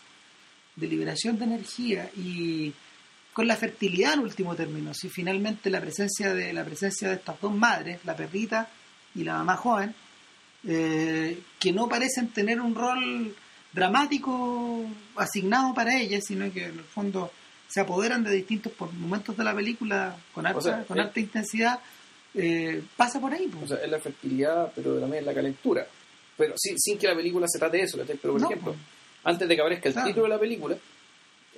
de 0.74 0.86
liberación 0.86 1.38
de 1.38 1.44
energía 1.44 2.10
y 2.16 2.72
con 3.34 3.46
la 3.46 3.56
fertilidad 3.56 4.14
en 4.14 4.20
último 4.20 4.54
término. 4.54 4.94
Si 4.94 5.08
finalmente 5.10 5.68
la 5.68 5.80
presencia 5.82 6.32
de 6.34 6.52
la 6.54 6.64
presencia 6.64 7.08
de 7.08 7.14
estas 7.16 7.38
dos 7.40 7.54
madres 7.54 8.00
la 8.04 8.16
perrita 8.16 8.68
y 9.14 9.22
la 9.22 9.34
mamá 9.34 9.56
joven 9.56 9.94
eh, 10.64 11.38
que 11.58 11.72
no 11.72 11.88
parecen 11.88 12.28
tener 12.28 12.60
un 12.60 12.74
rol 12.74 13.34
dramático 13.72 14.84
asignado 15.16 15.74
para 15.74 15.98
ellas 16.00 16.24
sino 16.26 16.50
que 16.52 16.64
en 16.66 16.78
el 16.78 16.84
fondo 16.84 17.30
se 17.72 17.80
apoderan 17.80 18.22
de 18.22 18.32
distintos 18.32 18.72
momentos 18.98 19.34
de 19.36 19.44
la 19.44 19.54
película 19.54 20.14
con 20.34 20.46
alta, 20.46 20.60
sea, 20.60 20.84
con 20.84 20.98
eh, 20.98 21.02
alta 21.02 21.20
intensidad 21.20 21.80
eh, 22.34 22.82
pasa 22.96 23.18
por 23.20 23.32
ahí 23.32 23.48
pues. 23.48 23.64
O 23.64 23.66
sea, 23.74 23.84
es 23.84 23.90
la 23.90 23.98
fertilidad, 23.98 24.70
pero 24.74 24.98
también 25.00 25.20
es 25.22 25.26
la 25.26 25.34
calentura. 25.34 25.86
Pero 26.36 26.54
sin, 26.56 26.78
sin 26.78 26.98
que 26.98 27.06
la 27.06 27.14
película 27.14 27.46
se 27.48 27.58
trate 27.58 27.78
de 27.78 27.82
eso. 27.84 27.98
Pero, 28.06 28.18
por 28.32 28.40
No, 28.40 28.46
ejemplo, 28.46 28.72
pues. 28.72 28.84
antes 29.24 29.48
de 29.48 29.54
que 29.54 29.60
aparezca 29.62 29.88
el 29.88 29.94
Claro. 29.94 30.08
título 30.08 30.24
de 30.24 30.28
la 30.30 30.38
película, 30.38 30.76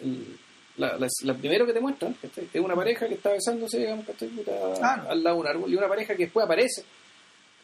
el- 0.02 0.36
la, 0.76 0.96
la- 0.98 1.08
la 1.22 1.34
primero 1.34 1.64
que 1.66 1.72
te 1.72 1.80
muestran 1.80 2.16
es 2.52 2.60
una 2.60 2.74
pareja 2.74 3.06
que 3.08 3.14
está 3.14 3.30
besándose, 3.30 3.88
al 3.88 5.22
lado 5.22 5.36
de 5.36 5.40
un 5.40 5.46
árbol, 5.46 5.72
y 5.72 5.76
una 5.76 5.88
pareja 5.88 6.14
que 6.16 6.24
después 6.24 6.44
aparece 6.44 6.84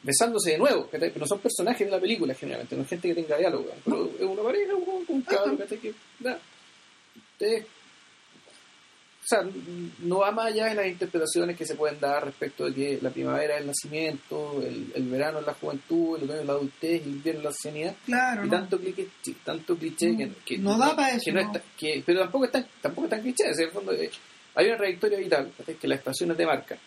besándose 0.03 0.53
de 0.53 0.59
nuevo, 0.59 0.89
pero 0.91 1.07
no 1.17 1.27
son 1.27 1.41
personajes 1.41 1.87
de 1.87 1.91
la 1.91 2.01
película 2.01 2.33
generalmente, 2.35 2.75
no 2.77 2.83
es 2.83 2.89
gente 2.89 3.09
que 3.09 3.15
tenga 3.15 3.37
diálogo, 3.37 3.67
pero 3.85 4.11
es 4.19 4.25
una 4.25 4.43
pareja 4.43 4.73
con 4.73 5.05
un 5.17 5.23
cabrón, 5.23 5.59
que 5.59 5.91
o 5.91 6.23
sea, 9.31 9.49
no 10.01 10.19
va 10.19 10.31
más 10.33 10.47
allá 10.47 10.67
de 10.67 10.75
las 10.75 10.87
interpretaciones 10.87 11.57
que 11.57 11.65
se 11.67 11.75
pueden 11.75 11.99
dar 12.01 12.25
respecto 12.25 12.65
de 12.67 12.75
que 12.75 12.99
la 13.01 13.11
primavera 13.11 13.55
es 13.55 13.61
el 13.63 13.67
nacimiento, 13.69 14.61
el, 14.63 14.93
el 14.95 15.09
verano 15.09 15.41
es 15.41 15.47
la 15.47 15.55
juventud, 15.55 16.17
el 16.19 16.25
otoño 16.25 16.41
es 16.41 16.47
la 16.47 16.53
adultez, 16.53 17.03
el 17.03 17.09
invierno 17.09 17.39
es 17.41 17.45
la 17.45 17.51
ancianidad. 17.51 17.97
claro 18.07 18.45
Y 18.45 18.49
no. 18.49 18.57
tanto 18.57 18.79
cliché, 18.79 19.07
tanto 19.45 19.77
cliché 19.77 20.17
que, 20.17 20.31
que- 20.45 20.59
No 20.59 20.77
da 20.79 20.95
pa' 20.97 21.11
eso, 21.11 21.21
que 21.25 21.33
no 21.33 21.43
no. 21.43 21.47
está- 21.53 21.63
que- 21.79 22.03
pero 22.05 22.21
tampoco 22.21 22.45
es 22.47 22.51
tan, 22.53 22.67
tampoco 22.83 23.05
es 23.07 23.11
tan 23.11 23.21
cliché, 23.23 23.51
es 23.51 23.59
en 23.59 23.65
el 23.67 23.71
fondo 23.71 23.93
eh, 23.93 24.11
hay 24.55 24.67
una 24.67 24.77
trayectoria 24.77 25.19
vital 25.19 25.53
que 25.81 25.89
las 25.89 25.99
estaciones 25.99 26.37
demarcan. 26.37 26.79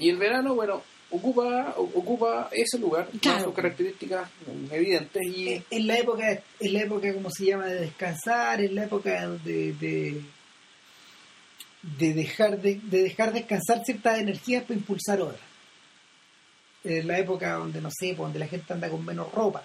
Y 0.00 0.10
el 0.10 0.16
verano, 0.16 0.54
bueno, 0.54 0.82
ocupa 1.10 1.74
ocupa 1.76 2.48
ese 2.52 2.78
lugar, 2.78 3.08
con 3.08 3.18
Claro. 3.20 3.44
sus 3.44 3.54
características 3.54 4.28
evidentes 4.70 5.22
y 5.26 5.48
Eh, 5.48 5.62
en 5.70 5.86
la 5.86 5.98
época 5.98 6.24
en 6.60 6.72
la 6.74 6.80
época 6.82 7.14
como 7.14 7.30
se 7.30 7.46
llama 7.46 7.66
de 7.66 7.80
descansar 7.80 8.60
en 8.60 8.74
la 8.74 8.84
época 8.84 9.26
de 9.44 9.72
de, 9.72 10.20
de 11.82 12.14
dejar 12.14 12.60
de, 12.60 12.80
de 12.82 13.02
dejar 13.02 13.32
descansar 13.32 13.84
ciertas 13.84 14.18
energías 14.18 14.64
para 14.64 14.74
impulsar 14.74 15.20
otras. 15.20 15.40
En 16.84 17.06
la 17.06 17.18
época 17.18 17.54
donde 17.54 17.80
no 17.80 17.90
sé 17.90 18.08
pues, 18.08 18.18
donde 18.18 18.38
la 18.38 18.46
gente 18.46 18.72
anda 18.72 18.88
con 18.88 19.04
menos 19.04 19.32
ropa 19.32 19.62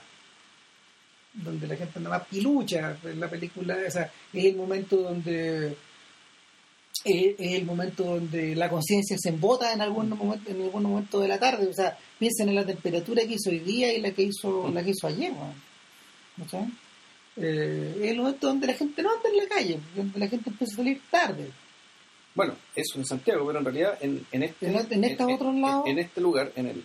donde 1.34 1.68
la 1.68 1.76
gente 1.76 1.98
anda 1.98 2.12
más 2.12 2.28
pilucha 2.28 2.96
en 3.04 3.20
la 3.20 3.28
película 3.28 3.76
o 3.88 3.92
sea 3.92 4.12
es 4.32 4.46
el 4.46 4.56
momento 4.56 4.98
donde 4.98 5.76
es, 7.04 7.36
el 7.40 7.66
momento 7.66 8.04
donde 8.04 8.56
la 8.56 8.70
conciencia 8.70 9.18
se 9.20 9.30
embota 9.30 9.74
en 9.74 9.82
algún 9.82 10.10
momento 10.10 10.50
en 10.50 10.62
algún 10.62 10.84
momento 10.84 11.20
de 11.20 11.28
la 11.28 11.40
tarde. 11.40 11.68
O 11.68 11.74
sea 11.74 11.98
piensen 12.20 12.50
en 12.50 12.56
la 12.56 12.66
temperatura 12.66 13.24
que 13.24 13.34
hizo 13.34 13.50
hoy 13.50 13.60
día 13.60 13.94
y 13.94 14.02
la 14.02 14.12
que 14.12 14.24
hizo 14.24 14.70
la 14.70 14.84
que 14.84 14.92
hizo 14.92 15.08
ayer. 15.08 15.34
¿Cachai? 16.38 16.68
Eh, 17.36 18.00
es 18.02 18.12
el 18.12 18.18
momento 18.18 18.48
donde 18.48 18.68
la 18.68 18.74
gente 18.74 19.02
no 19.02 19.10
anda 19.12 19.30
en 19.30 19.38
la 19.38 19.48
calle 19.48 19.80
donde 19.96 20.20
la 20.20 20.28
gente 20.28 20.50
empieza 20.52 20.74
a 20.74 20.78
salir 20.78 21.02
tarde 21.10 21.52
bueno, 22.36 22.56
eso 22.76 22.98
en 23.00 23.06
Santiago, 23.06 23.46
pero 23.46 23.60
en 23.60 23.66
realidad 23.66 23.98
en, 24.02 24.26
en 24.32 24.44
este 24.44 24.68
En- 24.68 24.92
en 24.92 25.04
estos 25.04 25.32
otros 25.32 25.56
lados- 25.56 25.88
en, 25.88 26.00
este 26.00 26.22
lugar, 26.22 26.52
en 26.56 26.68
el, 26.68 26.84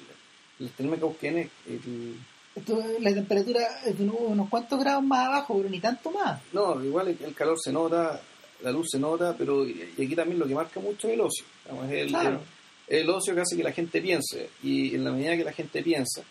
el 0.61 0.71
Telme 0.71 0.99
Cauquén, 0.99 1.51
el- 1.67 2.17
Esto, 2.55 2.83
la 3.01 3.15
temperatura 3.15 3.61
es 3.87 3.97
de 3.99 4.05
unos- 4.05 4.49
cuantos 4.49 4.79
grados 4.81 5.05
más 5.05 5.27
abajo 5.29 5.57
pero 5.59 5.69
ni 5.71 5.79
tanto 5.81 6.11
más 6.11 6.41
No, 6.53 6.83
igual 6.85 7.09
el, 7.09 7.35
calor 7.35 7.57
se 7.63 7.73
nota, 7.73 8.21
la 8.63 8.71
luz 8.73 8.89
se 8.91 8.99
nota, 8.99 9.35
pero 9.39 9.67
y 9.67 9.81
aquí 9.97 10.15
también 10.17 10.39
lo 10.39 10.47
que 10.47 10.55
marca 10.55 10.81
mucho 10.81 11.07
es 11.09 11.15
el 11.15 11.21
ocio. 11.21 11.45
Digamos, 11.65 11.91
es 11.91 11.99
el, 12.03 12.09
Claro. 12.09 12.41
el, 12.89 12.99
el 12.99 13.11
ocio 13.11 13.35
que 13.35 13.41
hace 13.43 13.57
que 13.57 13.63
la 13.63 13.73
gente 13.73 14.01
piense. 14.03 14.51
Y 14.65 14.95
en 14.97 15.05
la 15.05 15.13
medida 15.13 15.37
que 15.37 15.45
la 15.45 15.53
gente 15.53 15.81
piensa, 15.83 16.23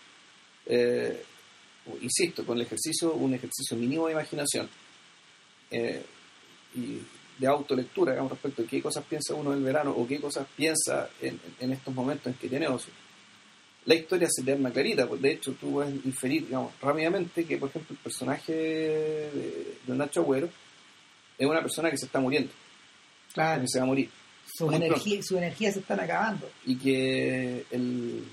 eh, 0.66 1.24
insisto, 2.02 2.46
con 2.46 2.58
el 2.58 2.64
ejercicio, 2.64 3.14
un 3.14 3.34
ejercicio 3.34 3.78
mínimo 3.78 4.08
de 4.08 4.12
imaginación 4.14 4.68
eh, 5.72 6.04
y 6.76 7.00
de 7.38 7.48
autolectura 7.48 8.12
digamos, 8.14 8.32
respecto 8.32 8.62
de 8.64 8.68
qué 8.68 8.82
cosas 8.82 9.04
piensa 9.08 9.34
uno 9.36 9.52
del 9.52 9.64
verano 9.64 9.92
o 9.92 10.08
qué 10.08 10.20
cosas 10.20 10.48
piensa 10.56 11.10
en, 11.22 11.40
en 11.60 11.72
estos 11.72 11.94
momentos 11.94 12.28
en 12.28 12.34
que 12.34 12.50
tiene 12.50 12.68
ocio. 12.68 12.92
La 13.86 13.96
historia 13.96 14.28
se 14.30 14.44
te 14.44 14.52
arma 14.52 14.70
clarita, 14.72 15.08
pues 15.08 15.22
de 15.22 15.32
hecho 15.32 15.54
tú 15.54 15.72
puedes 15.74 15.94
inferir 16.06 16.46
digamos, 16.48 16.74
rápidamente 16.82 17.46
que, 17.46 17.58
por 17.58 17.70
ejemplo, 17.70 17.96
el 17.96 18.02
personaje 18.04 18.54
de, 18.54 19.78
de 19.86 19.96
Nacho 19.96 20.22
Agüero 20.22 20.50
es 21.38 21.48
una 21.48 21.62
persona 21.62 21.90
que 21.92 21.98
se 21.98 22.08
está 22.08 22.20
muriendo, 22.20 22.52
claro. 23.34 23.62
Que 23.62 23.68
se 23.68 23.80
va 23.80 23.84
a 23.84 23.88
morir, 23.88 24.10
sus 24.52 24.74
energías 24.74 25.26
sus 25.26 25.38
energías 25.38 25.76
se 25.76 25.80
están 25.82 26.00
acabando. 26.00 26.50
Y 26.66 26.76
que, 26.78 27.66
el, 27.72 28.24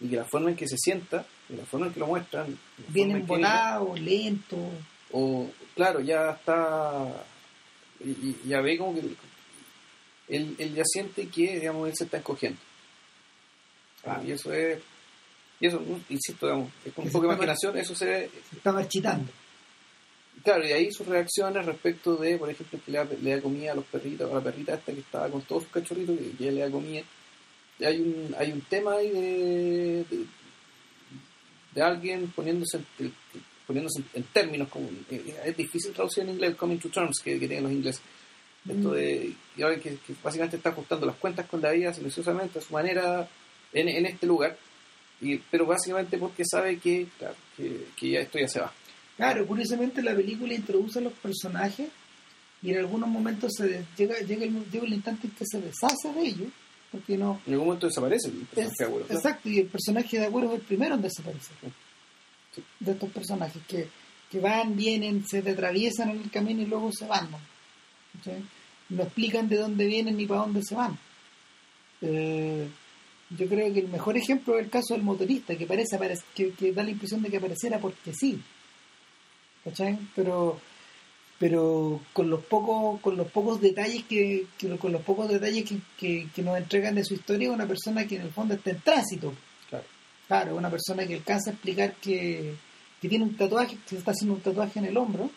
y 0.00 0.08
que 0.08 0.16
la 0.16 0.24
forma 0.24 0.50
en 0.50 0.56
que 0.56 0.66
se 0.68 0.76
sienta, 0.76 1.24
y 1.48 1.56
la 1.56 1.64
forma 1.64 1.86
en 1.86 1.92
que 1.94 2.00
lo 2.00 2.08
muestran, 2.08 2.58
en 2.94 3.12
que- 3.20 3.22
volados 3.22 3.98
lentos 4.00 4.58
o 5.12 5.48
claro, 5.74 6.00
ya 6.00 6.32
está, 6.32 7.24
y, 8.00 8.36
ya 8.48 8.60
ve 8.60 8.78
como 8.78 8.94
que 8.94 9.00
él, 10.28 10.54
él 10.58 10.74
ya 10.74 10.84
siente 10.84 11.28
que, 11.28 11.58
digamos, 11.58 11.88
él 11.88 11.94
se 11.96 12.04
está 12.04 12.18
encogiendo. 12.18 12.58
Claro. 14.02 14.24
Y 14.24 14.32
eso 14.32 14.52
es, 14.52 14.78
y 15.60 15.66
eso, 15.66 15.82
insisto, 16.08 16.46
digamos, 16.46 16.70
es 16.84 16.92
con 16.92 17.06
un 17.06 17.12
poco 17.12 17.26
de 17.26 17.34
imaginación, 17.34 17.76
eso 17.76 17.94
se 17.94 18.06
ve, 18.06 18.30
se 18.50 18.56
está 18.56 18.72
marchitando 18.72 19.32
Claro, 20.44 20.66
y 20.66 20.72
ahí 20.72 20.92
sus 20.92 21.06
reacciones 21.06 21.66
respecto 21.66 22.16
de, 22.16 22.38
por 22.38 22.48
ejemplo, 22.48 22.78
que 22.84 22.92
le 22.92 22.98
da, 22.98 23.04
le 23.04 23.36
da 23.36 23.42
comida 23.42 23.72
a 23.72 23.74
los 23.74 23.84
perritos, 23.84 24.30
a 24.30 24.34
la 24.34 24.40
perrita 24.40 24.74
esta 24.74 24.92
que 24.92 25.00
estaba 25.00 25.28
con 25.28 25.42
todos 25.42 25.64
sus 25.64 25.72
cachorritos, 25.72 26.16
que, 26.16 26.30
que 26.32 26.52
le 26.52 26.60
da 26.60 26.70
comida. 26.70 27.02
Hay 27.80 28.00
un, 28.00 28.34
hay 28.38 28.52
un 28.52 28.60
tema 28.62 28.94
ahí 28.94 29.10
de, 29.10 30.04
de, 30.08 30.26
de 31.74 31.82
alguien 31.82 32.30
poniéndose 32.34 32.78
en, 32.98 33.12
poniéndose 33.68 34.02
en 34.14 34.24
términos 34.24 34.66
como 34.68 34.88
eh, 35.10 35.36
es 35.44 35.56
difícil 35.56 35.92
traducir 35.92 36.24
en 36.24 36.30
inglés 36.30 36.56
coming 36.56 36.78
to 36.78 36.88
terms 36.88 37.20
que, 37.22 37.38
que 37.38 37.46
tienen 37.46 37.62
los 37.64 37.72
ingleses 37.72 38.02
esto 38.68 38.90
de 38.92 39.32
y 39.56 39.62
ahora 39.62 39.76
que, 39.78 39.90
que 40.04 40.14
básicamente 40.24 40.56
está 40.56 40.70
ajustando 40.70 41.06
las 41.06 41.14
cuentas 41.16 41.46
con 41.46 41.60
la 41.62 41.70
vida 41.70 41.94
silenciosamente 41.94 42.58
a 42.58 42.62
su 42.62 42.72
manera 42.72 43.28
en, 43.72 43.88
en 43.88 44.06
este 44.06 44.26
lugar 44.26 44.58
y, 45.20 45.36
pero 45.50 45.66
básicamente 45.66 46.18
porque 46.18 46.44
sabe 46.44 46.78
que, 46.78 47.06
claro, 47.18 47.34
que, 47.56 47.86
que 47.96 48.10
ya 48.10 48.20
esto 48.20 48.38
ya 48.40 48.48
se 48.48 48.60
va 48.60 48.72
Claro, 49.16 49.46
curiosamente 49.46 50.00
la 50.02 50.14
película 50.14 50.54
introduce 50.54 50.98
a 50.98 51.02
los 51.02 51.12
personajes 51.12 51.88
y 52.62 52.70
en 52.70 52.78
algunos 52.78 53.08
momentos 53.08 53.52
se 53.56 53.84
llega, 53.96 54.18
llega, 54.20 54.44
el, 54.44 54.70
llega 54.70 54.86
el 54.86 54.92
instante 54.94 55.26
en 55.28 55.32
que 55.34 55.44
se 55.46 55.60
deshace 55.60 56.12
de 56.14 56.20
ellos, 56.26 56.48
porque 56.92 57.16
no... 57.18 57.40
en 57.46 57.52
algún 57.52 57.66
momento 57.68 57.86
desaparece 57.88 58.28
el 58.28 58.42
es- 58.42 58.48
personaje 58.48 58.84
abuelo, 58.84 59.06
¿no? 59.08 59.14
exacto, 59.16 59.48
y 59.48 59.58
el 59.60 59.66
personaje 59.66 60.18
de 60.20 60.26
Agüero 60.26 60.48
es 60.52 60.60
el 60.60 60.66
primero 60.66 60.94
en 60.94 61.02
desaparecer. 61.02 61.56
De 62.80 62.92
estos 62.92 63.10
personajes 63.10 63.62
que, 63.66 63.88
que 64.30 64.40
van, 64.40 64.76
vienen, 64.76 65.26
se 65.26 65.38
atraviesan 65.38 66.10
en 66.10 66.20
el 66.22 66.30
camino 66.30 66.62
y 66.62 66.66
luego 66.66 66.90
se 66.92 67.06
van. 67.06 67.30
¿no? 67.30 67.38
No 68.90 69.02
explican 69.02 69.48
de 69.48 69.56
dónde 69.56 69.86
vienen 69.86 70.16
ni 70.16 70.26
para 70.26 70.40
dónde 70.40 70.62
se 70.62 70.74
van. 70.74 70.98
Eh, 72.00 72.68
yo 73.36 73.46
creo 73.48 73.72
que 73.72 73.80
el 73.80 73.88
mejor 73.88 74.16
ejemplo 74.16 74.58
es 74.58 74.64
el 74.64 74.70
caso 74.70 74.94
del 74.94 75.02
motorista, 75.02 75.56
que 75.56 75.66
parece 75.66 75.98
que, 76.34 76.52
que 76.52 76.72
da 76.72 76.82
la 76.82 76.90
impresión 76.90 77.22
de 77.22 77.28
que 77.30 77.36
apareciera 77.36 77.78
porque 77.78 78.12
sí. 78.14 78.40
¿Cachai? 79.64 79.98
Pero 80.14 80.60
pero 81.40 82.00
con 82.12 82.28
los 82.30 82.42
pocos 82.44 83.00
con 83.00 83.16
los 83.16 83.30
pocos 83.30 83.60
detalles 83.60 84.02
que, 84.04 84.46
que- 84.58 84.76
con 84.76 84.90
los 84.90 85.02
pocos 85.02 85.28
detalles 85.28 85.70
que, 85.96 86.26
nos 86.42 86.58
entregan 86.58 86.96
de 86.96 87.04
su 87.04 87.14
historia 87.14 87.52
una 87.52 87.66
persona 87.66 88.06
que 88.08 88.16
en 88.16 88.22
el 88.22 88.32
fondo 88.32 88.54
está 88.54 88.70
en 88.70 88.80
tránsito 88.80 89.32
Claro. 90.28 90.56
una 90.56 90.70
persona 90.70 91.06
que 91.06 91.14
alcanza 91.14 91.50
a 91.50 91.52
explicar 91.54 91.94
que, 91.94 92.54
que 93.00 93.08
tiene 93.08 93.24
un 93.24 93.36
tatuaje 93.36 93.76
que 93.76 93.88
se 93.88 93.96
está 93.96 94.12
haciendo 94.12 94.34
un 94.34 94.40
tatuaje 94.40 94.78
en 94.78 94.84
el 94.84 94.96
hombro 94.96 95.30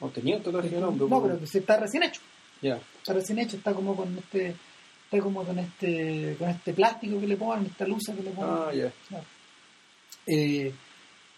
¿O 0.00 0.08
tenía 0.08 0.36
un 0.36 0.42
tatuaje 0.42 0.70
de 0.70 0.80
nombre? 0.80 1.06
No, 1.08 1.22
pero 1.22 1.38
que 1.38 1.46
se 1.46 1.58
está 1.58 1.76
recién 1.76 2.02
hecho. 2.02 2.20
Ya. 2.62 2.80
Está 2.98 3.12
recién 3.12 3.38
hecho, 3.38 3.56
está 3.56 3.74
como 3.74 3.94
con 3.94 4.16
este 4.18 4.56
está 5.04 5.22
como 5.22 5.44
con 5.44 5.58
este 5.58 6.36
con 6.38 6.48
este 6.48 6.72
plástico 6.72 7.20
que 7.20 7.26
le 7.26 7.36
ponen, 7.36 7.66
esta 7.66 7.86
luz 7.86 8.04
que 8.06 8.22
le 8.22 8.30
ponen. 8.30 8.54
Ah, 8.54 8.72
ya. 8.74 8.92
Eh, 10.26 10.72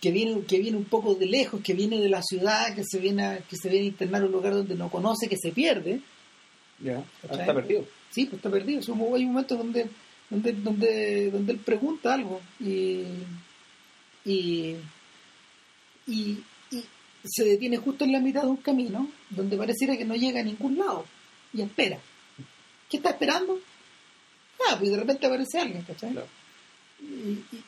que 0.00 0.10
viene 0.10 0.42
que 0.42 0.58
viene 0.58 0.76
un 0.76 0.84
poco 0.84 1.14
de 1.14 1.26
lejos, 1.26 1.60
que 1.60 1.74
viene 1.74 2.00
de 2.00 2.08
la 2.08 2.22
ciudad, 2.22 2.74
que 2.74 2.84
se 2.84 2.98
viene 2.98 3.24
a, 3.24 3.38
que 3.38 3.56
se 3.56 3.68
viene 3.68 3.86
a 3.86 3.88
internar 3.88 4.22
a 4.22 4.26
un 4.26 4.32
lugar 4.32 4.54
donde 4.54 4.76
no 4.76 4.90
conoce, 4.90 5.28
que 5.28 5.36
se 5.36 5.50
pierde. 5.50 6.00
Ya. 6.78 7.02
Está 7.22 7.52
perdido. 7.52 7.84
Sí, 8.10 8.26
pues 8.26 8.36
está 8.36 8.50
perdido. 8.50 8.80
Hay 9.14 9.26
momentos 9.26 9.58
donde 9.58 9.86
donde 10.32 10.52
donde 10.52 11.30
donde 11.30 11.52
él 11.52 11.58
pregunta 11.58 12.14
algo 12.14 12.40
y 12.58 13.04
y, 14.24 14.76
y 16.06 16.38
y 16.70 16.84
se 17.24 17.44
detiene 17.44 17.76
justo 17.76 18.04
en 18.04 18.12
la 18.12 18.20
mitad 18.20 18.42
de 18.42 18.48
un 18.48 18.56
camino 18.56 19.08
donde 19.28 19.56
pareciera 19.56 19.96
que 19.96 20.06
no 20.06 20.14
llega 20.14 20.40
a 20.40 20.44
ningún 20.44 20.78
lado 20.78 21.04
y 21.52 21.60
espera. 21.60 21.98
¿Qué 22.88 22.96
está 22.96 23.10
esperando? 23.10 23.58
Ah, 24.68 24.76
pues 24.78 24.90
de 24.90 24.96
repente 24.96 25.26
aparece 25.26 25.58
alguien, 25.58 25.82
¿cachai? 25.82 26.12
Claro. 26.12 26.28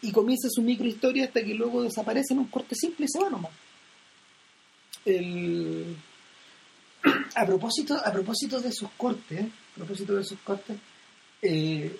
y, 0.02 0.12
comienza 0.12 0.48
su 0.48 0.62
microhistoria 0.62 1.24
hasta 1.24 1.44
que 1.44 1.54
luego 1.54 1.82
desaparece 1.82 2.32
en 2.32 2.40
un 2.40 2.46
corte 2.46 2.74
simple 2.74 3.06
y 3.06 3.08
se 3.08 3.18
va 3.22 3.30
nomás. 3.30 3.52
El... 5.04 5.96
A 7.34 7.44
propósito, 7.44 7.94
a 8.02 8.10
propósito 8.10 8.60
de 8.60 8.72
sus 8.72 8.88
cortes, 8.96 9.44
a 9.44 9.74
propósito 9.74 10.14
de 10.14 10.24
sus 10.24 10.38
cortes, 10.38 10.78
eh, 11.42 11.94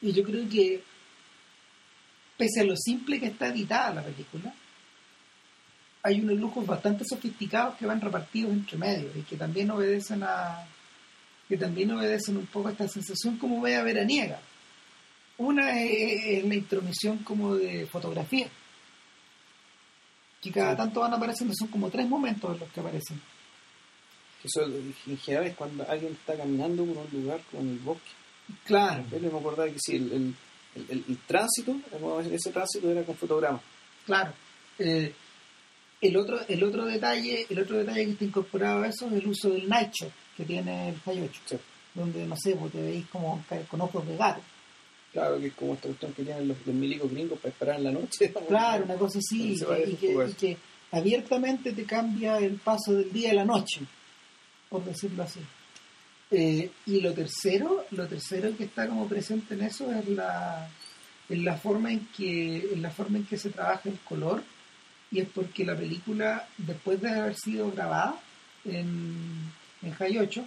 y 0.00 0.12
yo 0.12 0.22
creo 0.22 0.48
que 0.48 0.82
pese 2.36 2.60
a 2.60 2.64
lo 2.64 2.76
simple 2.76 3.18
que 3.18 3.26
está 3.26 3.48
editada 3.48 3.94
la 3.94 4.02
película, 4.02 4.54
hay 6.02 6.20
unos 6.20 6.38
lujos 6.38 6.66
bastante 6.66 7.04
sofisticados 7.04 7.76
que 7.76 7.86
van 7.86 8.00
repartidos 8.00 8.52
entre 8.52 8.78
medios 8.78 9.16
y 9.16 9.22
que 9.22 9.36
también 9.36 9.70
obedecen 9.70 10.22
a 10.22 10.66
que 11.48 11.56
también 11.56 11.90
obedecen 11.90 12.36
un 12.36 12.46
poco 12.46 12.68
a 12.68 12.72
esta 12.72 12.86
sensación 12.86 13.38
como 13.38 13.60
vea 13.62 13.82
veraniega. 13.82 14.38
Una 15.38 15.82
es, 15.82 16.42
es 16.42 16.44
la 16.44 16.54
intromisión 16.54 17.18
como 17.18 17.56
de 17.56 17.86
fotografía. 17.86 18.48
Que 20.42 20.52
cada 20.52 20.76
tanto 20.76 21.00
van 21.00 21.14
apareciendo, 21.14 21.54
son 21.56 21.68
como 21.68 21.88
tres 21.88 22.06
momentos 22.06 22.52
en 22.52 22.60
los 22.60 22.70
que 22.70 22.80
aparecen. 22.80 23.20
Eso 24.44 24.62
en 24.64 25.18
general 25.18 25.46
es 25.46 25.56
cuando 25.56 25.88
alguien 25.88 26.12
está 26.12 26.36
caminando 26.36 26.84
por 26.84 27.06
un 27.06 27.22
lugar 27.22 27.40
como 27.50 27.62
en 27.62 27.70
el 27.70 27.78
bosque. 27.78 28.10
Claro, 28.64 29.04
Yo 29.10 29.18
me 29.20 29.28
acordaba 29.38 29.68
que 29.70 29.78
sí, 29.78 29.96
el, 29.96 30.12
el, 30.12 30.34
el, 30.88 31.04
el- 31.08 31.18
tránsito, 31.26 31.76
ese 32.32 32.50
tránsito 32.50 32.90
era 32.90 33.02
con 33.02 33.16
fotogramas. 33.16 33.60
claro. 34.06 34.32
Eh, 34.78 35.12
el 36.00 36.16
otro, 36.16 36.38
el 36.46 36.62
otro 36.62 36.84
detalle, 36.86 37.44
el 37.50 37.58
otro 37.58 37.78
detalle 37.78 38.04
que 38.04 38.10
está 38.12 38.24
incorporado 38.24 38.84
a 38.84 38.88
eso 38.88 39.06
es 39.08 39.14
el 39.14 39.26
uso 39.26 39.50
del 39.50 39.68
night 39.68 39.90
shot 39.92 40.12
que 40.36 40.44
tiene 40.44 40.90
el 40.90 41.00
High 41.00 41.22
8, 41.24 41.40
Sí. 41.46 41.56
donde 41.94 42.24
no 42.24 42.36
sé, 42.36 42.54
pues 42.54 42.70
te 42.70 42.80
veis 42.80 43.04
como 43.08 43.44
con 43.68 43.80
ojos 43.80 44.06
de 44.06 44.16
gato. 44.16 44.40
Claro, 45.12 45.40
que 45.40 45.48
es 45.48 45.54
como 45.54 45.74
esta 45.74 45.88
cuestión 45.88 46.12
que 46.12 46.22
tienen 46.22 46.46
los, 46.46 46.56
los 46.64 46.74
milicos 46.76 47.10
gringos 47.10 47.40
para 47.40 47.50
esperar 47.52 47.76
en 47.78 47.84
la 47.84 47.90
noche. 47.90 48.32
Claro, 48.46 48.84
una 48.84 48.94
cosa 48.94 49.18
así, 49.18 49.54
y 49.54 49.96
que, 49.96 50.16
y 50.28 50.32
que 50.34 50.56
abiertamente 50.92 51.72
te 51.72 51.84
cambia 51.84 52.38
el 52.38 52.54
paso 52.54 52.92
del 52.92 53.12
día 53.12 53.32
a 53.32 53.34
la 53.34 53.44
noche, 53.44 53.80
por 54.68 54.84
decirlo 54.84 55.24
así. 55.24 55.40
Eh, 56.30 56.70
y 56.86 57.00
lo 57.00 57.12
tercero, 57.14 57.86
lo 57.92 58.06
tercero 58.06 58.54
que 58.56 58.64
está 58.64 58.86
como 58.86 59.08
presente 59.08 59.54
en 59.54 59.62
eso 59.62 59.90
es 59.92 60.06
la, 60.08 60.68
en 61.30 61.44
la 61.44 61.56
forma 61.56 61.90
en 61.92 62.06
que, 62.16 62.72
en 62.74 62.82
la 62.82 62.90
forma 62.90 63.18
en 63.18 63.24
que 63.26 63.38
se 63.38 63.48
trabaja 63.50 63.88
el 63.88 63.98
color, 64.00 64.42
y 65.10 65.20
es 65.20 65.28
porque 65.30 65.64
la 65.64 65.74
película, 65.74 66.46
después 66.58 67.00
de 67.00 67.08
haber 67.08 67.34
sido 67.34 67.70
grabada 67.72 68.20
en, 68.66 69.50
en 69.82 69.92
High 69.94 70.18
8, 70.18 70.46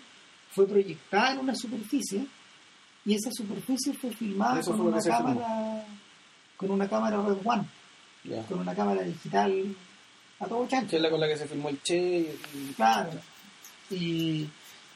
fue 0.51 0.67
proyectada 0.67 1.32
en 1.32 1.39
una 1.39 1.55
superficie, 1.55 2.27
y 3.03 3.15
esa 3.15 3.32
superficie 3.32 3.93
fue 3.93 4.11
filmada 4.11 4.59
Eso 4.59 4.73
con 4.73 4.82
una 4.82 4.99
que 4.99 5.09
cámara 5.09 5.84
con 6.57 6.69
una 6.69 6.88
cámara 6.88 7.17
Red 7.23 7.38
One 7.43 7.63
con 8.47 8.59
una 8.59 8.75
cámara 8.75 9.01
digital 9.01 9.75
a 10.39 10.45
todo 10.45 10.61
Que 10.65 10.69
chancho. 10.75 10.95
es 10.97 11.01
la 11.01 11.09
con 11.09 11.19
la 11.19 11.27
que 11.27 11.38
se 11.38 11.47
filmó 11.47 11.69
el 11.69 11.82
Che 11.82 11.97
y, 11.97 12.39
y- 12.53 12.73
Claro. 12.75 13.09
Y, 13.89 14.47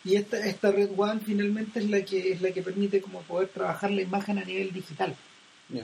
y 0.06 0.16
esta, 0.16 0.38
esta 0.46 0.72
Red 0.72 0.92
One 0.96 1.20
finalmente 1.20 1.80
es 1.80 1.90
la 1.90 2.02
que 2.04 2.32
es 2.32 2.42
la 2.42 2.52
que 2.52 2.62
permite 2.62 3.02
como 3.02 3.22
poder 3.24 3.50
trabajar 3.50 3.92
la 3.92 4.04
imagen 4.04 4.38
a 4.38 4.46
nivel 4.46 4.72
digital. 4.72 5.16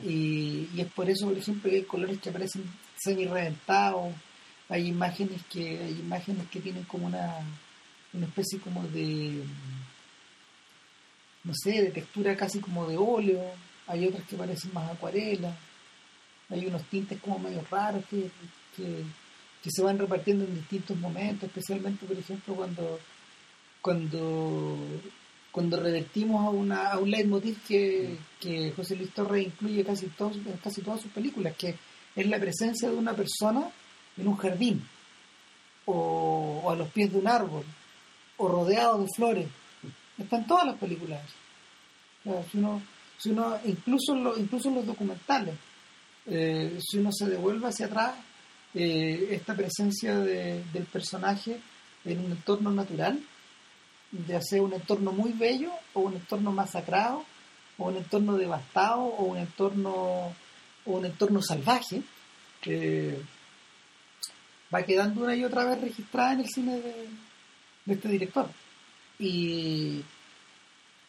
Y, 0.03 0.69
y 0.75 0.81
es 0.81 0.87
por 0.93 1.09
eso, 1.09 1.27
por 1.27 1.37
ejemplo, 1.37 1.69
que 1.69 1.77
hay 1.77 1.83
colores 1.83 2.19
que 2.19 2.29
aparecen 2.29 2.63
semi 2.95 3.25
reventados, 3.25 4.13
hay 4.69 4.87
imágenes 4.87 5.41
que, 5.51 5.79
hay 5.79 5.99
imágenes 5.99 6.47
que 6.49 6.59
tienen 6.59 6.83
como 6.83 7.07
una, 7.07 7.39
una 8.13 8.27
especie 8.27 8.59
como 8.59 8.83
de 8.89 9.43
no 11.43 11.53
sé, 11.55 11.81
de 11.81 11.91
textura 11.91 12.35
casi 12.35 12.59
como 12.59 12.87
de 12.87 12.97
óleo, 12.97 13.41
hay 13.87 14.05
otras 14.07 14.23
que 14.25 14.35
parecen 14.35 14.73
más 14.73 14.91
acuarela, 14.91 15.55
hay 16.49 16.65
unos 16.65 16.83
tintes 16.83 17.19
como 17.19 17.39
medio 17.39 17.63
raros 17.69 18.05
que, 18.05 18.29
que, 18.75 19.03
que 19.63 19.71
se 19.71 19.81
van 19.81 19.97
repartiendo 19.97 20.45
en 20.45 20.55
distintos 20.55 20.97
momentos, 20.97 21.43
especialmente 21.43 22.05
por 22.05 22.17
ejemplo 22.17 22.55
cuando 22.55 22.99
cuando 23.81 24.77
cuando 25.51 25.79
revertimos 25.81 26.45
a 26.45 26.49
una 26.49 26.91
a 26.93 26.99
un 26.99 27.11
leitmotiv 27.11 27.57
que, 27.67 28.17
que 28.39 28.71
José 28.75 28.95
Luis 28.95 29.13
Torres 29.13 29.47
incluye 29.47 29.83
casi 29.83 30.07
todos, 30.07 30.37
en 30.37 30.43
casi 30.63 30.81
todas 30.81 31.01
sus 31.01 31.11
películas, 31.11 31.55
que 31.57 31.75
es 32.15 32.27
la 32.27 32.39
presencia 32.39 32.89
de 32.89 32.95
una 32.95 33.13
persona 33.13 33.69
en 34.17 34.27
un 34.27 34.37
jardín 34.37 34.81
o, 35.85 36.69
a 36.71 36.75
los 36.75 36.89
pies 36.89 37.11
de 37.11 37.17
un 37.19 37.27
árbol 37.27 37.63
o 38.37 38.47
rodeado 38.47 38.99
de 39.03 39.07
flores. 39.15 39.47
Está 40.17 40.37
en 40.37 40.47
todas 40.47 40.65
las 40.67 40.77
películas. 40.77 41.21
Si 42.51 42.57
uno, 42.57 42.81
si 43.17 43.29
uno 43.31 43.57
incluso, 43.65 44.13
en 44.13 44.23
lo- 44.23 44.37
incluso 44.37 44.69
en 44.69 44.75
los 44.75 44.85
documentales, 44.85 45.55
eh, 46.27 46.77
si 46.79 46.97
uno 46.99 47.11
se 47.11 47.25
devuelve 47.27 47.67
hacia 47.67 47.87
atrás, 47.87 48.13
eh, 48.73 49.29
esta 49.31 49.55
presencia 49.55 50.17
de- 50.19 50.63
del 50.71 50.83
personaje 50.85 51.59
en 52.05 52.19
un 52.19 52.31
entorno 52.31 52.71
natural, 52.71 53.19
ya 54.27 54.41
sea 54.41 54.61
un 54.61 54.73
entorno 54.73 55.11
muy 55.11 55.31
bello 55.31 55.71
o 55.93 56.01
un 56.01 56.15
entorno 56.15 56.51
masacrado 56.51 57.23
o 57.77 57.87
un 57.87 57.97
entorno 57.97 58.37
devastado 58.37 59.01
o 59.01 59.23
un 59.23 59.37
entorno 59.37 59.93
o 60.85 60.91
un 60.91 61.05
entorno 61.05 61.41
salvaje 61.41 62.01
que 62.59 63.17
va 64.73 64.83
quedando 64.83 65.23
una 65.23 65.35
y 65.35 65.43
otra 65.43 65.65
vez 65.65 65.81
registrada 65.81 66.33
en 66.33 66.39
el 66.41 66.47
cine 66.47 66.79
de, 66.79 67.93
este 67.93 68.09
director. 68.09 68.49
Y 69.19 70.01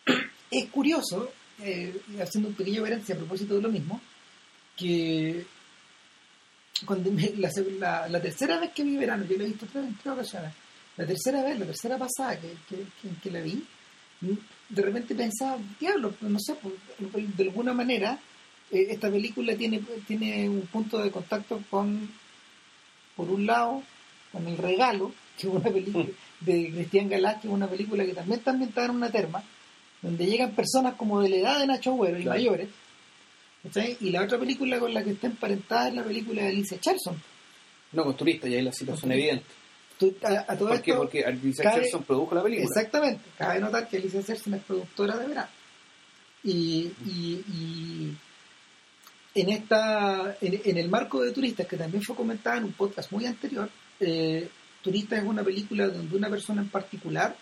es 0.50 0.68
curioso 0.70 1.32
eh, 1.61 2.00
haciendo 2.20 2.48
un 2.48 2.55
pequeño 2.55 2.82
verencia 2.82 3.14
a 3.14 3.18
propósito 3.18 3.55
de 3.55 3.62
lo 3.62 3.68
mismo 3.68 4.00
que 4.76 5.46
cuando 6.86 7.11
la, 7.38 8.20
tercera 8.20 8.59
vez 8.59 8.72
que 8.72 8.82
vi 8.82 8.96
verano 8.96 9.24
yo 9.24 9.36
lo 9.36 9.44
he 9.44 9.48
visto 9.48 9.66
tres, 9.70 9.84
tres 10.03 10.14
ocasiones 10.14 10.53
la 10.97 11.07
tercera 11.07 11.43
vez, 11.43 11.59
la 11.59 11.66
tercera 11.66 11.97
pasada 11.99 12.38
que, 12.40 12.49
que, 12.68 12.82
que- 13.01 13.16
que 13.22 13.30
la 13.30 13.40
vi, 13.40 13.64
de 14.68 14.82
repente 14.82 15.14
pensaba, 15.14 15.59
diablo, 15.80 16.12
pues, 16.18 16.30
no 16.30 16.38
sé, 16.38 16.55
pues, 16.62 17.36
de 17.36 17.43
alguna 17.45 17.72
manera 17.72 18.18
eh, 18.70 18.86
esta 18.90 19.11
película 19.11 19.55
tiene, 19.57 19.80
tiene 20.07 20.49
un 20.49 20.62
punto 20.66 20.99
de 20.99 21.11
contacto 21.11 21.61
con, 21.70 22.09
por 23.16 23.28
un 23.30 23.47
lado, 23.47 23.82
con 24.30 24.47
El 24.47 24.57
Regalo, 24.59 25.12
que 25.38 25.47
es 25.49 25.53
una 25.53 25.68
película 25.70 26.07
de 26.40 26.70
Cristian 26.70 27.09
Galás, 27.09 27.40
que 27.40 27.49
es 27.49 27.53
una 27.53 27.66
película 27.68 28.05
que 28.05 28.14
también 28.14 28.38
está 28.38 28.53
ambientada 28.53 28.86
en 28.86 28.97
una 28.97 29.11
terma, 29.11 29.43
donde 30.01 30.26
llegan 30.26 30.53
personas 30.53 30.95
como 30.95 31.20
de 31.20 31.28
la 31.28 31.36
edad 31.36 31.59
de 31.61 31.66
Nacho 31.66 31.90
Agüero 31.93 32.18
y 32.18 32.22
Claro. 32.22 32.38
mayores, 32.38 32.68
¿cachai? 33.62 33.97
y 34.01 34.11
la 34.11 34.22
otra 34.22 34.38
película 34.38 34.78
con 34.78 34.93
la 34.95 35.03
que 35.05 35.11
está 35.11 35.26
emparentada 35.26 35.88
es 35.88 35.95
la 35.95 36.03
película 36.05 36.43
de 36.43 36.49
Alicia 36.49 36.78
Charlson. 36.80 37.20
No, 37.93 38.05
con 38.05 38.16
turistas, 38.16 38.49
y 38.51 38.55
ahí 38.55 38.62
la 38.62 38.72
situación 38.72 39.03
Con 39.11 39.12
evidente. 39.12 39.45
Tú- 40.11 40.16
a, 40.26 40.53
a 40.53 40.57
todo 40.59 40.68
¿Por 40.68 40.82
qué? 40.82 40.94
Porque 40.94 41.24
Alicia 41.24 41.64
cabe- 41.64 41.82
Jackson 41.82 42.03
produjo 42.05 42.34
la 42.34 42.42
película. 42.42 42.66
Exactamente. 42.68 43.22
Cabe 43.38 43.61
notar 43.61 43.88
que 43.88 43.96
Alicia 43.98 44.22
Sersen 44.22 44.55
es 44.55 44.62
productora 44.64 45.16
de 45.16 45.26
verano. 45.26 45.48
Y, 46.44 46.90
y- 47.07 47.44
y 47.48 48.16
en 49.34 49.48
esta 49.48 50.36
en, 50.40 50.61
en 50.64 50.76
el 50.76 50.88
marco 50.88 51.22
de 51.22 51.32
Turistas, 51.32 51.66
que 51.66 51.76
también 51.76 52.03
fue 52.03 52.16
comentada 52.16 52.59
en 52.59 52.64
un 52.64 52.72
podcast 52.72 53.11
muy 53.12 53.24
anterior, 53.26 53.68
eh, 54.00 54.48
Turistas 54.82 55.20
es 55.20 55.24
una 55.24 55.42
película 55.44 55.86
donde 55.88 56.16
una 56.16 56.28
persona 56.28 56.62
en 56.62 56.68
particular 56.68 57.36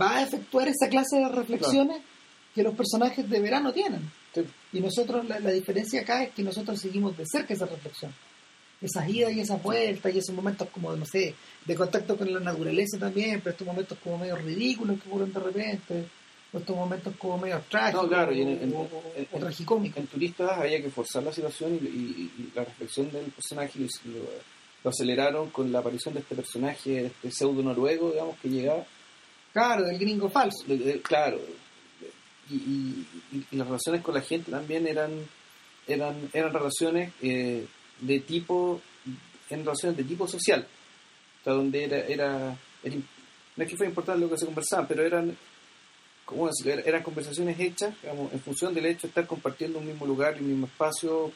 va 0.00 0.18
a 0.18 0.22
efectuar 0.22 0.68
esa 0.68 0.88
clase 0.88 1.16
de 1.16 1.28
reflexiones 1.28 2.00
que 2.54 2.62
los 2.62 2.74
personajes 2.74 3.28
de 3.28 3.40
verano 3.40 3.72
tienen. 3.72 4.10
Sí. 4.32 4.42
Y 4.74 4.80
nosotros, 4.80 5.26
la, 5.26 5.40
la 5.40 5.50
diferencia 5.50 6.02
acá 6.02 6.22
es 6.22 6.30
que 6.32 6.42
nosotros 6.42 6.78
seguimos 6.80 7.16
de 7.16 7.24
cerca 7.26 7.52
esa 7.54 7.66
reflexión. 7.66 8.14
Esas 8.82 9.08
idas 9.08 9.32
y 9.32 9.40
esas 9.40 9.62
vueltas 9.62 10.12
y 10.14 10.18
esos 10.18 10.34
momentos 10.34 10.68
como, 10.70 10.94
no 10.96 11.06
sé, 11.06 11.34
de 11.64 11.74
contacto 11.76 12.16
con 12.16 12.32
la 12.32 12.40
naturaleza 12.40 12.98
también, 12.98 13.40
pero 13.40 13.52
estos 13.52 13.66
momentos 13.66 13.96
como 14.02 14.18
medio 14.18 14.36
ridículos 14.36 15.00
que 15.00 15.08
ocurren 15.08 15.32
de 15.32 15.40
repente, 15.40 16.04
o 16.52 16.58
estos 16.58 16.76
momentos 16.76 17.14
como 17.16 17.38
medio 17.38 17.62
trágicos 17.70 18.02
No, 18.02 18.08
claro, 18.08 18.32
y 18.32 18.42
en- 18.42 18.48
en- 18.62 18.74
o, 18.74 18.88
en- 19.16 19.28
o 19.30 19.36
en- 19.36 19.40
tragicómicos. 19.40 19.98
En 19.98 20.06
turistas 20.08 20.50
había 20.58 20.82
que 20.82 20.90
forzar 20.90 21.22
la 21.22 21.32
situación 21.32 21.78
y, 21.80 21.86
y- 21.86 22.32
y 22.38 22.52
la 22.54 22.64
reflexión 22.64 23.10
del 23.12 23.26
personaje 23.26 23.78
lo, 23.78 23.86
lo 24.84 24.90
aceleraron 24.90 25.50
con 25.50 25.70
la 25.70 25.78
aparición 25.78 26.14
de 26.14 26.20
este 26.20 26.34
personaje, 26.34 26.90
de 26.90 27.06
este 27.06 27.30
pseudo 27.30 27.62
noruego, 27.62 28.10
digamos, 28.10 28.36
que 28.40 28.48
llegaba. 28.48 28.84
Claro, 29.52 29.84
del 29.84 29.98
gringo 29.98 30.28
falso. 30.28 30.64
De- 30.66 30.76
de- 30.78 31.00
claro. 31.00 31.38
Y- 32.50 33.06
y 33.50 33.56
las 33.56 33.66
relaciones 33.66 34.02
con 34.02 34.14
la 34.14 34.20
gente 34.20 34.50
también 34.50 34.86
eran 34.86 35.10
eran 35.86 36.28
eran 36.32 36.52
relaciones 36.52 37.12
eh, 37.22 37.66
de 38.02 38.20
tipo 38.20 38.80
eran 39.48 39.64
relaciones 39.64 39.96
de 39.96 40.04
tipo 40.04 40.26
social 40.28 40.66
o 41.40 41.44
sea 41.44 41.52
donde 41.54 41.84
era 41.84 41.98
era, 42.06 42.56
no 43.56 43.64
es 43.64 43.70
que 43.70 43.76
fuera 43.76 43.88
importante 43.90 44.20
lo 44.20 44.30
que 44.30 44.38
se 44.38 44.44
conversaban 44.46 44.86
pero 44.86 45.04
eran. 45.04 45.36
Era- 46.64 46.82
eran 46.86 47.02
conversaciones 47.02 47.58
hechas 47.60 47.94
digamos, 48.00 48.32
en 48.32 48.40
función 48.40 48.72
del 48.72 48.86
hecho 48.86 49.02
de 49.02 49.08
estar 49.08 49.26
compartiendo 49.26 49.78
un 49.80 49.86
mismo 49.86 50.06
lugar 50.06 50.34
y 50.36 50.40
un 50.40 50.48
mismo 50.50 50.66
espacio 50.66 51.30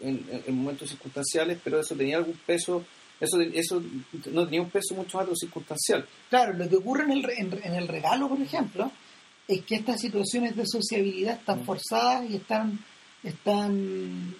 en, 0.00 0.24
en- 0.30 0.44
en 0.46 0.54
momentos 0.56 0.90
circunstanciales 0.90 1.58
pero 1.64 1.80
eso 1.80 1.96
tenía 1.96 2.18
algún 2.18 2.38
peso 2.46 2.84
eso 3.20 3.40
eso 3.40 3.82
no 4.30 4.44
tenía 4.44 4.60
un 4.62 4.70
peso 4.70 4.94
mucho 4.94 5.16
más 5.18 5.26
circunstancial 5.40 6.06
Claro, 6.30 6.52
lo 6.52 6.68
que 6.68 6.76
ocurre 6.76 7.04
en 7.04 7.12
el, 7.12 7.30
en, 7.30 7.52
en 7.64 7.74
el 7.74 7.88
regalo, 7.88 8.28
por 8.28 8.40
ejemplo, 8.40 8.92
es 9.48 9.62
que 9.64 9.76
estas 9.76 10.00
situaciones 10.00 10.54
de 10.56 10.66
sociabilidad 10.66 11.36
están 11.38 11.62
Mm. 11.62 11.64
forzadas 11.64 12.30
y 12.30 12.36
están, 12.36 12.78
están, 13.24 14.34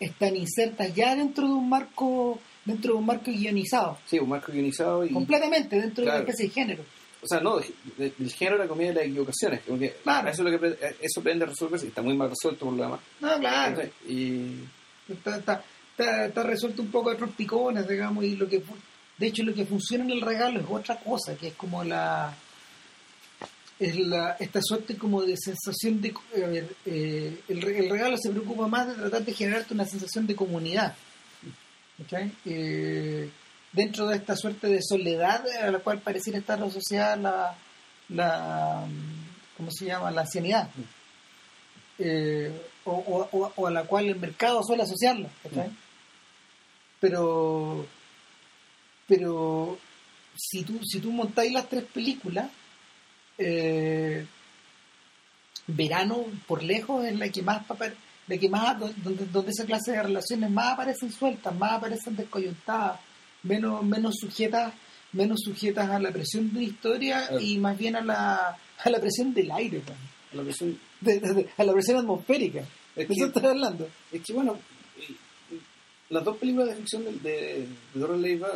están 0.00 0.34
insertas 0.36 0.94
ya 0.94 1.14
dentro 1.14 1.46
de 1.46 1.52
un 1.52 1.68
marco 1.68 2.38
dentro 2.64 2.92
de 2.94 2.98
un 2.98 3.06
marco 3.06 3.30
guionizado, 3.30 3.98
sí 4.06 4.18
un 4.18 4.28
marco 4.30 4.50
guionizado 4.52 5.04
y 5.04 5.10
completamente 5.10 5.76
dentro 5.80 6.02
de 6.04 6.10
Claro. 6.10 6.22
una 6.22 6.30
especie 6.30 6.46
de 6.48 6.52
género. 6.52 6.84
o 7.22 7.26
sea, 7.26 7.38
no, 7.40 7.58
de- 7.58 7.70
de- 7.98 8.14
del 8.16 8.32
género 8.32 8.56
de 8.56 8.64
la 8.64 8.68
comedia 8.68 8.90
de 8.92 8.94
las 9.00 9.04
equivocaciones, 9.06 9.60
Claro. 10.02 10.28
eso 10.30 10.42
es 10.42 10.44
lo 10.44 10.50
que 10.50 10.58
pre- 10.58 10.96
eso 11.02 11.20
pretende 11.22 11.44
resolverse, 11.46 11.86
está 11.88 12.00
muy 12.02 12.16
mal 12.16 12.30
resuelto 12.30 12.64
por 12.64 12.74
lo 12.74 12.82
demás. 12.82 13.00
No, 13.20 13.38
claro. 13.38 13.68
Entonces, 13.82 13.92
Y 14.08 14.54
está, 15.12 15.36
está, 15.36 15.62
está, 15.90 16.26
está 16.26 16.42
resuelto 16.44 16.80
un 16.80 16.90
poco 16.90 17.10
de 17.10 17.16
otros 17.16 17.30
picones, 17.36 17.86
digamos, 17.86 18.24
y 18.24 18.36
lo 18.36 18.48
que 18.48 18.62
de 19.18 19.26
hecho 19.26 19.42
lo 19.42 19.52
que 19.52 19.66
funciona 19.66 20.04
en 20.04 20.12
el 20.12 20.22
regalo 20.22 20.60
es 20.60 20.66
otra 20.70 20.96
cosa, 20.98 21.34
que 21.36 21.48
es 21.48 21.54
como 21.54 21.84
la 21.84 22.34
es 23.80 23.96
la 23.98 24.36
esta 24.38 24.60
suerte 24.62 24.96
como 24.96 25.22
de 25.22 25.36
sensación 25.36 26.00
de 26.00 26.14
eh, 26.36 27.40
el, 27.48 27.62
re- 27.62 27.78
el 27.78 27.90
regalo 27.90 28.16
se 28.18 28.30
preocupa 28.30 28.68
más 28.68 28.86
de 28.88 28.94
tratar 28.94 29.24
de 29.24 29.32
generarte 29.34 29.74
una 29.74 29.86
sensación 29.86 30.26
de 30.26 30.36
comunidad 30.36 30.94
¿ok? 32.02 32.12
Eh, 32.44 33.30
dentro 33.72 34.06
de 34.06 34.16
esta 34.16 34.36
suerte 34.36 34.66
de 34.68 34.80
soledad 34.82 35.42
a 35.62 35.70
la 35.70 35.78
cual 35.78 36.00
pareciera 36.00 36.38
estar 36.38 36.62
asociada 36.62 37.16
la 37.16 37.56
la 38.10 38.86
¿cómo 39.56 39.70
se 39.70 39.86
llama? 39.86 40.10
la 40.10 40.20
ancianidad 40.22 40.68
eh, 41.98 42.52
o, 42.84 42.92
o- 42.92 43.52
o- 43.56 43.66
a 43.66 43.70
la 43.70 43.84
cual 43.84 44.06
el 44.08 44.16
mercado 44.20 44.62
suele 44.62 44.82
asociarla 44.82 45.28
¿cachai? 45.42 45.70
pero 47.00 47.86
pero 49.06 49.78
si 50.36 50.62
tú 50.64 50.80
si 50.84 51.00
tú 51.00 51.10
montáis 51.12 51.52
las 51.52 51.68
tres 51.68 51.84
películas 51.84 52.50
eh, 53.40 54.26
verano 55.66 56.24
por 56.46 56.62
lejos 56.62 57.04
es 57.04 57.16
la 57.18 57.28
que 57.28 57.42
más 57.42 57.64
papel 57.64 57.94
la 58.26 58.36
que 58.38 58.48
más 58.48 58.78
donde, 58.78 59.26
donde 59.26 59.50
esa 59.50 59.64
clase 59.64 59.92
de 59.92 60.02
relaciones 60.02 60.50
más 60.50 60.74
aparecen 60.74 61.10
sueltas 61.12 61.54
más 61.56 61.72
aparecen 61.72 62.16
descoyuntadas 62.16 63.00
menos 63.44 63.82
menos 63.84 64.14
sujetas 64.20 64.72
menos 65.12 65.40
sujetas 65.44 65.88
a 65.90 65.98
la 65.98 66.10
presión 66.12 66.52
de 66.52 66.60
la 66.60 66.66
historia 66.66 67.26
Claro. 67.26 67.40
y 67.40 67.58
más 67.58 67.76
bien 67.78 67.96
a 67.96 68.00
la 68.02 68.56
a 68.84 68.90
la 68.90 69.00
presión 69.00 69.32
del 69.34 69.50
aire 69.50 69.80
pues, 69.84 69.98
la 70.32 70.42
presión- 70.42 70.78
de- 71.00 71.18
de- 71.20 71.34
de- 71.34 71.48
a 71.56 71.64
la 71.64 71.72
presión 71.72 71.98
atmosférica. 71.98 72.60
Es 72.96 73.06
que- 73.08 73.14
estás 73.14 73.44
hablando. 73.44 73.88
es 74.12 74.22
que 74.22 74.32
bueno, 74.32 74.58
las 76.10 76.24
dos 76.24 76.36
películas 76.36 76.68
de 76.68 76.76
ficción 76.76 77.04
de, 77.04 77.12
de, 77.12 77.66
de 77.94 78.00
Dora 78.00 78.16
Leiva, 78.16 78.48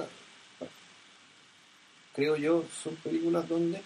creo 2.14 2.36
yo, 2.36 2.64
son 2.82 2.94
películas 2.96 3.48
donde, 3.48 3.80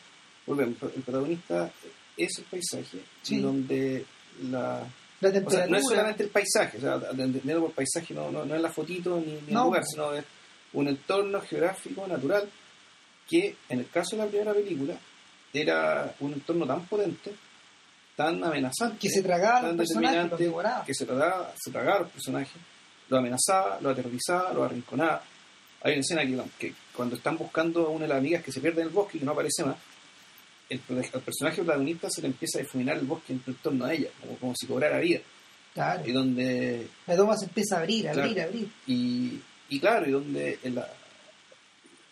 volvemos, 0.49 0.77
el 0.83 1.03
protagonista 1.03 1.71
es 2.17 2.39
el 2.39 2.45
paisaje, 2.45 2.99
Sí. 3.23 3.39
donde 3.41 4.05
la... 4.51 4.83
la 5.21 5.29
O 5.45 5.51
sea, 5.51 5.67
no 5.67 5.77
es 5.77 5.85
solamente 5.87 6.23
el 6.25 6.31
paisaje, 6.31 6.79
o 6.79 6.81
sea, 6.81 6.99
por 6.99 7.73
paisaje 7.73 8.15
no, 8.15 8.31
no, 8.31 8.45
no 8.45 8.55
es 8.55 8.61
la 8.63 8.71
fotito 8.71 9.21
ni, 9.25 9.33
ni 9.47 9.53
No. 9.53 9.61
el 9.61 9.67
lugar, 9.67 9.85
sino 9.85 10.13
es 10.15 10.25
un 10.73 10.89
entorno 10.89 11.41
geográfico, 11.41 12.07
natural, 12.07 12.49
que 13.29 13.57
en 13.69 13.79
el 13.81 13.89
caso 13.89 14.17
de 14.17 14.23
la 14.25 14.29
primera 14.29 14.53
película 14.55 14.95
era 15.53 16.15
un 16.21 16.33
entorno 16.35 16.67
tan 16.67 16.85
potente, 16.87 17.33
tan 18.17 18.43
amenazante, 18.43 18.99
que 18.99 19.11
se 19.11 19.23
tragaba 19.23 19.61
tan 19.63 19.77
determinante, 19.77 20.51
que 20.87 20.95
se 20.95 21.07
tragaba, 21.07 21.53
se 21.57 21.71
tragaba 21.71 21.97
a 21.97 22.01
los 22.01 22.11
personajes, 22.11 22.61
lo 23.09 23.19
amenazaba, 23.19 23.79
lo 23.81 23.91
aterrorizaba, 23.91 24.53
lo 24.53 24.65
arrinconaba. 24.65 25.23
Hay 25.83 25.93
una 25.93 26.01
escena 26.01 26.23
que, 26.27 26.43
que 26.59 26.75
cuando 26.95 27.17
están 27.17 27.39
buscando 27.39 27.87
a 27.87 27.91
una 27.91 28.03
de 28.03 28.09
las 28.09 28.19
amigas 28.19 28.43
que 28.43 28.51
se 28.53 28.61
pierde 28.61 28.81
en 28.83 28.89
el 28.89 28.93
bosque 28.93 29.17
y 29.17 29.21
que 29.21 29.27
no 29.27 29.33
aparece 29.33 29.65
más, 29.65 29.77
el, 30.69 30.81
el 30.89 31.21
personaje 31.23 31.63
protagonista 31.63 32.09
se 32.11 32.21
le 32.23 32.29
empieza 32.29 32.59
a 32.59 32.63
difuminar 32.63 32.97
el 32.99 33.07
bosque 33.07 33.33
en, 33.33 33.41
torno 33.63 33.85
a 33.85 33.93
ella, 33.95 34.11
como, 34.21 34.37
como 34.39 34.55
si 34.57 34.67
cobrara 34.67 34.99
vida. 34.99 35.21
claro 35.75 36.03
Y 36.07 36.13
donde 36.13 36.87
la 37.07 37.17
toma 37.17 37.37
se 37.37 37.47
empieza 37.47 37.77
a 37.77 37.79
abrir, 37.81 38.03
Claro. 38.03 38.23
abrir, 38.23 38.41
abrir. 38.41 38.69
y, 38.87 39.41
y 39.71 39.81
claro, 39.81 40.07
y 40.09 40.13
donde 40.13 40.59
la, 40.65 40.89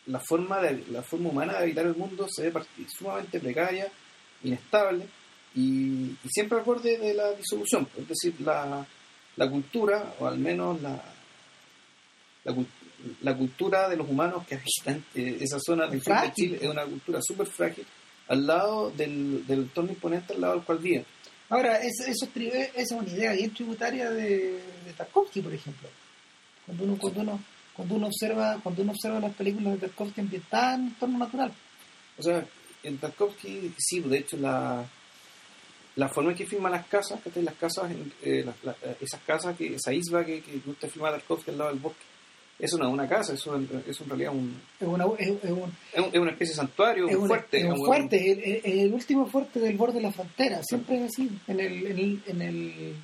la 0.06 0.20
forma 0.20 0.60
de, 0.60 0.84
la 0.90 1.02
forma 1.02 1.30
humana 1.30 1.54
de 1.54 1.58
habitar 1.64 1.86
el 1.86 1.96
mundo 1.96 2.26
se 2.30 2.48
ve 2.50 2.62
sumamente 2.96 3.40
precaria, 3.40 3.88
inestable 4.42 5.06
y, 5.54 6.16
y 6.22 6.28
siempre 6.28 6.58
al 6.58 6.64
borde 6.64 6.98
de 6.98 7.14
la 7.14 7.32
disolución. 7.32 7.88
Es 7.98 8.08
decir, 8.08 8.34
la, 8.40 8.86
la 9.36 9.50
cultura, 9.50 10.14
o 10.20 10.26
al 10.26 10.38
menos 10.38 10.80
la, 10.82 11.02
la, 12.44 12.54
la 13.22 13.36
cultura 13.36 13.88
de 13.88 13.96
los 13.96 14.08
humanos 14.08 14.46
que 14.46 14.54
habitan 14.54 15.04
eh, 15.14 15.38
esa 15.40 15.58
zona 15.60 15.86
del 15.86 16.00
de. 16.00 16.32
Chile 16.34 16.58
es 16.60 16.68
una 16.68 16.84
cultura 16.84 17.18
súper 17.22 17.46
frágil 17.46 17.84
al 18.28 18.46
lado 18.46 18.90
del, 18.90 19.46
del 19.46 19.60
entorno 19.60 19.90
imponente 19.90 20.32
al 20.34 20.40
lado 20.40 20.54
del 20.54 20.62
cual 20.64 20.78
viven. 20.78 21.04
Ahora, 21.48 21.76
es- 21.78 22.00
eso 22.06 22.24
es, 22.24 22.34
tri- 22.34 22.52
esa 22.52 22.70
es 22.80 22.90
una 22.90 23.08
idea 23.08 23.32
bien 23.32 23.52
tributaria 23.54 24.10
de, 24.10 24.60
de 24.84 24.92
Tarkovsky, 24.96 25.40
por 25.42 25.54
ejemplo. 25.54 25.88
Cuando 26.64 26.84
uno, 26.84 26.98
cuando 26.98 27.20
uno, 27.20 27.40
cuando 27.74 27.94
uno 27.94 28.06
observa, 28.08 28.58
cuando 28.62 28.82
uno 28.82 28.92
observa 28.92 29.20
las 29.20 29.34
películas 29.34 29.74
de 29.74 29.86
Tarkovsky 29.86 30.20
ambientadas 30.22 30.78
en 30.80 30.86
entorno 30.86 31.18
natural. 31.18 31.52
O 32.18 32.22
sea, 32.22 32.44
en 32.82 32.98
Tarkovsky, 32.98 33.72
sí, 33.78 34.00
de 34.00 34.18
hecho, 34.18 34.36
la, 34.38 34.84
la 35.96 36.08
forma 36.08 36.30
en 36.32 36.36
que 36.36 36.46
filma 36.46 36.68
las 36.68 36.86
casas, 36.86 37.20
¿cachai? 37.22 37.42
las 37.44 37.54
casas, 37.54 37.90
eh, 38.22 38.42
las- 38.44 38.64
las- 38.64 38.76
esas 39.00 39.20
casas, 39.22 39.56
que, 39.56 39.74
esa 39.76 39.92
isla 39.92 40.24
que, 40.24 40.40
que 40.42 40.58
gusta 40.66 40.88
filmar 40.88 41.12
Tarkovsky 41.12 41.50
al 41.52 41.58
lado 41.58 41.70
del 41.70 41.78
bosque, 41.80 42.02
eso 42.58 42.78
no 42.78 42.86
es 42.86 42.92
una 42.92 43.06
casa, 43.08 43.34
eso 43.34 43.56
es, 43.56 43.68
eso 43.86 44.04
en 44.04 44.08
realidad 44.10 44.32
un, 44.32 44.60
Es, 44.80 44.86
una, 44.88 45.04
es, 45.18 45.28
es 45.28 45.50
un, 45.50 45.72
es, 45.92 46.00
un- 46.00 46.10
es 46.12 46.18
una 46.20 46.30
especie 46.30 46.52
de 46.52 46.56
santuario, 46.56 47.06
un 47.08 47.26
fuerte. 47.28 47.58
es 47.58 47.64
un 47.66 47.84
fuerte, 47.84 48.58
es 48.58 48.64
el, 48.64 48.92
último 48.92 49.26
fuerte 49.26 49.60
del 49.60 49.76
borde 49.76 49.94
de 49.94 50.00
la 50.02 50.12
frontera. 50.12 50.62
Siempre 50.62 50.96
es 51.04 51.12
así. 51.12 51.30
En 51.46 51.60
el, 51.60 51.86
en 51.86 51.98
el, 51.98 52.22
en 52.26 52.42
el 52.42 52.94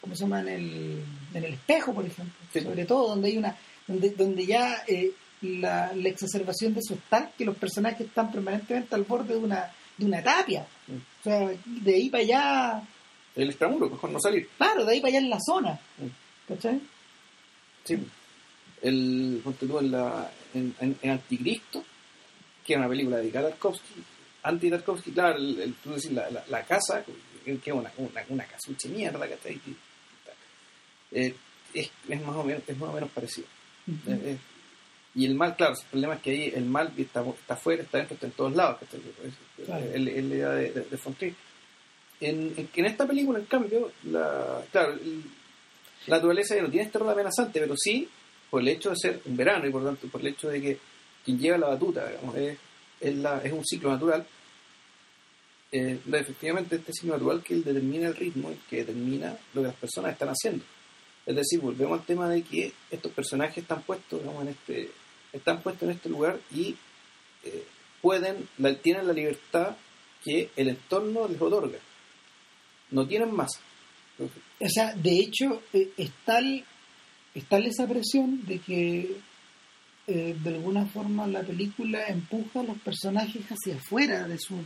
¿cómo 0.00 0.14
se 0.14 0.22
llama? 0.24 0.40
En 0.40 0.48
el, 0.48 1.02
en 1.34 1.44
el 1.44 1.54
espejo, 1.54 1.94
por 1.94 2.04
ejemplo. 2.06 2.34
Sí. 2.52 2.60
Sobre 2.60 2.84
todo 2.84 3.08
donde 3.08 3.28
hay 3.28 3.36
una, 3.38 3.56
donde, 3.86 4.10
donde 4.10 4.46
ya 4.46 4.82
eh, 4.88 5.10
la, 5.42 5.92
la 5.94 6.08
exacerbación 6.08 6.74
de 6.74 6.80
eso 6.80 6.94
es 6.94 7.00
tal 7.08 7.30
que 7.38 7.44
los 7.44 7.56
personajes 7.56 8.06
están 8.06 8.32
permanentemente 8.32 8.94
al 8.94 9.04
borde 9.04 9.34
de 9.34 9.40
una, 9.40 9.70
de 9.96 10.06
una 10.06 10.22
tapia. 10.22 10.66
O 10.88 11.22
sea, 11.22 11.48
de 11.64 11.94
ahí 11.94 12.08
para 12.10 12.22
allá, 12.24 12.82
El 13.36 13.50
extramuro, 13.50 13.88
mejor 13.88 14.10
no 14.10 14.18
salir. 14.20 14.48
claro, 14.56 14.84
de 14.84 14.92
ahí 14.94 15.00
para 15.00 15.10
allá 15.10 15.18
en 15.18 15.30
la 15.30 15.38
zona. 15.40 15.78
Mm. 15.98 16.48
¿Cachai? 16.52 16.80
Sí. 17.84 17.98
El, 18.82 19.42
en, 19.44 19.90
la, 19.92 20.30
en, 20.54 20.74
en- 20.80 20.96
en 21.02 21.10
Anticristo, 21.10 21.84
que 22.64 22.72
es 22.74 22.78
una 22.78 22.88
película 22.88 23.18
dedicada 23.18 23.48
a 23.48 23.50
Tarkovsky, 23.50 23.94
anti-Tarkovsky, 24.42 25.10
claro, 25.12 25.36
el, 25.38 25.60
el- 25.60 25.74
tú 25.74 25.90
decís, 25.90 26.12
la, 26.12 26.30
la, 26.30 26.44
la 26.48 26.62
casa, 26.64 27.04
que 27.44 27.52
es 27.52 27.66
una, 27.74 27.90
una, 27.98 28.24
una 28.28 28.44
casucha 28.44 28.88
de 28.88 28.94
mierda, 28.94 29.28
¿cachai? 29.28 29.60
Eh, 31.12 31.34
es, 31.74 31.90
es, 32.08 32.22
más 32.24 32.36
o 32.36 32.44
menos, 32.44 32.62
es 32.66 32.76
más 32.78 32.90
o 32.90 32.92
menos 32.92 33.10
parecido. 33.10 33.46
Eh, 34.06 34.20
eh, 34.24 34.38
y 35.14 35.26
el 35.26 35.34
mal, 35.34 35.56
claro, 35.56 35.74
el 35.74 35.86
problema 35.90 36.14
es 36.14 36.20
que 36.22 36.30
ahí 36.30 36.52
el 36.54 36.64
mal 36.64 36.92
está, 36.96 37.22
está 37.28 37.54
afuera, 37.54 37.82
está 37.82 37.98
dentro, 37.98 38.14
está 38.14 38.26
en 38.26 38.32
todos 38.32 38.54
lados. 38.54 38.78
¿cachai? 38.80 39.00
Es- 39.24 39.64
Claro. 39.66 39.84
Es 39.84 40.00
la 40.00 40.10
idea 40.10 40.50
de, 40.50 40.72
de, 40.72 40.80
de 40.84 40.96
Fontaine. 40.96 41.34
En, 42.20 42.54
en, 42.56 42.68
en 42.74 42.84
esta 42.86 43.06
película, 43.06 43.38
en 43.38 43.44
cambio, 43.46 43.92
la, 44.04 44.62
claro, 44.72 44.92
el- 44.94 45.22
la 46.06 46.16
naturaleza 46.16 46.54
ya 46.56 46.62
no 46.62 46.70
tiene 46.70 46.86
este 46.86 46.98
rol 46.98 47.10
amenazante, 47.10 47.60
pero 47.60 47.74
sí 47.76 48.08
por 48.50 48.60
el 48.62 48.68
hecho 48.68 48.90
de 48.90 48.96
ser 48.96 49.20
un 49.24 49.36
verano 49.36 49.66
y 49.66 49.70
por 49.70 49.84
tanto 49.84 50.08
por 50.08 50.20
el 50.20 50.28
hecho 50.28 50.48
de 50.48 50.60
que 50.60 50.78
quien 51.24 51.38
lleva 51.38 51.58
la 51.58 51.68
batuta 51.68 52.08
digamos, 52.08 52.36
es, 52.36 52.58
es, 53.00 53.14
la, 53.16 53.38
es 53.44 53.52
un 53.52 53.64
ciclo 53.64 53.90
natural. 53.90 54.26
Eh, 55.72 56.00
efectivamente, 56.12 56.76
este 56.76 56.92
ciclo 56.92 57.12
natural 57.14 57.42
que 57.42 57.54
determina 57.56 58.08
el 58.08 58.16
ritmo 58.16 58.50
y 58.50 58.56
que 58.68 58.78
determina 58.78 59.36
lo 59.54 59.62
que 59.62 59.68
las 59.68 59.76
personas 59.76 60.12
están 60.12 60.28
haciendo. 60.30 60.64
Es 61.26 61.36
decir, 61.36 61.60
volvemos 61.60 62.00
al 62.00 62.06
tema 62.06 62.28
de 62.28 62.42
que 62.42 62.72
estos 62.90 63.12
personajes 63.12 63.58
están 63.58 63.82
puestos, 63.82 64.20
digamos, 64.20 64.42
en 64.42 64.48
este, 64.48 64.90
están 65.32 65.62
puestos 65.62 65.88
en 65.88 65.94
este 65.94 66.08
lugar 66.08 66.40
y 66.52 66.74
eh, 67.44 67.64
pueden, 68.02 68.48
la- 68.58 68.74
tienen 68.74 69.06
la 69.06 69.12
libertad 69.12 69.76
que 70.24 70.50
el 70.56 70.68
entorno 70.70 71.28
les 71.28 71.40
otorga. 71.40 71.78
No 72.90 73.06
tienen 73.06 73.32
más. 73.32 73.50
O 74.18 74.68
sea, 74.68 74.92
de 74.94 75.18
hecho, 75.20 75.62
eh, 75.72 75.90
es 77.34 77.44
tal 77.44 77.66
está 77.66 77.84
esa 77.84 77.92
presión 77.92 78.44
de 78.46 78.58
que 78.58 79.16
eh, 80.06 80.36
de 80.42 80.50
alguna 80.50 80.86
forma 80.86 81.26
la 81.26 81.42
película 81.42 82.06
empuja 82.08 82.60
a 82.60 82.64
los 82.64 82.78
personajes 82.78 83.42
hacia 83.48 83.76
afuera 83.76 84.26
de, 84.26 84.38
su, 84.38 84.56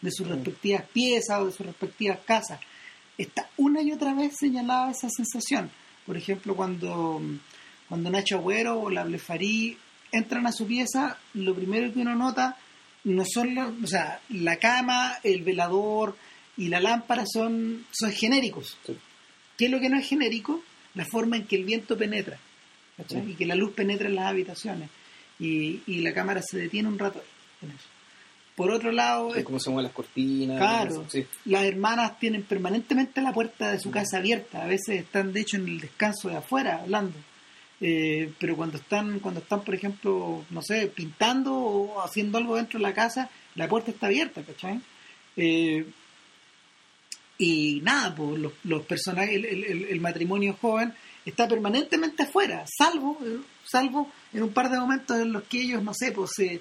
de 0.00 0.10
sus 0.12 0.28
respectivas 0.28 0.84
piezas 0.92 1.40
o 1.40 1.46
de 1.46 1.52
sus 1.52 1.66
respectivas 1.66 2.20
casas. 2.24 2.60
Está 3.18 3.48
una 3.56 3.82
y 3.82 3.92
otra 3.92 4.14
vez 4.14 4.34
señalada 4.38 4.92
esa 4.92 5.08
sensación. 5.10 5.70
Por 6.06 6.16
ejemplo, 6.16 6.54
cuando, 6.54 7.20
cuando 7.88 8.10
Nacho 8.10 8.36
Agüero 8.36 8.80
o 8.80 8.90
la 8.90 9.04
Blefarí 9.04 9.76
entran 10.12 10.46
a 10.46 10.52
su 10.52 10.66
pieza, 10.66 11.18
lo 11.34 11.54
primero 11.54 11.92
que 11.92 12.00
uno 12.00 12.14
nota 12.14 12.56
no 13.04 13.24
son 13.26 13.54
los, 13.54 13.72
o 13.82 13.86
sea, 13.86 14.20
la 14.28 14.56
cama, 14.58 15.18
el 15.24 15.42
velador 15.42 16.16
y 16.56 16.68
la 16.68 16.80
lámpara 16.80 17.24
son, 17.26 17.84
son 17.90 18.12
genéricos. 18.12 18.78
¿Qué 19.56 19.64
es 19.64 19.70
lo 19.70 19.80
que 19.80 19.88
no 19.88 19.98
es 19.98 20.08
genérico? 20.08 20.62
La 20.94 21.04
forma 21.04 21.36
en 21.36 21.46
que 21.46 21.56
el 21.56 21.64
viento 21.64 21.96
penetra 21.96 22.38
y 23.26 23.34
que 23.34 23.46
la 23.46 23.54
luz 23.54 23.72
penetra 23.72 24.08
en 24.08 24.14
las 24.14 24.26
habitaciones 24.26 24.90
y, 25.38 25.80
y 25.86 26.00
la 26.00 26.12
cámara 26.12 26.42
se 26.42 26.58
detiene 26.58 26.88
un 26.88 26.98
rato 26.98 27.22
en 27.62 27.70
eso. 27.70 27.88
Por 28.54 28.70
otro 28.70 28.92
lado... 28.92 29.34
Es 29.34 29.44
como 29.44 29.58
se 29.58 29.70
mueven 29.70 29.84
las 29.84 29.94
cortinas. 29.94 30.58
Claro, 30.58 31.06
las 31.46 31.64
hermanas 31.64 32.18
tienen 32.18 32.42
permanentemente 32.42 33.22
la 33.22 33.32
puerta 33.32 33.72
de 33.72 33.80
su 33.80 33.90
casa 33.90 34.18
abierta, 34.18 34.62
a 34.62 34.66
veces 34.66 35.00
están 35.00 35.32
de 35.32 35.40
hecho 35.40 35.56
en 35.56 35.66
el 35.66 35.80
descanso 35.80 36.28
de 36.28 36.36
afuera 36.36 36.82
hablando. 36.82 37.16
Eh, 37.80 38.30
pero 38.38 38.54
cuando 38.54 38.76
están, 38.76 39.18
cuando 39.18 39.40
están, 39.40 39.64
por 39.64 39.74
ejemplo, 39.74 40.44
no 40.50 40.62
sé, 40.62 40.86
pintando 40.88 41.54
o 41.54 42.02
haciendo 42.02 42.38
algo 42.38 42.56
dentro 42.56 42.78
de 42.78 42.84
la 42.84 42.94
casa, 42.94 43.30
la 43.54 43.68
puerta 43.68 43.90
está 43.90 44.06
abierta, 44.06 44.42
¿cachai? 44.42 44.80
Eh, 45.36 45.86
y 47.44 47.80
nada, 47.82 48.14
pues 48.14 48.38
los, 48.38 48.52
los 48.62 48.86
personajes, 48.86 49.34
el, 49.34 50.00
matrimonio 50.00 50.56
joven 50.60 50.94
está 51.24 51.48
permanentemente 51.48 52.22
afuera, 52.22 52.64
salvo, 52.66 53.18
salvo 53.64 54.12
en 54.32 54.44
un 54.44 54.52
par 54.52 54.70
de 54.70 54.78
momentos 54.78 55.18
en 55.18 55.32
los 55.32 55.42
que 55.42 55.62
ellos, 55.62 55.82
no 55.82 55.92
sé, 55.92 56.12
pues 56.12 56.30
se, 56.36 56.60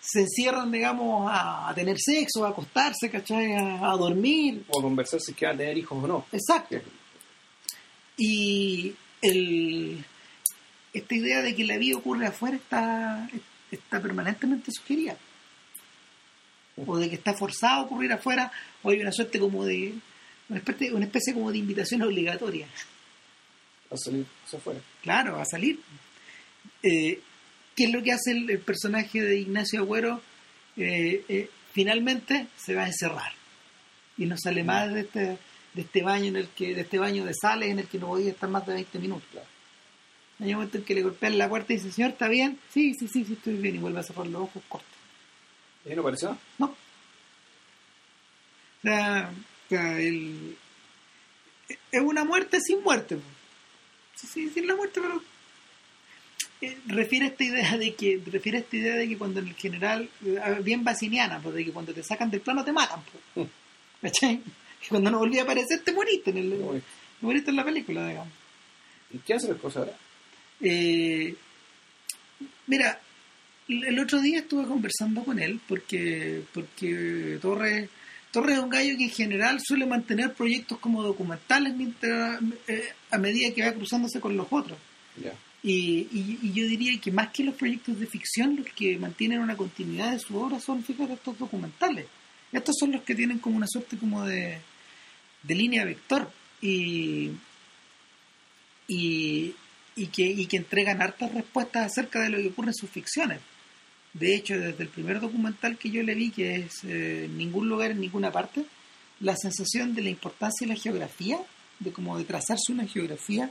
se 0.00 0.20
encierran, 0.20 0.72
digamos, 0.72 1.30
a, 1.30 1.70
tener 1.74 1.98
sexo, 1.98 2.46
a 2.46 2.48
acostarse, 2.48 3.10
¿cachai? 3.10 3.52
A, 3.52 3.94
dormir. 3.98 4.64
O 4.68 4.80
a 4.80 4.82
conversar 4.82 5.20
si 5.20 5.34
quieren 5.34 5.58
tener 5.58 5.76
hijos 5.76 6.02
o 6.02 6.06
no. 6.06 6.24
Exacto. 6.32 6.78
Y 8.16 8.94
el 9.20 10.02
esta 10.94 11.14
idea 11.14 11.42
de 11.42 11.54
que 11.54 11.64
la 11.64 11.76
vida 11.76 11.98
ocurre 11.98 12.28
afuera 12.28 12.56
está, 12.56 13.28
está 13.70 14.00
permanentemente 14.00 14.72
sugerida. 14.72 15.18
O 16.86 16.98
de 16.98 17.08
que 17.08 17.16
está 17.16 17.34
forzado 17.34 17.82
a 17.82 17.84
ocurrir 17.84 18.12
afuera, 18.12 18.52
o 18.82 18.90
hay 18.90 19.00
una 19.00 19.12
suerte 19.12 19.38
como 19.38 19.64
de. 19.64 19.94
una 20.48 20.58
especie, 20.58 20.92
una 20.92 21.06
especie 21.06 21.34
como 21.34 21.50
de 21.50 21.58
invitación 21.58 22.02
obligatoria. 22.02 22.66
A 23.90 23.96
salir 23.96 24.26
afuera. 24.52 24.80
Claro, 25.02 25.40
a 25.40 25.44
salir. 25.44 25.80
Eh, 26.82 27.20
¿Qué 27.74 27.84
es 27.84 27.92
lo 27.92 28.02
que 28.02 28.12
hace 28.12 28.32
el, 28.32 28.58
personaje 28.60 29.20
de 29.20 29.38
Ignacio 29.38 29.80
Agüero? 29.80 30.20
Eh, 30.76 31.24
eh, 31.28 31.50
finalmente 31.72 32.48
se 32.56 32.74
va 32.74 32.84
a 32.84 32.86
encerrar 32.86 33.32
y 34.16 34.26
no 34.26 34.36
sale 34.36 34.62
más 34.64 34.92
de 34.92 35.00
este, 35.00 35.38
de 35.74 35.82
este 35.82 36.02
baño 36.02 36.26
en 36.26 36.36
el 36.36 36.48
que 36.48 36.74
de 36.74 36.82
este 36.82 36.98
baño 36.98 37.24
de 37.24 37.32
sales 37.34 37.70
en 37.70 37.78
el 37.78 37.86
que 37.86 37.98
no 37.98 38.08
podía 38.08 38.30
estar 38.30 38.48
más 38.50 38.66
de 38.66 38.74
20 38.74 38.98
minutos. 38.98 39.42
Hay 40.40 40.48
un 40.48 40.54
momento 40.54 40.78
en 40.78 40.84
que 40.84 40.94
le 40.94 41.02
golpean 41.02 41.36
la 41.36 41.48
puerta 41.48 41.72
y 41.72 41.76
dice, 41.76 41.90
señor, 41.90 42.12
¿está 42.12 42.28
bien? 42.28 42.58
Sí, 42.72 42.94
sí, 42.98 43.08
sí, 43.08 43.24
sí, 43.24 43.32
estoy 43.32 43.54
bien. 43.54 43.76
Y 43.76 43.78
vuelve 43.78 44.00
a 44.00 44.04
cerrar 44.04 44.26
los 44.26 44.42
ojos, 44.42 44.62
corta. 44.68 44.86
¿Y 45.88 45.94
no 45.94 46.02
apareció? 46.02 46.36
No. 46.58 46.66
O 46.66 46.76
sea, 48.82 49.30
el... 49.70 50.56
es 51.68 52.00
una 52.00 52.24
muerte 52.24 52.60
sin 52.60 52.82
muerte. 52.82 53.18
Sí, 54.14 54.26
sí, 54.26 54.50
sin 54.50 54.66
la 54.66 54.76
muerte, 54.76 55.00
pero... 55.00 55.22
Eh, 56.60 56.76
refiere 56.86 57.26
a 57.26 57.28
esta 57.28 57.44
idea 57.44 57.76
de 57.76 57.94
que 57.94 58.20
refiere 58.26 58.58
a 58.58 58.60
esta 58.60 58.76
idea 58.76 58.96
de 58.96 59.08
que 59.08 59.16
cuando 59.16 59.38
en 59.38 59.46
el 59.46 59.54
general 59.54 60.10
eh, 60.26 60.60
bien 60.64 60.82
basiniana 60.82 61.38
pues 61.40 61.54
de 61.54 61.64
que 61.64 61.70
cuando 61.70 61.94
te 61.94 62.02
sacan 62.02 62.32
del 62.32 62.40
plano 62.40 62.64
te 62.64 62.72
matan 62.72 63.00
pues. 63.32 63.48
¿cachai? 64.02 64.38
que 64.80 64.88
cuando 64.88 65.08
no 65.08 65.20
volví 65.20 65.38
a 65.38 65.44
aparecer 65.44 65.84
te 65.84 65.92
moriste 65.92 66.30
en 66.30 66.38
el, 66.38 66.82
moriste 67.20 67.50
en 67.50 67.56
la 67.56 67.64
película 67.64 68.08
digamos 68.08 68.32
¿y 69.12 69.18
qué 69.18 69.34
hace 69.34 69.46
la 69.46 69.54
esposa 69.54 69.78
ahora? 69.78 69.96
Eh, 70.60 71.36
mira, 72.66 73.00
el 73.68 73.98
otro 73.98 74.20
día 74.20 74.40
estuve 74.40 74.66
conversando 74.66 75.22
con 75.22 75.38
él 75.38 75.60
porque, 75.68 76.42
porque 76.54 77.38
Torres, 77.40 77.90
Torres 78.30 78.56
es 78.56 78.62
un 78.62 78.70
gallo 78.70 78.96
que 78.96 79.04
en 79.04 79.10
general 79.10 79.60
suele 79.60 79.86
mantener 79.86 80.32
proyectos 80.32 80.78
como 80.78 81.02
documentales 81.02 81.74
mientras, 81.76 82.40
eh, 82.66 82.92
a 83.10 83.18
medida 83.18 83.54
que 83.54 83.64
va 83.64 83.72
cruzándose 83.72 84.20
con 84.20 84.36
los 84.36 84.46
otros. 84.50 84.78
Y, 85.62 86.06
y, 86.12 86.52
yo 86.52 86.66
diría 86.66 86.98
que 87.00 87.10
más 87.10 87.30
que 87.30 87.42
los 87.42 87.54
proyectos 87.56 87.98
de 87.98 88.06
ficción, 88.06 88.56
los 88.56 88.66
que 88.68 88.96
mantienen 88.96 89.40
una 89.40 89.56
continuidad 89.56 90.12
de 90.12 90.20
su 90.20 90.36
obra 90.36 90.60
son, 90.60 90.84
fíjate, 90.84 91.14
estos 91.14 91.36
documentales. 91.36 92.06
Estos 92.52 92.76
son 92.78 92.92
los 92.92 93.02
que 93.02 93.14
tienen 93.14 93.38
como 93.38 93.56
una 93.56 93.66
suerte 93.66 93.98
como 93.98 94.24
de, 94.24 94.58
de 95.42 95.54
línea 95.54 95.84
vector. 95.84 96.30
Y, 96.62 97.32
y, 98.86 99.54
y 99.96 100.06
que, 100.06 100.22
y 100.22 100.46
que 100.46 100.56
entregan 100.56 101.02
hartas 101.02 101.34
respuestas 101.34 101.86
acerca 101.86 102.20
de 102.20 102.30
lo 102.30 102.38
que 102.38 102.48
ocurre 102.48 102.68
en 102.68 102.74
sus 102.74 102.88
ficciones. 102.88 103.40
De 104.14 104.34
hecho, 104.34 104.58
desde 104.58 104.82
el 104.82 104.88
primer 104.88 105.20
documental 105.20 105.76
que 105.76 105.90
yo 105.90 106.02
le 106.02 106.14
vi, 106.14 106.30
que 106.30 106.56
es 106.56 106.84
eh, 106.84 107.26
En 107.26 107.38
ningún 107.38 107.68
lugar, 107.68 107.90
en 107.90 108.00
ninguna 108.00 108.32
parte, 108.32 108.64
la 109.20 109.36
sensación 109.36 109.94
de 109.94 110.02
la 110.02 110.10
importancia 110.10 110.66
de 110.66 110.74
la 110.74 110.80
geografía, 110.80 111.38
de 111.78 111.92
como 111.92 112.18
de 112.18 112.24
trazarse 112.24 112.72
una 112.72 112.86
geografía 112.86 113.50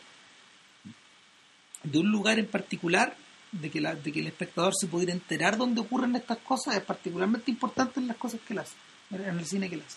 de 1.84 2.00
un 2.00 2.12
lugar 2.12 2.40
en 2.40 2.48
particular, 2.48 3.16
de 3.52 3.70
que, 3.70 3.80
la, 3.80 3.96
de 3.96 4.12
que 4.12 4.20
el 4.20 4.28
espectador 4.28 4.74
se 4.76 4.88
pudiera 4.88 5.14
enterar 5.14 5.58
dónde 5.58 5.82
ocurren 5.82 6.16
estas 6.16 6.40
cosas, 6.40 6.76
es 6.76 6.84
particularmente 6.84 7.50
importante 7.50 8.00
en 8.00 8.08
las 8.08 8.18
cosas 8.18 8.42
que 8.46 8.54
las 8.54 8.76
en 9.10 9.40
el 9.40 9.46
cine 9.46 9.70
que 9.70 9.78
las 9.78 9.96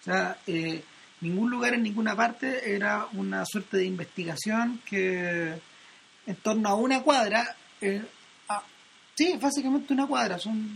O 0.00 0.04
sea, 0.04 0.38
eh, 0.46 0.82
ningún 1.20 1.50
lugar 1.50 1.74
en 1.74 1.82
ninguna 1.82 2.14
parte 2.14 2.74
era 2.74 3.06
una 3.14 3.44
suerte 3.46 3.78
de 3.78 3.86
investigación 3.86 4.82
que 4.84 5.54
en 6.26 6.36
torno 6.36 6.68
a 6.68 6.74
una 6.74 7.02
cuadra. 7.02 7.56
Eh, 7.80 8.02
sí, 9.22 9.38
básicamente 9.40 9.92
una 9.92 10.06
cuadra. 10.06 10.38
Son 10.38 10.70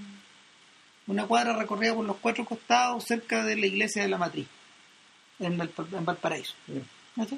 una 1.07 1.27
cuadra 1.27 1.57
recorrida 1.57 1.95
por 1.95 2.05
los 2.05 2.17
cuatro 2.17 2.45
costados 2.45 3.05
cerca 3.05 3.45
de 3.45 3.57
la 3.57 3.67
iglesia 3.67 4.03
de 4.03 4.09
la 4.09 4.19
matriz, 4.19 4.47
en, 5.39 5.57
Valparaíso. 5.57 6.55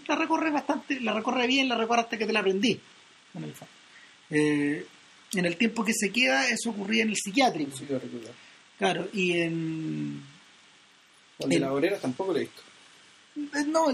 La 0.06 0.16
recorre 0.16 0.50
bastante, 0.50 1.00
la 1.00 1.12
recorre 1.12 1.46
bien, 1.46 1.68
la 1.68 1.76
recorre 1.76 2.02
hasta 2.02 2.18
que 2.18 2.26
te 2.26 2.32
la 2.32 2.40
aprendí. 2.40 2.80
En 3.34 3.44
el, 3.44 3.54
eh, 4.30 4.86
en 5.34 5.44
el 5.44 5.56
tiempo 5.56 5.84
que 5.84 5.92
se 5.92 6.10
queda, 6.10 6.48
eso 6.48 6.70
ocurría 6.70 7.02
en 7.02 7.10
el 7.10 7.16
psiquiátrico. 7.16 7.76
claro, 8.78 9.08
y 9.12 9.40
en. 9.40 10.22
El 11.38 11.48
de 11.50 11.60
la 11.60 11.72
obrera 11.72 11.98
tampoco 11.98 12.32
lo 12.32 12.38
he 12.38 12.42
visto. 12.42 12.62
Eh, 13.36 13.64
no, 13.68 13.92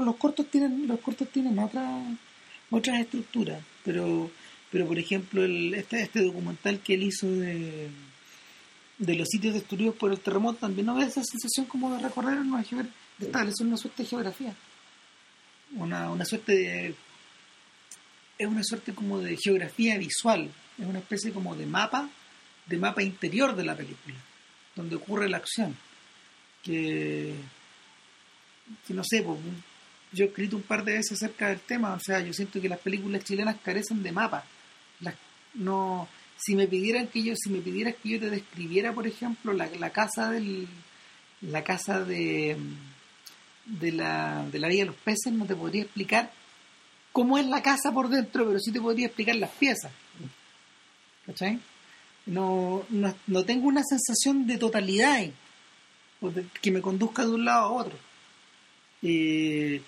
los, 0.00 0.16
cortos 0.16 0.50
tienen 0.50 0.86
los 0.86 1.00
cortos 1.00 1.28
tienen 1.30 1.58
otra 1.58 2.02
otras 2.70 3.00
estructuras, 3.00 3.62
pero, 3.84 4.30
pero 4.70 4.86
por 4.86 4.98
ejemplo, 4.98 5.44
el, 5.44 5.74
este, 5.74 6.02
este 6.02 6.22
documental 6.22 6.80
que 6.80 6.94
él 6.94 7.04
hizo 7.04 7.30
de, 7.30 7.88
de 8.98 9.14
los 9.14 9.28
sitios 9.28 9.54
destruidos 9.54 9.96
por 9.96 10.12
el 10.12 10.20
terremoto 10.20 10.58
también 10.60 10.86
no 10.86 10.94
ve 10.94 11.04
esa 11.04 11.22
sensación 11.22 11.66
como 11.66 11.94
de 11.94 12.02
recorrer 12.02 12.38
una 12.38 12.62
de 12.62 13.26
establecer 13.26 13.66
una 13.66 13.76
suerte 13.76 14.02
de 14.02 14.08
geografía. 14.08 14.54
Una, 15.76 16.10
una 16.10 16.24
suerte 16.24 16.52
de. 16.52 16.94
Es 18.38 18.48
una 18.48 18.62
suerte 18.64 18.94
como 18.94 19.20
de 19.20 19.36
geografía 19.36 19.96
visual, 19.96 20.50
es 20.78 20.86
una 20.86 20.98
especie 20.98 21.32
como 21.32 21.54
de 21.54 21.66
mapa, 21.66 22.08
de 22.66 22.78
mapa 22.78 23.02
interior 23.02 23.54
de 23.54 23.64
la 23.64 23.76
película, 23.76 24.16
donde 24.74 24.96
ocurre 24.96 25.28
la 25.28 25.36
acción. 25.36 25.76
Que, 26.62 27.34
que 28.86 28.94
no 28.94 29.02
sé, 29.04 29.22
pues, 29.22 29.38
yo 30.12 30.24
he 30.24 30.28
escrito 30.28 30.56
un 30.56 30.62
par 30.62 30.84
de 30.84 30.94
veces 30.94 31.12
acerca 31.12 31.48
del 31.48 31.60
tema, 31.60 31.94
o 31.94 32.00
sea, 32.00 32.20
yo 32.20 32.32
siento 32.32 32.60
que 32.60 32.68
las 32.68 32.80
películas 32.80 33.22
chilenas 33.24 33.56
carecen 33.62 34.02
de 34.02 34.12
mapa. 34.12 34.44
No, 35.54 36.08
si 36.36 36.54
me 36.54 36.66
pidieran 36.66 37.08
que 37.08 37.22
yo, 37.22 37.34
si 37.36 37.50
me 37.50 37.60
pidieras 37.60 37.94
que 38.02 38.10
yo 38.10 38.20
te 38.20 38.30
describiera, 38.30 38.92
por 38.92 39.06
ejemplo, 39.06 39.52
la, 39.52 39.90
casa 39.90 40.30
del, 40.30 40.68
la 41.40 41.62
casa 41.64 42.04
de, 42.04 42.56
de 43.66 43.92
la, 43.92 44.46
de 44.50 44.58
la 44.58 44.68
Villa 44.68 44.82
de 44.82 44.90
los 44.90 44.96
Peces, 44.96 45.32
no 45.32 45.46
te 45.46 45.56
podría 45.56 45.82
explicar 45.82 46.32
cómo 47.12 47.38
es 47.38 47.46
la 47.46 47.62
casa 47.62 47.92
por 47.92 48.08
dentro, 48.08 48.46
pero 48.46 48.58
sí 48.58 48.72
te 48.72 48.80
podría 48.80 49.06
explicar 49.06 49.36
las 49.36 49.50
piezas. 49.50 49.92
¿Cachai? 51.26 51.60
No, 52.26 52.84
no, 52.90 53.14
no 53.26 53.44
tengo 53.44 53.68
una 53.68 53.82
sensación 53.82 54.46
de 54.46 54.58
totalidad 54.58 55.24
que 56.60 56.70
me 56.70 56.80
conduzca 56.80 57.24
de 57.24 57.30
un 57.30 57.44
lado 57.44 57.66
a 57.66 57.72
otro. 57.72 57.98
Eh, 59.02 59.82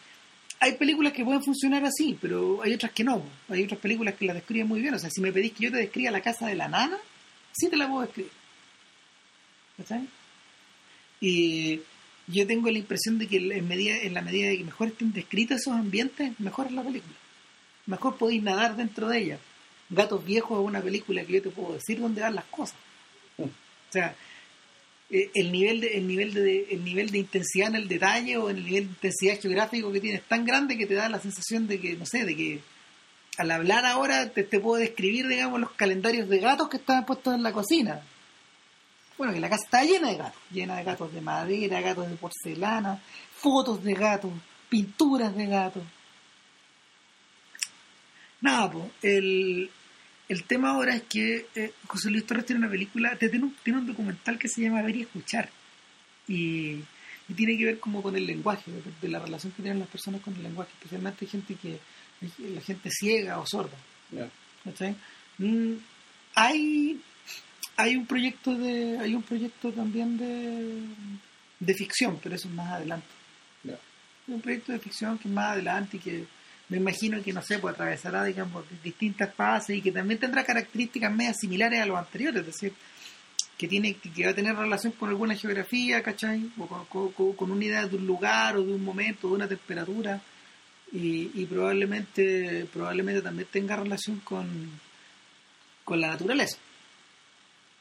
hay 0.59 0.73
películas 0.73 1.13
que 1.13 1.25
pueden 1.25 1.43
funcionar 1.43 1.85
así, 1.85 2.17
pero 2.21 2.63
hay 2.63 2.75
otras 2.75 2.93
que 2.93 3.05
no. 3.05 3.23
Hay 3.49 3.65
otras 3.65 3.81
películas 3.81 4.15
que 4.15 4.27
las 4.27 4.37
describen 4.37 4.69
muy 4.69 4.81
bien. 4.81 4.95
O 4.95 4.99
sea, 4.99 5.11
si 5.11 5.21
me 5.21 5.33
pedís 5.33 5.53
que 5.53 5.65
yo 5.65 5.71
te 5.71 5.79
describa 5.79 6.11
la 6.11 6.21
casa 6.21 6.47
de 6.47 6.55
la 6.55 6.69
nana, 6.69 6.97
sí 7.53 7.69
te 7.69 7.77
la 7.77 7.89
puedo 7.89 8.03
describir. 8.03 8.33
¿Cachai? 9.77 10.09
Y 11.21 11.81
yo 12.27 12.47
tengo 12.47 12.71
la 12.71 12.79
impresión 12.79 13.19
de 13.19 13.27
que 13.27 13.37
en, 13.37 13.69
medida, 13.69 13.97
en 13.99 14.15
la 14.15 14.23
medida 14.23 14.49
de 14.49 14.59
que 14.59 14.65
mejor 14.65 14.89
estén 14.89 15.13
descritos 15.13 15.61
esos 15.61 15.75
ambientes, 15.75 16.39
mejor 16.41 16.67
es 16.67 16.73
la 16.73 16.83
película. 16.83 17.15
mejor 17.87 18.17
podéis 18.17 18.43
nadar 18.43 18.77
dentro 18.77 19.09
de 19.09 19.19
ella. 19.19 19.39
Gatos 19.89 20.25
Viejos 20.25 20.61
es 20.61 20.67
una 20.67 20.81
película 20.81 21.25
que 21.25 21.35
yo 21.35 21.43
te 21.43 21.51
puedo 21.51 21.75
decir 21.75 22.01
dónde 22.01 22.23
van 22.23 22.35
las 22.35 22.47
cosas. 22.47 22.77
O 23.39 23.49
sea, 23.93 24.17
eh, 25.09 25.31
el 25.35 25.53
nivel 25.53 25.81
de 25.81 25.99
el 25.99 26.09
nivel 26.09 26.35
de 26.35 26.67
el 26.71 26.85
nivel 26.85 27.11
de 27.11 27.19
intensidad 27.19 27.69
en 27.69 27.77
el 27.77 27.89
detalle 27.89 28.37
o 28.39 28.51
en 28.51 28.57
el 28.57 28.65
nivel 28.65 28.85
de 28.85 28.91
intensidad 28.91 29.41
geográfico 29.41 29.93
que 29.93 30.01
tiene 30.01 30.19
es 30.19 30.25
tan 30.25 30.45
grande 30.45 30.77
que 30.77 30.87
te 30.87 30.95
da 30.95 31.09
la 31.09 31.21
sensación 31.21 31.69
de 31.69 31.81
que 31.81 31.95
no 31.97 32.05
sé 32.07 32.25
de 32.25 32.35
que 32.35 32.61
al 33.39 33.51
hablar 33.53 33.85
ahora 33.87 34.31
te, 34.31 34.43
te 34.43 34.59
puedo 34.59 34.81
describir 34.81 35.29
digamos 35.29 35.61
los 35.61 35.71
calendarios 35.73 36.29
de 36.29 36.39
gatos 36.39 36.69
que 36.69 36.79
estaban 36.79 37.07
puestos 37.07 37.35
en 37.35 37.45
la 37.45 37.53
cocina. 37.53 38.01
Bueno 39.17 39.33
que 39.33 39.41
la 39.41 39.49
casa 39.49 39.65
está 39.65 39.85
llena 39.85 40.11
de 40.11 40.17
gatos 40.17 40.43
llena 40.51 40.77
de 40.77 40.85
gatos 40.85 41.13
de 41.13 41.21
madera 41.21 41.81
gatos 41.81 42.11
de 42.11 42.17
porcelana 42.17 43.01
fotos 43.37 43.85
de 43.85 43.95
gatos 43.95 44.33
pinturas 44.69 45.37
de 45.37 45.47
gatos. 45.47 45.85
Nada 48.41 48.71
pues 48.73 48.87
el 49.03 49.71
el 50.29 50.45
tema 50.45 50.71
ahora 50.71 50.95
es 50.95 51.03
que 51.03 51.47
eh, 51.55 51.73
José 51.87 52.11
Luis 52.11 52.27
Torres 52.27 52.47
tiene 52.47 52.61
una 52.61 52.71
película, 52.71 53.17
tiene 53.17 53.45
un, 53.45 53.57
tiene 53.63 53.81
un 53.81 53.87
documental 53.87 54.39
que 54.39 54.49
se 54.49 54.63
llama 54.63 54.83
Ver 54.83 54.97
y 54.97 55.03
Escuchar. 55.03 55.51
Y, 56.29 56.81
y 57.29 57.35
tiene 57.35 57.57
que 57.57 57.65
ver 57.65 57.81
como 57.81 58.03
con 58.03 58.17
el 58.17 58.27
lenguaje, 58.27 58.71
de, 58.71 58.83
de 59.01 59.09
la 59.09 59.21
relación 59.21 59.53
que 59.53 59.63
tienen 59.63 59.81
las 59.81 59.89
personas 59.89 60.21
con 60.21 60.35
el 60.35 60.43
lenguaje, 60.43 60.73
especialmente 60.75 61.27
gente 61.27 61.55
que, 61.55 61.79
la 62.39 62.61
gente 62.61 62.91
ciega 62.91 63.39
o 63.39 63.47
sorda. 63.47 63.77
Ya. 64.11 64.29
¿cachai? 64.65 64.97
Mm, 65.39 65.75
hay 66.35 67.01
hay 67.77 67.97
un 67.97 68.07
proyecto 68.07 68.55
de 68.55 68.99
hay 68.99 69.15
un 69.15 69.23
proyecto 69.23 69.71
también 69.73 70.17
de, 70.17 70.83
de 71.61 71.75
ficción, 71.75 72.19
pero 72.23 72.35
eso 72.35 72.49
es 72.49 72.55
más 72.55 72.73
adelante. 72.73 73.07
Hay 73.65 74.35
un 74.35 74.41
proyecto 74.41 74.73
de 74.73 74.81
ficción 74.81 75.19
que 75.19 75.29
es 75.29 75.35
más 75.35 75.53
adelante 75.53 75.99
y 75.99 76.01
que 76.01 76.27
me 76.69 76.79
imagino 76.79 77.23
que 77.23 77.33
no 77.33 77.43
sé, 77.43 77.59
pues 77.59 77.75
atravesará 77.75 78.25
digamos 78.25 78.65
distintas 78.83 79.33
fases 79.35 79.77
y 79.77 79.83
que 79.83 79.93
también 79.93 80.19
tendrá 80.21 80.45
características 80.45 81.13
medias 81.15 81.37
similares 81.41 81.81
a 81.81 81.87
los 81.87 81.97
anteriores, 81.99 82.41
es 82.41 82.47
decir, 82.47 82.73
que 83.57 83.69
tiene 83.69 83.95
que 83.95 84.25
va 84.25 84.33
a 84.33 84.35
tener 84.35 84.55
relación 84.57 84.93
con 84.93 85.09
alguna 85.09 85.35
geografía, 85.35 86.03
¿cachai? 86.03 86.51
O 86.59 86.67
con, 86.67 87.13
con- 87.13 87.33
con 87.35 87.51
una 87.51 87.65
idea 87.65 87.87
de 87.87 87.97
un 87.97 88.07
lugar 88.07 88.57
o 88.57 88.63
de 88.65 88.75
un 88.75 88.85
momento, 88.85 89.29
de 89.29 89.35
una 89.35 89.49
temperatura 89.49 90.21
y, 90.93 91.31
y 91.35 91.47
probablemente 91.47 92.67
probablemente 92.73 93.23
también 93.23 93.49
tenga 93.51 93.77
relación 93.77 94.21
con 94.21 94.47
con 95.85 96.01
la 96.01 96.09
naturaleza. 96.09 96.59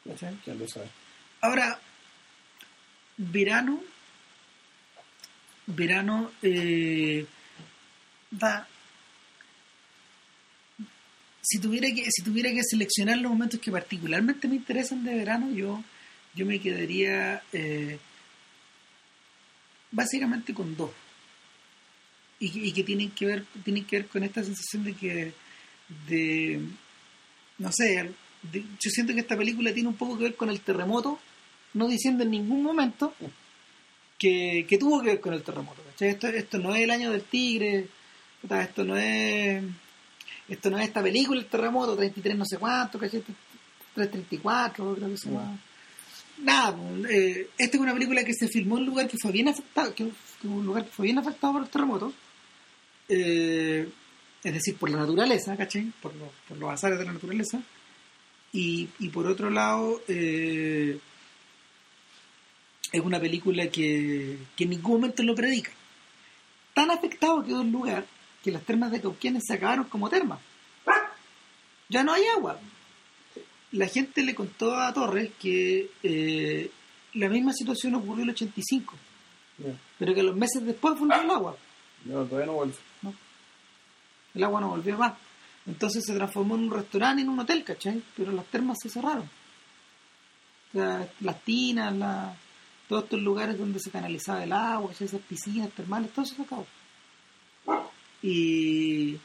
¿cachai? 0.08 0.36
¿Quién 0.44 0.58
lo 0.60 0.68
sabe? 0.68 0.88
Ahora, 1.40 1.78
verano, 3.16 3.80
verano 5.66 6.30
eh, 6.42 7.26
va. 8.42 8.66
Si 11.48 11.58
tuviera 11.60 11.88
que 11.94 12.04
si 12.10 12.22
tuviera 12.22 12.50
que 12.50 12.62
seleccionar 12.64 13.18
los 13.18 13.30
momentos 13.30 13.60
que 13.60 13.70
particularmente 13.70 14.48
me 14.48 14.56
interesan 14.56 15.04
de 15.04 15.14
verano, 15.14 15.50
yo 15.52 15.82
yo 16.34 16.44
me 16.44 16.58
quedaría 16.60 17.42
eh, 17.52 17.98
básicamente 19.90 20.52
con 20.52 20.76
dos 20.76 20.90
y, 22.38 22.50
que- 22.50 22.58
y 22.66 22.72
que 22.72 22.82
tienen 22.84 23.10
que 23.12 23.26
ver 23.26 23.44
tienen 23.64 23.84
que 23.84 23.96
ver 23.98 24.08
con 24.08 24.22
esta 24.24 24.42
sensación 24.44 24.84
de 24.84 24.92
que 24.94 25.32
de 26.08 26.60
no 27.58 27.70
sé 27.72 28.10
de- 28.42 28.64
yo 28.82 28.90
siento 28.90 29.14
que 29.14 29.20
esta 29.20 29.36
película 29.36 29.72
tiene 29.72 29.88
un 29.88 29.96
poco 29.96 30.18
que 30.18 30.24
ver 30.24 30.36
con 30.36 30.50
el 30.50 30.60
terremoto 30.60 31.18
no 31.74 31.88
diciendo 31.88 32.24
en 32.24 32.30
ningún 32.32 32.62
momento 32.62 33.14
que, 34.18 34.66
que 34.68 34.78
tuvo 34.78 35.00
que 35.02 35.08
ver 35.08 35.20
con 35.20 35.34
el 35.34 35.42
terremoto. 35.42 35.82
Esto, 36.00 36.28
esto 36.28 36.58
no 36.58 36.74
es 36.74 36.82
el 36.84 36.90
año 36.90 37.10
del 37.12 37.22
tigre 37.22 37.86
esto 38.62 38.84
no 38.84 38.96
es 38.96 39.62
esto 40.48 40.70
no 40.70 40.78
es 40.78 40.86
esta 40.86 41.02
película 41.02 41.40
el 41.40 41.46
terremoto 41.46 41.96
33 41.96 42.36
no 42.36 42.44
sé 42.44 42.58
cuánto 42.58 42.98
¿cachai? 42.98 43.22
334 43.94 44.94
creo 44.94 45.08
que 45.08 45.16
se 45.16 45.30
nada 46.42 46.76
eh, 47.10 47.48
esta 47.56 47.76
es 47.76 47.80
una 47.82 47.94
película 47.94 48.22
que 48.24 48.34
se 48.34 48.46
filmó 48.48 48.76
en 48.76 48.82
un 48.82 48.88
lugar 48.90 49.08
que 49.08 49.16
fue 49.18 49.32
bien 49.32 49.48
afectado 49.48 49.94
que, 49.94 50.04
un 50.44 50.66
lugar 50.66 50.84
que 50.84 50.90
fue 50.90 51.04
bien 51.06 51.18
afectado 51.18 51.54
por 51.54 51.62
el 51.62 51.68
terremoto 51.68 52.12
eh, 53.08 53.88
es 54.44 54.52
decir 54.54 54.76
por 54.76 54.90
la 54.90 54.98
naturaleza 54.98 55.56
¿cachai? 55.56 55.92
por, 56.02 56.14
los- 56.14 56.30
por 56.48 56.58
los 56.58 56.70
azares 56.70 56.98
de 56.98 57.04
la 57.06 57.12
naturaleza 57.12 57.60
y, 58.52 58.88
y 58.98 59.08
por 59.08 59.26
otro 59.26 59.50
lado 59.50 60.02
eh, 60.08 60.98
es 62.92 63.00
una 63.00 63.18
película 63.18 63.66
que, 63.68 64.38
que 64.56 64.64
en 64.64 64.70
ningún 64.70 64.92
momento 65.00 65.22
lo 65.22 65.34
predica 65.34 65.70
tan 66.74 66.90
afectado 66.90 67.42
quedó 67.44 67.62
el 67.62 67.70
lugar 67.72 68.06
que 68.46 68.52
las 68.52 68.62
termas 68.62 68.92
de 68.92 69.00
Cauquienes 69.02 69.42
se 69.46 69.54
acabaron 69.54 69.84
como 69.86 70.08
termas 70.08 70.38
ya 71.88 72.02
no 72.02 72.12
hay 72.12 72.24
agua 72.36 72.58
la 73.72 73.86
gente 73.88 74.22
le 74.22 74.34
contó 74.34 74.74
a 74.76 74.92
Torres 74.94 75.30
que 75.40 75.90
eh, 76.02 76.70
la 77.14 77.28
misma 77.28 77.52
situación 77.52 77.94
ocurrió 77.96 78.22
en 78.22 78.28
el 78.30 78.34
85 78.36 78.94
Ya. 79.58 79.74
pero 79.98 80.14
que 80.14 80.22
los 80.22 80.36
meses 80.36 80.64
después 80.64 80.98
volvió 80.98 81.20
el 81.20 81.30
agua 81.30 81.56
No, 82.04 82.24
todavía 82.24 82.46
no 82.46 82.52
vuelve. 82.54 82.74
el 84.34 84.44
agua 84.44 84.60
no 84.60 84.68
volvió 84.70 84.96
más. 84.98 85.14
Entonces 85.66 86.04
se 86.06 86.14
transformó 86.14 86.54
en 86.54 86.64
un 86.64 86.70
restaurante 86.70 87.22
y 87.22 87.24
en 87.24 87.30
un 87.30 87.40
hotel, 87.40 87.64
¿cachai? 87.64 88.00
Pero 88.16 88.30
las 88.32 88.44
termas 88.46 88.76
se 88.80 88.88
cerraron. 88.88 89.28
O 90.68 90.72
sea, 90.72 91.08
las 91.20 91.40
tinas, 91.42 91.92
la- 91.96 92.36
todos 92.88 93.04
estos 93.04 93.20
lugares 93.20 93.58
donde 93.58 93.80
se 93.80 93.90
canalizaba 93.90 94.44
el 94.44 94.52
agua, 94.52 94.92
esas 94.92 95.20
piscinas 95.22 95.70
termales, 95.72 96.12
todo 96.12 96.24
eso 96.24 96.34
se 96.36 96.42
acabó. 96.42 96.66
Y, 98.28 99.18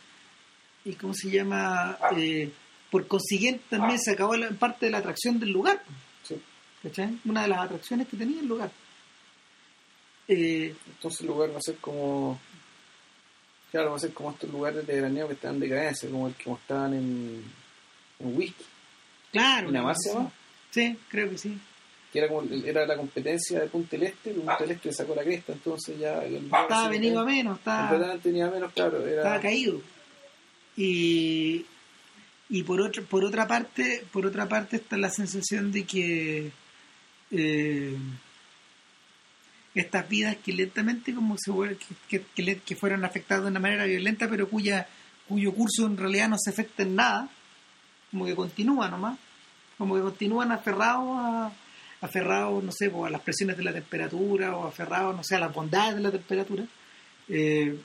y 0.85 0.93
¿cómo 0.99 1.13
se 1.13 1.31
llama? 1.31 1.97
Eh, 2.15 2.51
por 2.91 3.07
consiguiente 3.07 3.63
también 3.69 3.99
se 3.99 4.11
acabó 4.11 4.35
la, 4.35 4.49
parte 4.51 4.85
de 4.85 4.91
la 4.91 4.99
atracción 4.99 5.39
del 5.39 5.49
lugar, 5.51 5.81
Sí. 6.23 6.39
¿cachai? 6.83 7.17
Una 7.25 7.41
de 7.43 7.47
las 7.47 7.59
atracciones 7.59 8.07
que 8.07 8.17
tenía 8.17 8.41
el 8.41 8.47
lugar. 8.47 8.69
Eh, 10.27 10.75
Entonces 10.87 11.21
el 11.21 11.27
lugar 11.27 11.51
va 11.51 11.57
a 11.57 11.61
ser 11.61 11.77
como. 11.77 12.39
Claro, 13.71 13.91
va 13.91 13.95
a 13.95 13.99
ser 13.99 14.13
como 14.13 14.31
estos 14.31 14.49
lugares 14.51 14.85
de 14.85 14.93
veraneo 14.93 15.27
que 15.27 15.33
están 15.33 15.55
en 15.55 15.61
decadencia, 15.61 16.09
como 16.09 16.27
el 16.27 16.35
que 16.35 16.49
mostraban 16.49 16.93
en, 16.93 17.43
en 18.19 18.37
Whisky, 18.37 18.65
claro. 19.31 19.67
¿Pinamar 19.67 19.95
se 19.97 20.13
llama? 20.13 20.31
Sí, 20.71 20.97
creo 21.09 21.29
que 21.29 21.37
sí. 21.37 21.57
Que 22.11 22.19
era 22.19 22.27
como 22.27 22.43
era 22.65 22.85
la 22.85 22.97
competencia 22.97 23.59
de 23.59 23.67
Punta 23.67 23.91
del 23.91 24.03
Este, 24.03 24.31
Punta 24.31 24.57
del 24.59 24.71
Este 24.71 24.89
le 24.89 24.93
sacó 24.93 25.15
la 25.15 25.23
cresta, 25.23 25.53
entonces 25.53 25.97
ya. 25.97 26.23
el 26.23 26.45
Estaba 26.45 26.89
venido 26.89 27.19
a 27.21 27.25
menos, 27.25 27.57
estaba... 27.57 27.89
Completamente 27.89 28.29
venía 28.29 28.47
a 28.47 28.51
menos, 28.51 28.73
claro. 28.73 29.05
Era, 29.05 29.21
estaba 29.21 29.39
caído 29.39 29.81
y 30.75 31.65
y 32.49 32.63
por 32.63 32.81
otra 32.81 33.03
por 33.03 33.23
otra 33.23 33.47
parte 33.47 34.05
por 34.11 34.25
otra 34.25 34.47
parte 34.47 34.77
está 34.77 34.97
la 34.97 35.09
sensación 35.09 35.71
de 35.71 35.85
que 35.85 36.51
eh, 37.31 37.97
estas 39.73 40.07
vidas 40.09 40.37
que 40.37 40.53
lentamente 40.53 41.13
como 41.13 41.37
se 41.37 41.51
que, 42.09 42.23
que, 42.35 42.57
que 42.57 42.75
fueron 42.75 43.05
afectadas 43.05 43.43
de 43.43 43.51
una 43.51 43.59
manera 43.59 43.85
violenta 43.85 44.29
pero 44.29 44.49
cuya 44.49 44.87
cuyo 45.27 45.53
curso 45.53 45.85
en 45.85 45.97
realidad 45.97 46.29
no 46.29 46.37
se 46.37 46.49
afecta 46.49 46.83
en 46.83 46.95
nada 46.95 47.29
como 48.11 48.25
que 48.25 48.35
continúa 48.35 48.89
nomás 48.89 49.17
como 49.77 49.95
que 49.95 50.01
continúan 50.01 50.51
aferrados 50.51 51.09
a 51.17 51.51
aferrados 52.01 52.63
no 52.63 52.71
sé 52.71 52.89
pues, 52.89 53.07
a 53.07 53.09
las 53.11 53.21
presiones 53.21 53.57
de 53.57 53.63
la 53.63 53.73
temperatura 53.73 54.55
o 54.55 54.67
aferrados 54.67 55.15
no 55.15 55.23
sé 55.23 55.35
a 55.35 55.39
las 55.39 55.53
bondades 55.53 55.95
de 55.95 56.01
la 56.01 56.11
temperatura 56.11 56.65
eh, 57.29 57.77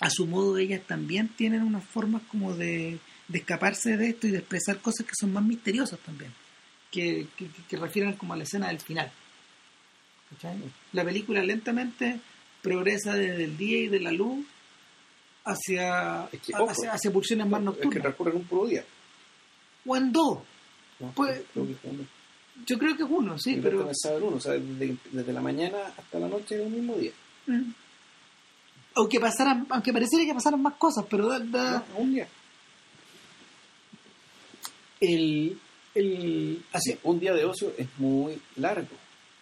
a 0.00 0.08
su 0.10 0.26
modo 0.26 0.56
ellas 0.56 0.80
también 0.86 1.28
tienen 1.28 1.62
unas 1.62 1.84
formas 1.84 2.22
como 2.30 2.54
de, 2.54 2.98
de 3.28 3.38
escaparse 3.38 3.96
de 3.96 4.08
esto 4.10 4.26
y 4.26 4.30
de 4.30 4.38
expresar 4.38 4.78
cosas 4.78 5.04
que 5.06 5.12
son 5.18 5.32
más 5.32 5.44
misteriosas 5.44 5.98
también, 6.00 6.32
que, 6.90 7.26
que, 7.36 7.48
que 7.68 7.76
refieren 7.76 8.14
como 8.14 8.32
a 8.32 8.36
la 8.38 8.44
escena 8.44 8.68
del 8.68 8.80
final. 8.80 9.12
¿Cachai? 10.30 10.56
La 10.92 11.04
película 11.04 11.42
lentamente 11.42 12.18
progresa 12.62 13.14
desde 13.14 13.44
el 13.44 13.58
día 13.58 13.78
y 13.80 13.88
de 13.88 14.00
la 14.00 14.12
luz 14.12 14.46
hacia, 15.44 16.28
Es 16.32 16.40
que, 16.40 16.54
ojo, 16.54 16.70
hacia, 16.70 16.92
hacia 16.92 17.10
pulsiones 17.10 17.46
más 17.46 17.60
es 17.60 17.64
que 17.66 17.70
nocturnas. 17.72 18.02
transcurre 18.02 18.30
en 18.30 18.36
un 18.38 18.44
puro 18.44 18.66
día. 18.68 18.84
O 19.84 19.96
en 19.96 20.12
dos. 20.12 20.38
¿no? 21.00 21.12
Pues- 21.12 21.42
Creo 22.54 22.64
que. 22.66 22.72
Yo 22.72 22.78
creo 22.78 22.96
que 22.96 23.02
es 23.04 23.08
uno, 23.10 23.38
sí, 23.38 23.56
Yo 23.56 23.62
pero... 23.62 23.84
pensaba 23.86 24.16
en 24.16 24.22
uno, 24.22 24.36
o 24.36 24.40
sea, 24.40 24.52
desde, 24.52 24.96
desde 25.12 25.32
la 25.32 25.40
mañana 25.40 25.78
hasta 25.96 26.18
la 26.18 26.28
noche 26.28 26.60
un 26.60 26.72
mismo 26.72 26.94
día. 26.96 27.12
Mm. 27.46 27.70
Aunque 28.94 29.20
pasaran, 29.20 29.66
aunque 29.70 29.92
pareciera 29.92 30.24
que 30.24 30.34
pasaran 30.34 30.60
más 30.62 30.74
cosas, 30.74 31.04
pero 31.08 31.28
da- 31.28 31.38
da- 31.38 31.84
No, 31.94 32.00
un 32.00 32.14
día. 32.14 32.28
el, 35.00 35.58
el 35.94 36.62
Así, 36.72 36.98
un 37.04 37.20
día 37.20 37.32
de 37.34 37.44
ocio 37.44 37.72
es 37.78 37.86
muy 37.98 38.40
largo. 38.56 38.88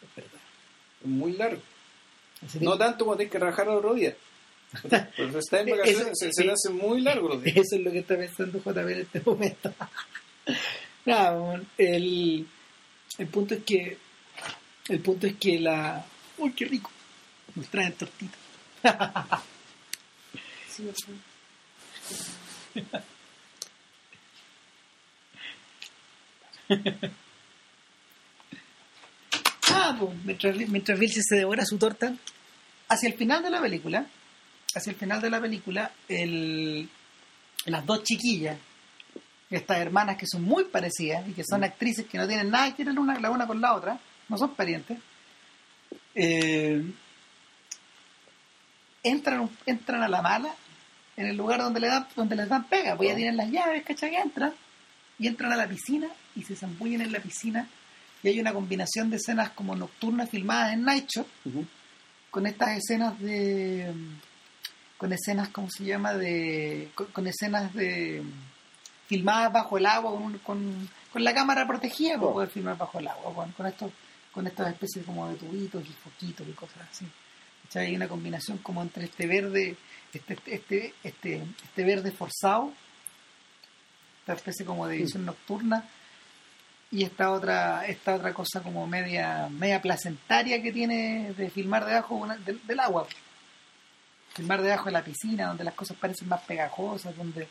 es 0.02 0.14
verdad. 0.16 0.40
Es 1.02 1.06
muy 1.08 1.32
largo. 1.32 1.60
Así 2.44 2.58
No 2.60 2.72
que- 2.72 2.78
tanto 2.78 3.04
como 3.04 3.16
tienes 3.16 3.32
que 3.32 3.38
trabajar 3.38 3.68
al 3.68 3.76
otro 3.76 3.94
día. 3.94 4.14
Pero 5.16 5.38
está 5.38 5.60
en 5.60 5.70
vacaciones, 5.70 6.02
Eso- 6.08 6.14
se, 6.14 6.32
se 6.32 6.44
le 6.44 6.52
hace 6.52 6.70
muy 6.70 7.00
largo 7.00 7.28
los 7.28 7.42
días. 7.42 7.56
Eso 7.56 7.76
es 7.76 7.82
lo 7.82 7.90
que 7.90 7.98
está 8.00 8.16
pensando 8.16 8.58
JB 8.62 8.78
en 8.92 9.00
este 9.00 9.22
momento. 9.24 9.72
Nada, 11.06 11.62
el, 11.78 12.46
el 13.18 13.26
punto 13.26 13.54
es 13.54 13.64
que 13.64 13.98
el 14.88 15.00
punto 15.00 15.26
es 15.26 15.36
que 15.36 15.58
la 15.60 16.04
uy 16.38 16.52
qué 16.52 16.64
rico 16.64 16.90
nos 17.54 17.68
traen 17.68 17.92
tortita. 17.92 18.38
Ah, 29.70 29.96
pues, 29.98 30.10
mientras, 30.24 30.56
mientras 30.68 30.98
Vilche 30.98 31.22
se 31.22 31.36
devora 31.36 31.64
su 31.64 31.78
torta, 31.78 32.14
hacia 32.88 33.08
el 33.08 33.14
final 33.14 33.42
de 33.42 33.50
la 33.50 33.60
película, 33.60 34.06
hacia 34.74 34.90
el 34.90 34.96
final 34.96 35.20
de 35.20 35.30
la 35.30 35.40
película, 35.40 35.92
el, 36.08 36.88
las 37.66 37.86
dos 37.86 38.02
chiquillas, 38.02 38.58
estas 39.50 39.78
hermanas 39.78 40.16
que 40.16 40.26
son 40.26 40.42
muy 40.42 40.64
parecidas 40.64 41.26
y 41.28 41.32
que 41.32 41.44
son 41.44 41.64
actrices 41.64 42.06
que 42.06 42.18
no 42.18 42.26
tienen 42.28 42.50
nada 42.50 42.74
que 42.74 42.84
ver 42.84 42.98
una, 42.98 43.18
la 43.18 43.30
una 43.30 43.46
con 43.46 43.60
la 43.60 43.74
otra, 43.74 43.98
no 44.28 44.36
son 44.36 44.54
parientes, 44.54 44.98
eh, 46.14 46.84
entran, 49.02 49.48
entran 49.64 50.02
a 50.02 50.08
la 50.08 50.22
mala 50.22 50.54
en 51.16 51.26
el 51.26 51.36
lugar 51.36 51.60
donde, 51.60 51.80
le 51.80 51.88
dan, 51.88 52.06
donde 52.14 52.36
les 52.36 52.48
dan 52.48 52.68
pega, 52.68 52.96
pues 52.96 53.08
ya 53.08 53.16
tienen 53.16 53.36
las 53.36 53.50
llaves, 53.50 53.82
¿cachai? 53.84 54.14
Entran 54.16 54.52
y 55.18 55.26
entran 55.26 55.52
a 55.52 55.56
la 55.56 55.68
piscina 55.68 56.08
y 56.36 56.42
se 56.42 56.54
zambullen 56.54 57.00
en 57.00 57.12
la 57.12 57.20
piscina 57.20 57.68
y 58.22 58.28
hay 58.28 58.40
una 58.40 58.52
combinación 58.52 59.10
de 59.10 59.16
escenas 59.16 59.50
como 59.50 59.74
nocturnas 59.74 60.30
filmadas 60.30 60.74
en 60.74 60.82
Night 60.84 61.08
Shot 61.08 61.26
con 62.30 62.46
estas 62.46 62.78
escenas 62.78 63.18
de 63.20 63.92
con 64.96 65.12
escenas 65.12 65.48
¿cómo 65.48 65.70
se 65.70 65.84
llama? 65.84 66.14
de 66.14 66.90
con, 66.94 67.26
escenas 67.26 67.72
de 67.74 68.22
filmadas 69.08 69.52
bajo 69.52 69.78
el 69.78 69.86
agua 69.86 70.12
con, 70.12 70.38
con, 70.38 70.88
con 71.12 71.24
la 71.24 71.34
cámara 71.34 71.66
protegida 71.66 72.18
para 72.18 72.32
poder 72.32 72.50
filmar 72.50 72.76
bajo 72.76 73.00
el 73.00 73.08
agua 73.08 73.34
con, 73.34 73.50
con 73.52 73.66
estos 73.66 73.90
con 74.32 74.46
estas 74.46 74.72
especies 74.72 75.04
como 75.04 75.28
de 75.28 75.34
tubitos 75.34 75.82
y 75.84 75.92
foquitos 75.92 76.46
y 76.46 76.52
cosas 76.52 76.88
así. 76.90 77.08
Hay 77.74 77.96
una 77.96 78.08
combinación 78.08 78.58
como 78.58 78.82
entre 78.82 79.06
este 79.06 79.26
verde 79.26 79.76
este 80.12 80.38
este 80.46 80.94
este 81.02 81.42
este 81.64 81.84
verde 81.84 82.12
forzado 82.12 82.72
esta 84.20 84.34
especie 84.34 84.64
como 84.64 84.86
de 84.86 84.98
visión 84.98 85.24
nocturna 85.24 85.84
y 86.90 87.02
esta 87.02 87.30
otra 87.30 87.86
esta 87.86 88.14
otra 88.14 88.32
cosa 88.32 88.62
como 88.62 88.86
media 88.86 89.48
media 89.50 89.82
placentaria 89.82 90.62
que 90.62 90.72
tiene 90.72 91.34
de 91.36 91.50
filmar 91.50 91.84
debajo 91.84 92.26
del, 92.44 92.80
agua. 92.80 93.06
Filmar 94.34 94.62
debajo 94.62 94.86
de 94.86 94.92
la 94.92 95.02
piscina 95.02 95.48
donde 95.48 95.64
las 95.64 95.74
cosas 95.74 95.96
parecen 95.96 96.28
más 96.28 96.42
pegajosas 96.42 97.16
donde 97.16 97.48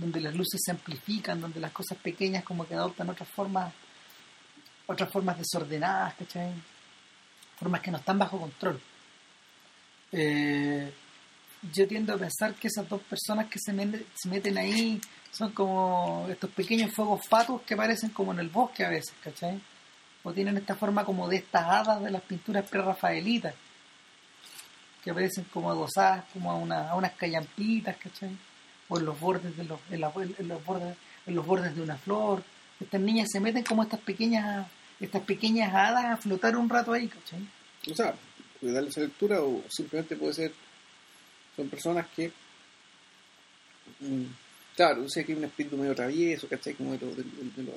donde 0.00 0.20
las 0.20 0.34
luces 0.34 0.60
se 0.64 0.70
amplifican 0.70 1.40
donde 1.40 1.60
las 1.60 1.72
cosas 1.72 1.98
pequeñas 1.98 2.44
como 2.44 2.66
que 2.66 2.74
adoptan 2.74 3.10
otras 3.10 3.28
formas 3.28 3.72
otras 4.86 5.10
formas 5.10 5.38
desordenadas 5.38 6.14
¿cachai? 6.14 6.52
formas 7.58 7.80
que 7.80 7.90
no 7.90 7.98
están 7.98 8.18
bajo 8.18 8.40
control 8.40 8.80
eh, 10.12 10.92
yo 11.72 11.86
tiendo 11.86 12.14
a 12.14 12.18
pensar 12.18 12.54
que 12.54 12.68
esas 12.68 12.88
dos 12.88 13.02
personas 13.02 13.48
que 13.48 13.58
se, 13.58 13.72
meten 13.72 14.58
ahí 14.58 15.00
son 15.30 15.52
como 15.52 16.26
estos 16.30 16.50
pequeños 16.50 16.92
fuegos 16.92 17.26
patos 17.28 17.62
que 17.62 17.74
aparecen 17.74 18.10
como 18.10 18.32
en 18.32 18.40
el 18.40 18.48
bosque 18.48 18.84
a 18.84 18.88
veces, 18.88 19.14
¿cachai? 19.22 19.60
O 20.22 20.32
tienen 20.32 20.56
esta 20.56 20.74
forma 20.74 21.04
como 21.04 21.28
de 21.28 21.36
estas 21.36 21.64
hadas 21.64 22.02
de 22.02 22.10
las 22.10 22.22
pinturas 22.22 22.68
pre-rafaelitas, 22.68 23.54
que 25.02 25.10
aparecen 25.10 25.44
como 25.44 25.70
adosadas 25.70 26.24
como 26.32 26.50
a, 26.50 26.56
una, 26.56 26.90
a 26.90 26.96
unas 26.96 27.12
callampitas, 27.12 27.96
¿cachai? 27.96 28.36
O 28.90 28.98
en 28.98 29.06
los 29.06 29.18
bordes 29.18 29.56
de 29.56 29.64
los, 29.64 29.80
en, 29.90 30.00
los 30.00 30.12
bordes, 30.12 30.96
en 31.26 31.34
los 31.34 31.46
bordes 31.46 31.74
de 31.74 31.82
una 31.82 31.96
flor. 31.96 32.42
Estas 32.78 33.00
niñas 33.00 33.28
se 33.32 33.40
meten 33.40 33.64
como 33.64 33.82
estas 33.82 34.00
pequeñas, 34.00 34.66
estas 35.00 35.22
pequeñas 35.22 35.72
hadas 35.72 36.04
a 36.04 36.16
flotar 36.18 36.56
un 36.56 36.68
rato 36.68 36.92
ahí, 36.92 37.08
¿cachai? 37.08 37.40
O 37.90 37.94
sea, 37.94 38.14
puede 38.60 38.74
darle 38.74 38.90
esa 38.90 39.00
lectura 39.00 39.40
o 39.42 39.62
simplemente 39.68 40.16
puede 40.16 40.34
ser, 40.34 40.52
son 41.56 41.68
personas 41.68 42.06
que 42.14 42.30
mm, 44.00 44.26
Claro, 44.80 45.06
sé 45.10 45.26
que 45.26 45.32
hay 45.32 45.38
un 45.38 45.44
espíritu 45.44 45.76
medio 45.76 45.94
travieso, 45.94 46.48
¿cachai? 46.48 46.72
Como 46.72 46.96
de, 46.96 47.00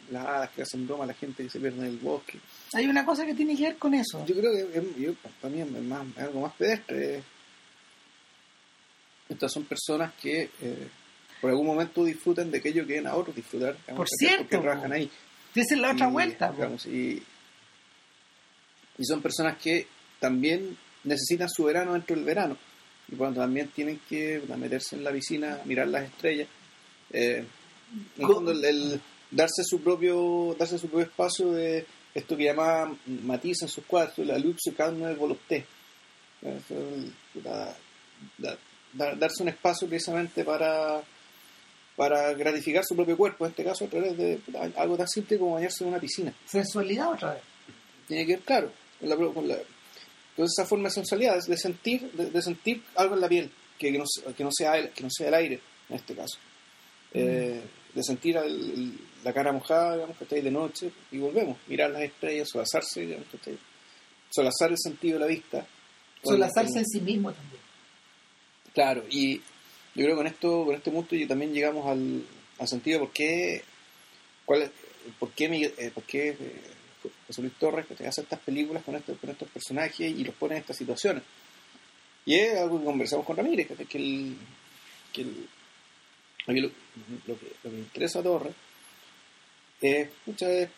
las 0.09 0.25
hadas 0.25 0.49
que 0.51 0.61
hacen 0.61 0.87
broma 0.87 1.03
a 1.03 1.07
la 1.07 1.13
gente 1.13 1.43
que 1.43 1.49
se 1.49 1.59
pierde 1.59 1.79
en 1.79 1.87
el 1.87 1.97
bosque. 1.97 2.39
Hay 2.73 2.87
una 2.87 3.05
cosa 3.05 3.25
que 3.25 3.33
tiene 3.33 3.57
que 3.57 3.63
ver 3.63 3.77
con 3.77 3.93
eso. 3.93 4.25
Yo 4.25 4.33
creo 4.35 4.53
que 4.53 5.13
también 5.41 5.75
es, 5.75 5.83
más, 5.83 6.05
algo 6.17 6.39
más 6.39 6.53
pedestre. 6.53 7.21
Estas 9.27 9.51
son 9.51 9.65
personas 9.65 10.13
que 10.13 10.49
eh, 10.61 10.87
por 11.43 11.49
algún 11.49 11.67
momento 11.67 12.05
disfrutan 12.05 12.49
de 12.49 12.59
aquello 12.59 12.87
que 12.87 12.93
ven 12.93 13.05
a 13.05 13.15
otros 13.15 13.35
disfrutar. 13.35 13.75
por 13.97 14.07
cierto. 14.07 14.45
Porque 14.49 14.57
trabajan 14.59 14.93
ahí. 14.93 15.11
Esa 15.53 15.75
es 15.75 15.81
la 15.81 15.91
otra 15.91 16.07
vuelta. 16.07 16.53
y, 16.85 17.21
y 18.97 19.05
son 19.05 19.21
personas 19.21 19.57
que 19.57 19.85
también 20.21 20.77
necesitan 21.03 21.49
su 21.49 21.65
verano 21.65 21.91
dentro 21.91 22.15
del 22.15 22.23
verano. 22.23 22.57
Y 23.09 23.17
cuando 23.17 23.41
también 23.41 23.67
tienen 23.67 23.99
que 24.07 24.41
meterse 24.57 24.95
en 24.95 25.03
la 25.03 25.11
piscina, 25.11 25.59
mirar 25.65 25.89
las 25.89 26.05
estrellas 26.05 26.47
eh, 27.11 27.43
el, 28.17 29.01
darse 29.29 29.65
su 29.65 29.81
propio 29.81 30.55
darse 30.57 30.79
su 30.79 30.87
propio 30.87 31.07
espacio 31.07 31.51
de 31.51 31.85
esto 32.13 32.37
que 32.37 32.45
llama 32.45 32.97
Matisse 33.05 33.63
en 33.63 33.67
sus 33.67 33.83
cuadros, 33.83 34.25
la 34.25 34.37
luxe 34.37 34.73
calme 34.73 35.07
de 35.07 35.15
volupté. 35.15 35.65
darse 38.93 39.43
un 39.43 39.49
espacio 39.49 39.89
precisamente 39.89 40.45
para 40.45 41.03
para 41.95 42.33
gratificar 42.33 42.83
su 42.83 42.95
propio 42.95 43.15
cuerpo, 43.15 43.45
en 43.45 43.51
este 43.51 43.63
caso 43.63 43.85
a 43.85 43.87
través 43.87 44.17
de 44.17 44.39
algo 44.75 44.97
tan 44.97 45.07
simple 45.07 45.37
como 45.37 45.55
bañarse 45.55 45.83
en 45.83 45.89
una 45.89 45.99
piscina. 45.99 46.33
Sensualidad 46.45 47.11
otra 47.11 47.33
vez. 47.33 47.43
Tiene 48.07 48.25
que 48.25 48.33
ver, 48.33 48.41
claro, 48.43 48.71
con 48.99 49.09
la, 49.09 49.15
con 49.15 49.47
la 49.47 49.57
entonces 50.33 50.57
esa 50.57 50.67
forma 50.67 50.89
de 50.89 50.95
sensualidad 50.95 51.45
de 51.45 51.57
sentir, 51.57 52.11
de, 52.11 52.41
sentir 52.41 52.83
algo 52.95 53.13
en 53.13 53.21
la 53.21 53.29
piel, 53.29 53.51
que, 53.77 53.91
no, 53.91 54.03
que, 54.35 54.43
no 54.43 54.49
sea 54.51 54.77
el, 54.77 54.89
que 54.89 55.03
no 55.03 55.09
sea 55.11 55.27
el 55.27 55.33
aire, 55.35 55.59
en 55.89 55.95
este 55.95 56.15
caso. 56.15 56.39
Eh, 57.13 57.61
de 57.93 58.03
sentir 58.03 58.39
la 59.23 59.31
cara 59.31 59.51
mojada, 59.51 59.93
digamos, 59.93 60.17
que 60.17 60.23
está 60.23 60.35
ahí 60.35 60.41
de 60.41 60.49
noche, 60.49 60.91
y 61.11 61.19
volvemos, 61.19 61.57
mirar 61.67 61.91
las 61.91 62.01
estrellas, 62.01 62.49
solazarse, 62.49 63.01
digamos, 63.01 63.27
que 63.27 63.57
solazar 64.31 64.71
el 64.71 64.79
sentido 64.79 65.19
de 65.19 65.19
la 65.19 65.27
vista. 65.27 65.67
Solazarse 66.23 66.79
en 66.79 66.87
sí 66.87 66.99
mismo 66.99 67.31
también. 67.31 67.61
Claro, 68.73 69.03
y 69.11 69.39
yo 69.95 70.05
creo 70.05 70.15
que 70.15 70.15
con 70.15 70.27
esto, 70.27 70.65
con 70.65 70.75
este 70.75 70.91
punto 70.91 71.15
yo 71.15 71.27
también 71.27 71.53
llegamos 71.53 71.85
al, 71.87 72.25
sentido 72.67 72.99
de 72.99 73.05
por 73.05 73.13
qué, 73.13 73.63
cuál, 74.45 74.71
por 75.19 75.31
qué, 75.31 75.73
eh, 75.77 75.91
por 75.93 76.03
qué 76.03 76.29
eh, 76.29 76.61
José 77.27 77.41
Luis 77.41 77.53
Torres 77.59 77.85
que 77.85 77.95
te 77.95 78.07
hace 78.07 78.21
estas 78.21 78.39
películas 78.39 78.83
con 78.83 78.95
estos, 78.95 79.17
con 79.17 79.29
estos 79.29 79.49
personajes 79.49 80.11
y 80.11 80.23
los 80.23 80.35
pone 80.35 80.55
en 80.55 80.61
estas 80.61 80.77
situaciones. 80.77 81.23
Y 82.25 82.35
es 82.35 82.57
algo 82.57 82.79
que 82.79 82.85
conversamos 82.85 83.25
con 83.25 83.35
Ramírez, 83.35 83.67
que, 83.67 83.73
el, 83.97 84.37
que 85.11 85.21
el, 85.21 85.47
mí 86.47 86.61
lo, 86.61 86.69
que, 87.37 87.69
me 87.69 87.79
interesa 87.79 88.19
a 88.19 88.23
Torres 88.23 88.53
es, 89.81 90.09
muchas 90.25 90.49
veces 90.49 90.69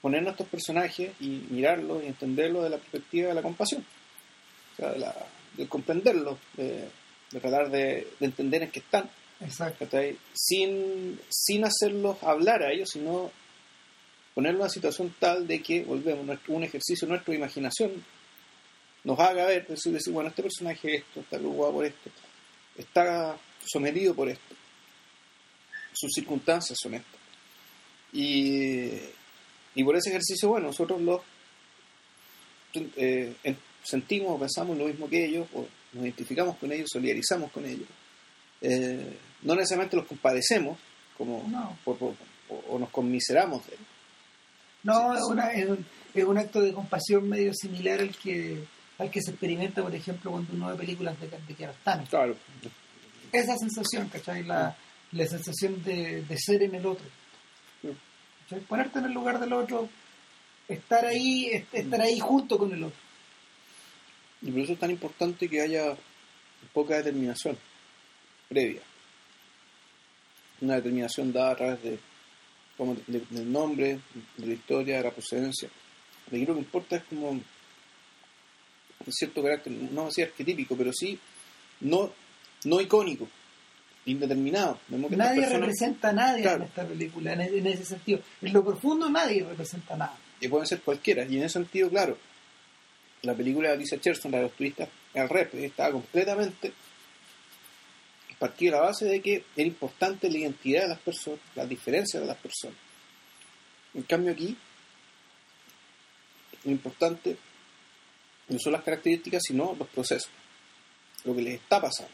ponernos 0.00 0.32
estos 0.32 0.48
personajes 0.48 1.12
y 1.20 1.46
mirarlos 1.50 2.02
y 2.02 2.06
entenderlos 2.06 2.64
de 2.64 2.70
la 2.70 2.78
perspectiva 2.78 3.28
de 3.28 3.34
la 3.34 3.42
compasión, 3.42 3.84
o 4.72 4.76
sea, 4.76 4.90
de, 4.92 4.98
la, 4.98 5.14
de 5.56 5.68
comprenderlos, 5.68 6.38
de, 6.54 6.88
tratar 7.30 7.70
de, 7.70 8.08
entender 8.20 8.62
en 8.62 8.70
qué 8.70 8.80
están. 8.80 9.10
Exacto. 9.40 9.86
Sin, 10.32 11.20
sin 11.28 11.64
hacerlos 11.64 12.22
hablar 12.22 12.62
a 12.62 12.72
ellos, 12.72 12.90
sino 12.92 13.30
ponerlos 14.34 14.58
en 14.58 14.62
una 14.62 14.70
situación 14.70 15.14
tal 15.18 15.46
de 15.46 15.62
que, 15.62 15.84
volvemos, 15.84 16.38
un 16.48 16.64
ejercicio 16.64 17.06
de 17.06 17.12
nuestra 17.12 17.34
imaginación 17.34 18.04
nos 19.04 19.20
haga 19.20 19.46
ver, 19.46 19.66
decir, 19.68 19.92
decir 19.92 20.12
bueno, 20.12 20.30
este 20.30 20.42
personaje 20.42 20.96
esto, 20.96 21.20
está 21.20 21.38
preocupado 21.38 21.74
por 21.74 21.84
esto, 21.84 22.10
está 22.76 23.38
sometido 23.64 24.14
por 24.14 24.28
esto. 24.28 24.54
Sus 25.92 26.10
circunstancias 26.12 26.76
son 26.82 26.94
estas. 26.94 27.20
Y, 28.12 28.90
y 29.76 29.84
por 29.84 29.96
ese 29.96 30.10
ejercicio, 30.10 30.48
bueno, 30.48 30.66
nosotros 30.68 31.00
los 31.00 31.20
eh, 32.74 33.34
sentimos 33.82 34.32
o 34.32 34.38
pensamos 34.38 34.76
lo 34.76 34.86
mismo 34.86 35.08
que 35.08 35.24
ellos, 35.24 35.46
o 35.54 35.66
nos 35.96 36.04
identificamos 36.04 36.56
con 36.56 36.72
ellos, 36.72 36.88
solidarizamos 36.92 37.50
con 37.50 37.66
ellos. 37.66 37.88
Eh, 38.60 39.18
no 39.42 39.54
necesariamente 39.54 39.96
los 39.96 40.06
compadecemos, 40.06 40.78
como 41.16 41.42
o, 41.84 42.78
nos 42.78 42.90
conmiseramos 42.90 43.66
de 43.66 43.74
ellos. 43.74 43.86
No, 44.82 45.14
es, 45.14 45.22
un, 45.24 45.84
es, 46.14 46.24
un, 46.24 46.38
acto 46.38 46.60
de 46.60 46.72
compasión 46.72 47.28
medio 47.28 47.52
similar 47.54 48.00
al 48.00 48.16
que 48.16 48.64
al 48.98 49.10
que 49.10 49.20
se 49.20 49.32
experimenta, 49.32 49.82
por 49.82 49.94
ejemplo, 49.94 50.30
cuando 50.30 50.54
uno 50.54 50.68
ve 50.68 50.76
películas 50.76 51.20
de, 51.20 51.28
de 51.28 51.54
Kiarostami. 51.54 52.06
Claro 52.06 52.36
esa 53.32 53.56
sensación, 53.56 54.08
¿cachai? 54.08 54.42
La, 54.44 54.76
la 55.12 55.26
sensación 55.26 55.82
de, 55.82 56.24
ser 56.36 56.62
en 56.62 56.74
el 56.74 56.86
otro. 56.86 57.06
Ponerte 58.68 58.98
en 59.00 59.06
el 59.06 59.12
lugar 59.12 59.40
del 59.40 59.52
otro, 59.52 59.88
estar 60.68 61.04
ahí, 61.04 61.64
estar 61.72 62.00
ahí 62.00 62.18
junto 62.20 62.58
con 62.58 62.72
el 62.72 62.84
otro. 62.84 62.98
Y 64.46 64.50
por 64.52 64.60
eso 64.62 64.72
es 64.74 64.78
tan 64.78 64.90
importante 64.90 65.48
que 65.48 65.60
haya 65.60 65.96
poca 66.72 66.96
determinación 66.96 67.58
previa. 68.48 68.80
Una 70.60 70.76
determinación 70.76 71.32
dada 71.32 71.50
a 71.50 71.56
través 71.56 71.82
de, 71.82 71.98
del 73.30 73.52
nombre, 73.52 73.98
de 74.36 74.46
la 74.46 74.54
historia, 74.54 74.98
de 74.98 75.02
la 75.04 75.10
procedencia. 75.10 75.68
Lo 76.30 76.54
que 76.54 76.60
importa 76.60 76.96
es 76.96 77.02
como 77.04 77.30
un 77.30 77.44
cierto 79.08 79.42
carácter, 79.42 79.72
no 79.72 80.06
así 80.06 80.22
arquetípico, 80.22 80.76
pero 80.76 80.92
sí 80.92 81.18
no 81.80 82.12
no 82.64 82.80
icónico. 82.80 83.28
indeterminado. 84.06 84.78
Nadie 84.88 85.40
personas- 85.40 85.52
representa 85.60 86.08
a 86.10 86.12
nadie 86.12 86.42
Claro. 86.42 86.62
en 86.62 86.68
esta 86.68 86.86
película, 86.86 87.32
en, 87.32 87.66
ese 87.66 87.84
sentido. 87.84 88.20
En 88.40 88.52
lo 88.52 88.64
profundo 88.64 89.10
nadie 89.10 89.42
representa 89.44 89.94
a 89.94 89.96
nada. 89.96 90.18
y 90.40 90.46
pueden 90.48 90.66
ser 90.66 90.80
cualquiera. 90.80 91.24
Y 91.24 91.36
en 91.38 91.42
ese 91.44 91.54
sentido, 91.54 91.90
claro, 91.90 92.16
la 93.26 93.34
película 93.34 93.68
de 93.68 93.74
Alicia 93.74 94.00
Cherson, 94.00 94.30
la 94.30 94.38
de 94.38 94.44
los 94.44 94.52
turistas 94.52 94.88
al 95.14 95.28
rep, 95.28 95.54
estaba 95.54 95.92
completamente 95.92 96.72
partía 98.38 98.70
de 98.70 98.76
la 98.76 98.82
base 98.82 99.06
de 99.06 99.20
que 99.22 99.44
era 99.56 99.66
importante 99.66 100.30
la 100.30 100.38
identidad 100.38 100.82
de 100.82 100.88
las 100.88 100.98
personas, 100.98 101.40
las 101.54 101.68
diferencias 101.68 102.22
de 102.22 102.26
las 102.26 102.36
personas. 102.36 102.76
En 103.94 104.02
cambio 104.02 104.32
aquí, 104.32 104.56
lo 106.64 106.70
importante 106.70 107.36
no 108.48 108.58
son 108.58 108.72
las 108.72 108.82
características, 108.82 109.42
sino 109.42 109.74
los 109.78 109.88
procesos, 109.88 110.30
lo 111.24 111.34
que 111.34 111.42
les 111.42 111.54
está 111.54 111.80
pasando. 111.80 112.12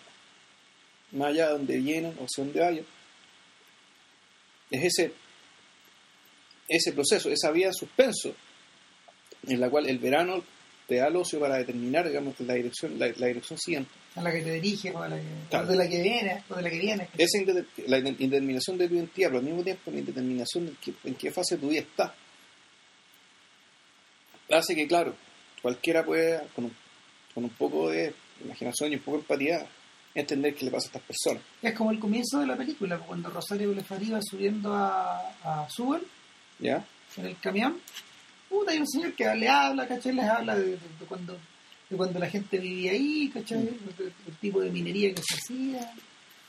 Más 1.11 1.29
allá 1.29 1.47
de 1.47 1.53
donde 1.53 1.77
vienen 1.79 2.17
o 2.21 2.25
hacia 2.25 2.45
dónde 2.45 2.61
vayan, 2.61 2.87
es 4.71 4.85
ese 4.85 5.13
ese 6.69 6.93
proceso, 6.93 7.29
esa 7.31 7.51
vía 7.51 7.67
en 7.67 7.75
suspenso, 7.75 8.35
en 9.47 9.61
la 9.61 9.69
cual 9.69 9.89
el 9.89 9.99
verano 9.99 10.43
te 10.87 10.97
da 10.97 11.09
el 11.09 11.17
ocio 11.17 11.39
para 11.41 11.57
determinar, 11.57 12.07
digamos, 12.09 12.39
la 12.41 12.55
dirección, 12.55 12.99
la, 12.99 13.09
la 13.17 13.27
dirección 13.29 13.59
siguiente. 13.59 13.91
A 14.15 14.23
la 14.23 14.31
que 14.33 14.43
te 14.43 14.53
dirige, 14.61 14.91
o, 14.93 14.99
a 15.03 15.09
la 15.09 15.17
que, 15.17 15.23
Claro. 15.49 15.67
o 15.67 15.71
de 15.71 15.77
la 15.77 15.89
que 15.89 16.03
viene, 16.03 16.43
o 16.51 16.55
de 16.57 16.63
la 16.63 16.71
que 16.71 16.79
viene. 16.79 17.09
Esa 17.17 17.39
la 17.87 17.99
indeterminación 17.99 18.77
de 18.79 18.89
tu 18.89 18.95
identidad, 18.95 19.29
pero 19.29 19.39
al 19.39 19.45
mismo 19.45 19.63
tiempo 19.63 19.91
la 19.91 19.99
indeterminación 19.99 20.67
de 20.67 20.95
en 21.05 21.15
qué 21.15 21.31
fase 21.31 21.57
tu 21.57 21.69
vida 21.69 21.81
está, 21.81 22.15
hace 24.51 24.75
que, 24.75 24.87
claro, 24.87 25.15
cualquiera 25.63 26.05
pueda, 26.05 26.43
con 26.55 26.65
un, 26.67 26.73
con 27.35 27.45
un 27.45 27.51
poco 27.51 27.91
de 27.91 28.13
imaginación 28.45 28.93
y 28.93 28.97
un 28.97 29.03
poco 29.03 29.17
de 29.19 29.23
empatía, 29.23 29.67
entender 30.15 30.55
qué 30.55 30.67
le 30.67 30.71
pasa 30.71 30.87
a 30.87 30.89
estas 30.89 31.03
personas. 31.03 31.43
Es 31.63 31.73
como 31.75 31.91
el 31.91 31.99
comienzo 31.99 32.39
de 32.41 32.47
la 32.47 32.57
película, 32.57 32.99
cuando 32.99 33.31
Rosario 33.31 33.71
Blefari 33.73 34.11
va 34.11 34.21
subiendo 34.21 34.75
a, 34.75 35.31
a 35.43 35.67
Subel 35.71 36.03
¿Ya? 36.59 36.85
en 37.17 37.27
el 37.27 37.39
camión. 37.39 37.81
Puta, 38.53 38.73
hay 38.73 38.79
un 38.79 38.87
señor 38.89 39.15
que 39.15 39.25
le 39.35 39.49
habla, 39.49 39.89
¿cachai? 39.89 40.13
Les 40.13 40.25
habla 40.29 40.55
de, 40.57 40.65
de- 40.65 40.71
de 40.73 41.07
cuando, 41.09 41.39
de 41.89 41.97
cuando 41.97 42.19
la 42.19 42.29
gente 42.29 42.59
vivía 42.59 42.93
ahí, 42.93 43.31
¿cachai? 43.33 43.59
Mm. 43.63 44.33
Tipo 44.41 44.61
de 44.61 44.71
minería 44.71 45.15
que 45.15 45.23
se 45.23 45.37
hacía, 45.37 45.91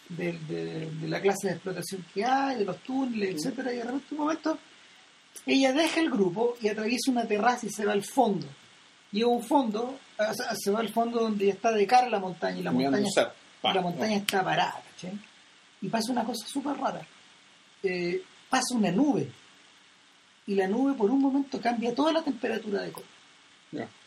de, 0.10 0.34
de- 0.49 0.89
de 0.91 1.08
la 1.08 1.22
clase 1.22 1.47
de 1.47 1.54
explotación 1.54 2.06
que 2.14 2.26
hay, 2.26 2.58
de 2.58 2.66
los 2.66 2.78
túneles, 2.84 3.34
Mm. 3.34 3.38
etcétera 3.38 3.74
Y 3.74 3.78
de 3.78 3.84
repente, 3.84 4.06
un 4.12 4.18
momento, 4.18 4.60
ella 5.45 5.72
deja 5.74 5.99
el 6.01 6.10
grupo 6.12 6.56
y 6.62 6.68
atraviesa 6.68 7.10
una 7.12 7.26
terraza 7.26 7.66
y 7.66 7.70
se 7.70 7.86
va 7.86 7.93
al 7.93 8.04
fondo. 8.04 8.47
Y 9.14 9.22
a 9.22 9.28
un 9.28 9.43
fondo, 9.43 9.97
o 10.18 10.34
sea, 10.34 10.54
se 10.56 10.72
va 10.72 10.80
al 10.82 10.89
fondo 10.89 11.20
donde 11.22 11.49
está 11.49 11.72
de 11.72 11.88
cara 11.88 12.08
a 12.08 12.10
la 12.10 12.20
montaña 12.20 12.60
y 12.60 12.64
la 12.64 12.72
montaña. 12.72 13.08
Pa, 13.62 13.74
la 13.74 13.82
montaña 13.82 14.18
está 14.18 14.43
parada, 14.43 14.84
¿cachai? 14.91 15.18
Y 15.82 15.88
pasa 15.88 16.12
una 16.12 16.24
cosa 16.26 16.45
súper 16.47 16.76
rara. 16.78 17.01
Eh, 17.82 18.22
pasa 18.49 18.76
una 18.76 18.91
nube. 18.91 19.30
Y 20.46 20.56
la 20.56 20.68
nube 20.68 20.94
por 20.94 21.10
un 21.10 21.22
momento 21.22 21.60
cambia 21.62 21.96
toda 21.96 22.12
la 22.12 22.24
temperatura 22.24 22.82
de 22.82 22.91
color. 22.91 23.10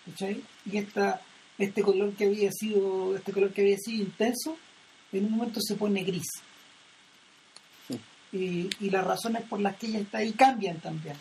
¿cachai? 0.05 0.43
Y 0.70 0.76
esta, 0.76 1.20
este 1.59 1.82
color 1.82 2.12
que 2.14 2.26
había 2.26 2.51
sido, 2.53 3.16
este 3.16 3.32
color 3.32 3.53
que 3.53 3.62
había 3.62 3.78
sido 3.78 4.05
intenso, 4.05 4.57
en 5.12 5.24
un 5.24 5.32
momento 5.32 5.61
se 5.61 5.76
pone 5.76 6.05
gris. 6.05 6.28
Sí. 7.89 8.01
Y, 8.32 8.70
y 8.80 8.91
las 8.91 9.05
razones 9.05 9.43
por 9.43 9.61
las 9.61 9.76
que 9.76 9.87
ella 9.87 10.01
está 10.01 10.18
ahí 10.18 10.32
cambian 10.32 10.78
también. 10.80 11.16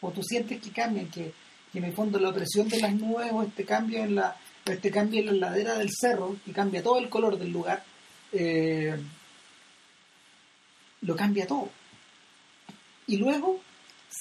O 0.00 0.10
tú 0.10 0.22
sientes 0.22 0.60
que 0.60 0.70
cambian, 0.70 1.08
que, 1.08 1.32
que 1.72 1.78
en 1.78 1.84
el 1.84 1.92
fondo 1.92 2.18
la 2.18 2.32
presión 2.32 2.68
de 2.68 2.80
las 2.80 2.94
nubes 2.94 3.30
o 3.32 3.42
este 3.42 3.64
cambio 3.64 4.02
en 4.04 4.14
la, 4.14 4.36
este 4.64 4.90
cambio 4.90 5.20
en 5.20 5.40
la 5.40 5.48
ladera 5.48 5.78
del 5.78 5.90
cerro, 5.90 6.36
que 6.44 6.52
cambia 6.52 6.82
todo 6.82 6.98
el 6.98 7.08
color 7.08 7.38
del 7.38 7.50
lugar, 7.50 7.82
eh, 8.32 8.96
lo 11.02 11.16
cambia 11.16 11.46
todo. 11.46 11.68
Y 13.06 13.16
luego 13.16 13.60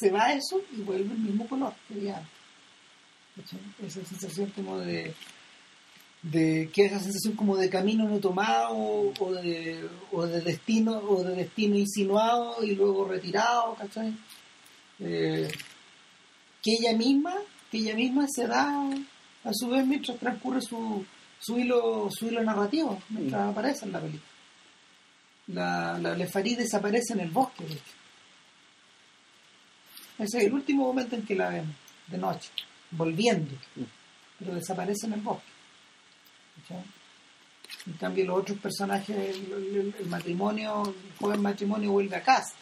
se 0.01 0.09
va 0.09 0.33
eso 0.33 0.59
y 0.75 0.81
vuelve 0.81 1.13
el 1.13 1.19
mismo 1.19 1.47
color. 1.47 1.73
¿Cachai? 3.35 3.59
Esa 3.85 4.03
sensación 4.03 4.49
como 4.49 4.79
de, 4.79 5.13
de 6.23 6.69
que 6.73 6.85
esa 6.85 6.99
sensación 6.99 7.35
como 7.35 7.55
de 7.55 7.69
camino 7.69 8.09
no 8.09 8.19
tomado 8.19 8.73
o 8.73 9.31
de, 9.33 9.87
o 10.11 10.25
de 10.25 10.41
destino 10.41 10.97
o 10.97 11.23
de 11.23 11.35
destino 11.35 11.77
insinuado 11.77 12.63
y 12.63 12.75
luego 12.75 13.07
retirado, 13.07 13.75
¿cachai? 13.75 14.13
Eh, 14.99 15.49
que 16.63 16.71
ella 16.79 16.97
misma, 16.97 17.35
que 17.69 17.77
ella 17.77 17.95
misma 17.95 18.25
se 18.27 18.47
da 18.47 18.89
a 19.43 19.53
su 19.53 19.69
vez 19.69 19.85
mientras 19.85 20.17
transcurre 20.17 20.61
su, 20.61 21.05
su 21.39 21.59
hilo, 21.59 22.09
su 22.11 22.27
hilo 22.27 22.43
narrativo, 22.43 23.01
mientras 23.09 23.49
aparece 23.49 23.85
en 23.85 23.91
la 23.91 24.01
película. 24.01 24.31
La, 25.47 25.99
la 25.99 26.15
Lefarí 26.15 26.55
desaparece 26.55 27.13
en 27.13 27.21
el 27.21 27.31
bosque, 27.31 27.65
de 27.65 27.73
hecho. 27.73 28.00
Ese 30.23 30.37
es 30.37 30.43
el 30.45 30.53
último 30.53 30.85
momento 30.85 31.15
en 31.15 31.25
que 31.25 31.35
la 31.35 31.49
vemos, 31.49 31.75
de 32.07 32.17
noche, 32.17 32.49
volviendo, 32.91 33.55
Mm. 33.75 33.83
pero 34.39 34.53
desaparece 34.55 35.07
en 35.07 35.13
el 35.13 35.21
bosque. 35.21 35.47
En 37.87 37.93
cambio, 37.93 38.25
los 38.25 38.39
otros 38.41 38.59
personajes, 38.59 39.15
el, 39.17 39.51
el- 39.51 39.95
el 39.99 40.05
matrimonio, 40.05 40.83
el 40.85 41.17
joven 41.19 41.41
matrimonio 41.41 41.91
vuelve 41.91 42.15
a 42.15 42.21
casa. 42.21 42.53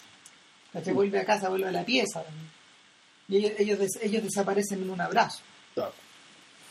¿cachai? 0.72 0.93
Vuelve 0.93 1.20
a 1.20 1.26
casa, 1.26 1.49
vuelve 1.49 1.68
a 1.68 1.72
la 1.72 1.84
pieza. 1.84 2.24
Y 3.28 3.38
ellos, 3.38 3.51
ellos, 3.57 3.80
des- 3.80 3.99
ellos 4.01 4.24
desaparecen 4.24 4.82
en 4.84 4.89
un 4.91 5.01
abrazo. 5.01 5.41
Claro. 5.74 5.93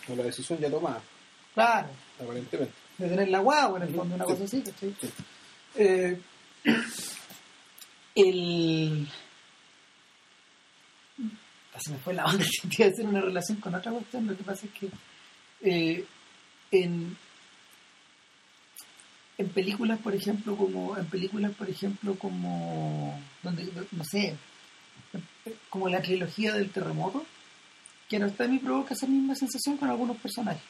Con 0.07 0.17
la 0.17 0.23
decisión 0.25 0.59
ya 0.61 0.71
tomada, 0.71 1.03
Claro, 1.53 1.89
aparentemente. 2.23 2.73
de 2.97 3.09
tener 3.09 3.29
la 3.29 3.41
guagua, 3.41 3.79
en 3.79 3.89
el 3.89 3.95
fondo, 3.95 4.15
una 4.15 4.25
Sí. 4.25 4.31
cosa 4.33 4.45
así. 4.45 4.65
Sí. 4.81 4.95
Eh, 5.77 6.21
el... 8.15 9.09
Se 11.79 11.91
me 11.93 11.99
fue 11.99 12.15
la 12.15 12.25
onda, 12.25 12.45
que 12.71 12.83
iba 12.83 12.87
a 12.87 12.93
hacer 12.93 13.07
una 13.07 13.21
relación 13.21 13.59
con 13.61 13.75
otra 13.75 13.93
cuestión, 13.93 14.27
lo 14.27 14.37
que 14.37 14.45
pasa 14.45 14.67
es 14.67 14.73
que 14.73 14.91
eh, 15.61 16.05
en, 16.71 17.17
en 19.39 19.49
películas, 19.51 19.99
por 20.01 20.15
ejemplo, 20.15 20.57
como 20.57 20.97
en 20.97 21.07
películas, 21.07 21.53
por 21.55 21.69
ejemplo, 21.69 22.15
como 22.17 23.21
donde, 23.43 23.71
no 23.93 24.05
sé, 24.05 24.37
como 25.69 25.89
la 25.89 26.03
trilogía 26.03 26.55
del 26.55 26.71
terremoto, 26.71 27.25
que 28.09 28.19
no 28.19 28.27
está 28.27 28.45
a 28.45 28.49
mí 28.49 28.59
provoca 28.59 28.95
esa 28.95 29.07
misma 29.07 29.35
sensación 29.35 29.77
con 29.77 29.91
algunos 29.91 30.17
personajes. 30.17 30.63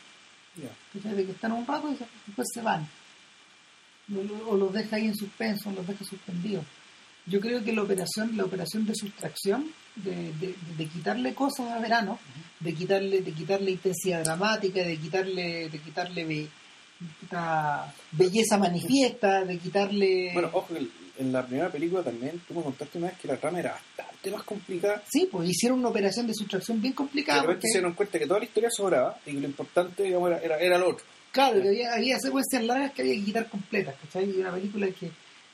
¿cachai? 0.92 1.14
De 1.14 1.24
que 1.24 1.32
están 1.32 1.52
un 1.52 1.66
rato 1.66 1.88
y 1.90 1.96
después 2.26 2.48
se 2.52 2.62
van. 2.62 2.88
O, 4.12 4.50
o 4.50 4.56
los 4.56 4.72
deja 4.72 4.96
ahí 4.96 5.06
en 5.06 5.16
suspenso, 5.16 5.70
los 5.70 5.86
deja 5.86 6.04
suspendidos. 6.04 6.64
Yo 7.28 7.40
creo 7.40 7.62
que 7.64 7.72
la 7.72 7.82
operación, 7.82 8.36
la 8.36 8.44
operación 8.44 8.86
de 8.86 8.94
sustracción, 8.94 9.70
de, 9.96 10.32
de- 10.40 10.54
de 10.76 10.86
quitarle 10.86 11.34
cosas 11.34 11.70
a 11.72 11.78
verano, 11.78 12.18
de 12.60 12.74
quitarle, 12.74 13.20
de 13.22 13.32
quitarle 13.32 13.70
intensidad 13.72 14.22
dramática, 14.24 14.80
de 14.82 14.96
quitarle, 14.96 15.68
de 15.68 15.78
quitarle 15.78 16.24
be- 16.24 16.48
esta 17.22 17.92
belleza 18.12 18.58
manifiesta, 18.58 19.44
de 19.44 19.58
quitarle 19.58 20.30
Bueno, 20.32 20.50
ojo, 20.52 20.74
que 20.74 20.86
en 21.22 21.32
la 21.32 21.44
primera 21.46 21.70
película 21.70 22.02
también 22.02 22.40
tú 22.46 22.54
me 22.54 22.62
contaste 22.62 22.98
una 22.98 23.08
vez 23.08 23.18
que 23.18 23.28
la 23.28 23.36
trama 23.36 23.60
era 23.60 23.78
bastante 23.96 24.30
más 24.30 24.42
complicada. 24.44 25.02
sí, 25.08 25.28
pues 25.30 25.48
hicieron 25.48 25.78
una 25.80 25.88
operación 25.88 26.26
de 26.26 26.34
sustracción 26.34 26.80
bien 26.80 26.94
complicada. 26.94 27.40
repente 27.42 27.56
porque- 27.60 27.68
se 27.72 27.78
dieron 27.78 27.94
cuenta 27.94 28.18
que 28.18 28.26
toda 28.26 28.38
la 28.40 28.44
historia 28.46 28.68
sobraba 28.70 29.18
y 29.26 29.32
que 29.32 29.40
lo 29.40 29.46
importante 29.46 30.02
digamos, 30.04 30.28
era, 30.30 30.38
era, 30.40 30.58
era 30.58 30.78
lo 30.78 30.90
otro. 30.90 31.04
Claro, 31.30 31.60
que 31.62 31.68
había, 31.68 31.92
había 31.94 32.18
secuencias 32.18 32.64
largas 32.64 32.92
que 32.92 33.02
había 33.02 33.14
que 33.14 33.24
quitar 33.24 33.48
completas, 33.48 33.94
¿cachai? 34.02 34.30
Y 34.30 34.40
una 34.40 34.50
película 34.52 34.86
que, 34.88 35.10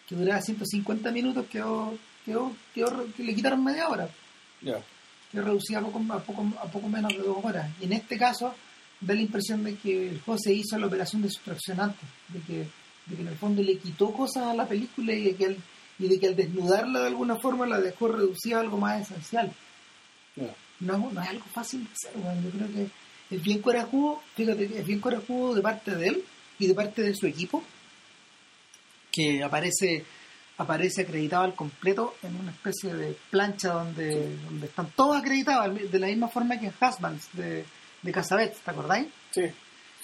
que 0.08 0.14
duraba 0.14 0.40
150 0.40 1.10
minutos 1.10 1.46
quedó, 1.50 1.94
quedó, 2.24 2.52
quedó- 2.74 3.06
que 3.16 3.22
le 3.24 3.34
quitaron 3.34 3.62
media 3.64 3.88
hora, 3.88 4.08
Ya. 4.60 4.78
quedó 5.32 5.44
reducida 5.44 5.78
a 5.78 5.82
poco, 5.82 6.00
a, 6.12 6.18
poco, 6.20 6.46
a 6.60 6.64
poco 6.70 6.88
menos 6.88 7.12
de 7.12 7.18
dos 7.22 7.38
horas. 7.42 7.70
Y 7.80 7.84
en 7.84 7.94
este 7.94 8.16
caso 8.18 8.54
da 9.00 9.14
la 9.14 9.20
impresión 9.20 9.62
de 9.64 9.76
que 9.76 10.10
el 10.10 10.20
juego 10.20 10.38
se 10.42 10.52
hizo 10.52 10.78
la 10.78 10.86
operación 10.86 11.22
de 11.22 11.28
sustracción 11.30 11.80
antes, 11.80 12.08
de 12.28 12.40
que, 12.40 12.58
de 13.06 13.16
que 13.16 13.22
en 13.22 13.28
el 13.28 13.36
fondo 13.36 13.62
le 13.62 13.76
quitó 13.78 14.12
cosas 14.12 14.44
a 14.44 14.54
la 14.54 14.66
película 14.68 15.12
y 15.12 15.24
de 15.24 15.34
que 15.36 15.46
al, 15.46 15.56
y 15.98 16.08
de 16.08 16.18
que 16.20 16.26
al 16.28 16.36
desnudarla 16.36 17.00
de 17.00 17.06
alguna 17.08 17.36
forma 17.36 17.66
la 17.66 17.80
dejó 17.80 18.08
reducida 18.08 18.58
a 18.58 18.60
algo 18.60 18.78
más 18.78 19.02
esencial. 19.02 19.52
ya. 20.36 20.54
No, 20.80 20.98
no 21.12 21.22
es 21.22 21.28
algo 21.28 21.44
fácil 21.52 21.84
de 21.84 21.90
hacer, 21.92 22.20
weón. 22.22 22.42
Yo 22.42 22.50
creo 22.50 22.68
que 22.72 23.34
es 23.36 23.42
bien 23.42 23.60
corajudo, 23.62 24.20
fíjate 24.34 24.68
que 24.68 24.78
es 24.80 24.86
bien 24.86 25.00
corajudo 25.00 25.54
de 25.54 25.62
parte 25.62 25.94
de 25.94 26.08
él 26.08 26.24
y 26.58 26.66
de 26.66 26.74
parte 26.74 27.02
de 27.02 27.14
su 27.14 27.26
equipo, 27.26 27.62
que 29.14 29.42
aparece 29.42 30.04
aparece 30.56 31.02
acreditado 31.02 31.42
al 31.44 31.54
completo 31.54 32.14
en 32.22 32.36
una 32.36 32.52
especie 32.52 32.94
de 32.94 33.16
plancha 33.30 33.72
donde, 33.72 34.36
donde 34.44 34.66
están 34.66 34.88
todos 34.94 35.16
acreditados, 35.16 35.90
de 35.90 35.98
la 35.98 36.06
misma 36.06 36.28
forma 36.28 36.58
que 36.60 36.66
en 36.66 36.74
Husbands 36.80 37.28
de, 37.32 37.64
de 38.02 38.12
Casabets, 38.12 38.58
¿te 38.60 38.70
acordáis? 38.70 39.08
Sí, 39.32 39.42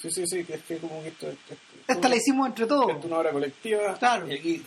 sí, 0.03 0.11
sí, 0.11 0.25
sí, 0.27 0.45
que 0.45 0.55
es 0.55 0.63
que 0.65 0.79
como 0.79 1.01
que 1.03 1.09
esto, 1.11 1.29
esto- 1.29 1.55
Esta 1.87 2.09
la 2.09 2.17
hicimos 2.17 2.49
entre 2.49 2.65
esto 2.65 2.81
todos. 2.81 2.99
es 2.99 3.05
una 3.05 3.19
obra 3.19 3.31
colectiva. 3.31 3.97
Claro. 3.97 4.29
Y 4.29 4.35
aquí, 4.35 4.63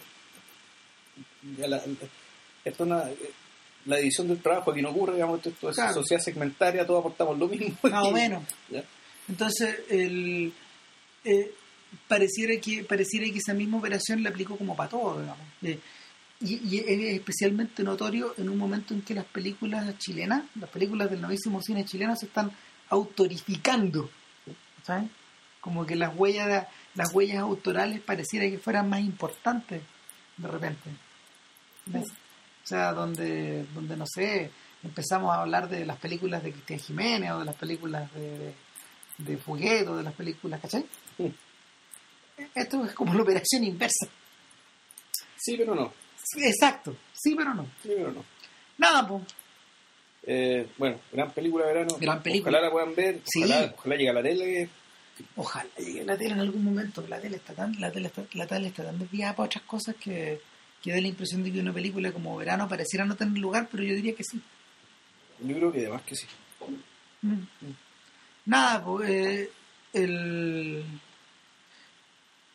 ya 1.57 1.67
la, 1.67 1.77
esto 1.77 1.97
es 2.63 2.79
una, 2.79 3.03
la 3.85 3.97
división 3.97 4.29
del 4.29 4.41
trabajo 4.41 4.71
aquí 4.71 4.81
no 4.81 4.91
ocurre, 4.91 5.15
digamos, 5.15 5.37
esto, 5.39 5.49
esto 5.49 5.69
es 5.69 5.75
Claro. 5.75 5.93
sociedad 5.95 6.21
segmentaria, 6.23 6.85
todos 6.87 7.01
aportamos 7.01 7.37
lo 7.37 7.47
mismo. 7.49 7.75
Más 7.83 8.05
o 8.05 8.11
menos. 8.13 8.43
Ya. 8.69 8.83
Entonces, 9.27 9.81
el, 9.89 10.53
eh, 11.25 11.51
pareciera 12.07 12.59
que 12.59 12.83
pareciera 12.83 13.25
que 13.31 13.39
esa 13.39 13.53
misma 13.53 13.77
operación 13.77 14.23
la 14.23 14.29
aplicó 14.29 14.57
como 14.57 14.75
para 14.75 14.89
todo, 14.89 15.21
digamos. 15.21 15.47
Eh, 15.61 15.79
y, 16.41 16.75
y 16.75 16.79
es 16.79 17.15
especialmente 17.15 17.83
notorio 17.83 18.33
en 18.37 18.49
un 18.49 18.57
momento 18.57 18.93
en 18.93 19.01
que 19.01 19.13
las 19.13 19.25
películas 19.25 19.97
chilenas, 19.97 20.43
las 20.55 20.69
películas 20.69 21.09
del 21.09 21.21
novísimo 21.21 21.61
cine 21.61 21.85
chileno 21.85 22.15
se 22.15 22.25
están 22.25 22.51
autorificando, 22.89 24.09
¿sabes? 24.83 25.09
Como 25.61 25.85
que 25.85 25.95
las 25.95 26.13
huellas 26.15 26.67
las 26.95 27.13
huellas 27.13 27.39
autorales 27.39 28.01
pareciera 28.01 28.49
que 28.49 28.59
fueran 28.59 28.89
más 28.89 28.99
importantes 28.99 29.81
de 30.37 30.47
repente. 30.47 30.89
¿Ves? 31.85 32.07
O 32.63 32.67
sea, 32.67 32.93
donde, 32.93 33.65
donde 33.73 33.97
no 33.97 34.05
sé, 34.05 34.51
empezamos 34.83 35.31
a 35.31 35.41
hablar 35.41 35.69
de 35.69 35.85
las 35.85 35.97
películas 35.97 36.43
de 36.43 36.51
Cristian 36.51 36.79
Jiménez 36.79 37.31
o 37.31 37.39
de 37.39 37.45
las 37.45 37.55
películas 37.55 38.13
de, 38.13 38.37
de, 38.37 38.55
de 39.17 39.37
Fuguet 39.37 39.87
o 39.87 39.97
de 39.97 40.03
las 40.03 40.13
películas, 40.13 40.61
¿cachai? 40.61 40.85
Sí. 41.17 41.33
Esto 42.55 42.85
es 42.85 42.93
como 42.93 43.13
la 43.13 43.23
operación 43.23 43.63
inversa. 43.63 44.07
Sí, 45.37 45.55
pero 45.57 45.75
no. 45.75 45.93
Exacto, 46.37 46.95
sí, 47.13 47.35
pero 47.35 47.53
no. 47.53 47.65
Sí, 47.81 47.89
pero 47.95 48.11
no. 48.11 48.23
Nada, 48.77 49.07
pues. 49.07 49.23
Eh, 50.25 50.67
bueno, 50.77 50.99
gran 51.11 51.31
película 51.31 51.65
de 51.65 51.73
verano. 51.73 51.97
Gran 51.99 52.23
película. 52.23 52.51
Ojalá 52.51 52.65
la 52.65 52.71
puedan 52.71 52.95
ver. 52.95 53.21
Sí. 53.25 53.43
Ojalá, 53.43 53.73
ojalá 53.77 53.95
llegue 53.95 54.09
a 54.09 54.13
la 54.13 54.23
tele. 54.23 54.69
Ojalá 55.35 55.69
llegue 55.77 56.01
a 56.01 56.05
la 56.05 56.17
tele 56.17 56.33
en 56.33 56.39
algún 56.39 56.63
momento. 56.63 57.05
La 57.07 57.19
tele 57.19 57.37
está 57.37 57.53
tan, 57.53 57.79
la 57.79 57.91
tele 57.91 58.07
está, 58.07 58.23
la 58.33 58.47
tele 58.47 58.67
está 58.67 58.83
tan 58.83 58.97
desviada 58.97 59.35
para 59.35 59.47
otras 59.47 59.63
cosas 59.65 59.95
que, 59.95 60.39
que 60.81 60.91
da 60.91 61.01
la 61.01 61.07
impresión 61.07 61.43
de 61.43 61.51
que 61.51 61.59
una 61.59 61.73
película 61.73 62.11
como 62.11 62.37
Verano 62.37 62.67
pareciera 62.67 63.05
no 63.05 63.15
tener 63.15 63.37
lugar, 63.37 63.67
pero 63.69 63.83
yo 63.83 63.95
diría 63.95 64.15
que 64.15 64.23
sí. 64.23 64.41
Yo 65.39 65.55
creo 65.55 65.71
que 65.71 65.79
además 65.79 66.03
que 66.03 66.15
sí. 66.15 66.27
Mm. 67.21 67.43
Nada, 68.45 68.83
pues 68.83 69.09
eh, 69.09 69.49
el 69.93 70.83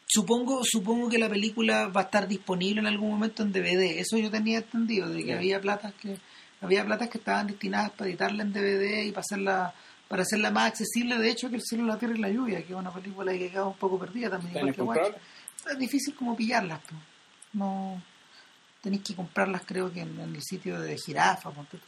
supongo 0.08 0.62
supongo 0.64 1.08
que 1.08 1.18
la 1.18 1.28
película 1.28 1.88
va 1.88 2.00
a 2.02 2.04
estar 2.04 2.26
disponible 2.26 2.80
en 2.80 2.86
algún 2.86 3.10
momento 3.10 3.42
en 3.42 3.52
DVD. 3.52 3.98
Eso 3.98 4.16
yo 4.16 4.30
tenía 4.30 4.58
entendido 4.58 5.08
de 5.08 5.24
que 5.24 5.34
había 5.34 5.60
platas 5.60 5.92
que 5.94 6.18
había 6.60 6.84
platas 6.84 7.08
que 7.08 7.18
estaban 7.18 7.46
destinadas 7.46 7.90
para 7.90 8.10
editarla 8.10 8.42
en 8.42 8.52
DVD 8.52 9.04
y 9.04 9.10
para 9.10 9.20
hacerla 9.20 9.74
para 10.08 10.22
hacerla 10.22 10.50
más 10.50 10.68
accesible, 10.68 11.18
de 11.18 11.30
hecho, 11.30 11.50
que 11.50 11.56
El 11.56 11.62
cielo, 11.62 11.84
la 11.84 11.98
tierra 11.98 12.16
y 12.16 12.20
la 12.20 12.30
lluvia, 12.30 12.64
que 12.64 12.72
es 12.72 12.78
una 12.78 12.90
película 12.90 13.30
que 13.32 13.50
queda 13.50 13.66
un 13.66 13.76
poco 13.76 13.98
perdida 13.98 14.30
también. 14.30 14.56
¿Está 14.56 14.60
igual 14.60 14.74
que 14.74 14.82
Watch. 14.82 14.96
inencontrable? 14.96 15.72
Es 15.72 15.78
difícil 15.78 16.14
como 16.14 16.34
pillarlas, 16.34 16.80
pues. 16.88 17.00
No 17.52 18.02
tenéis 18.80 19.02
que 19.02 19.14
comprarlas 19.14 19.62
creo 19.66 19.92
que 19.92 20.00
en, 20.00 20.18
en 20.18 20.34
el 20.34 20.42
sitio 20.42 20.80
de 20.80 20.96
Jirafa, 20.96 21.50
ponte. 21.50 21.78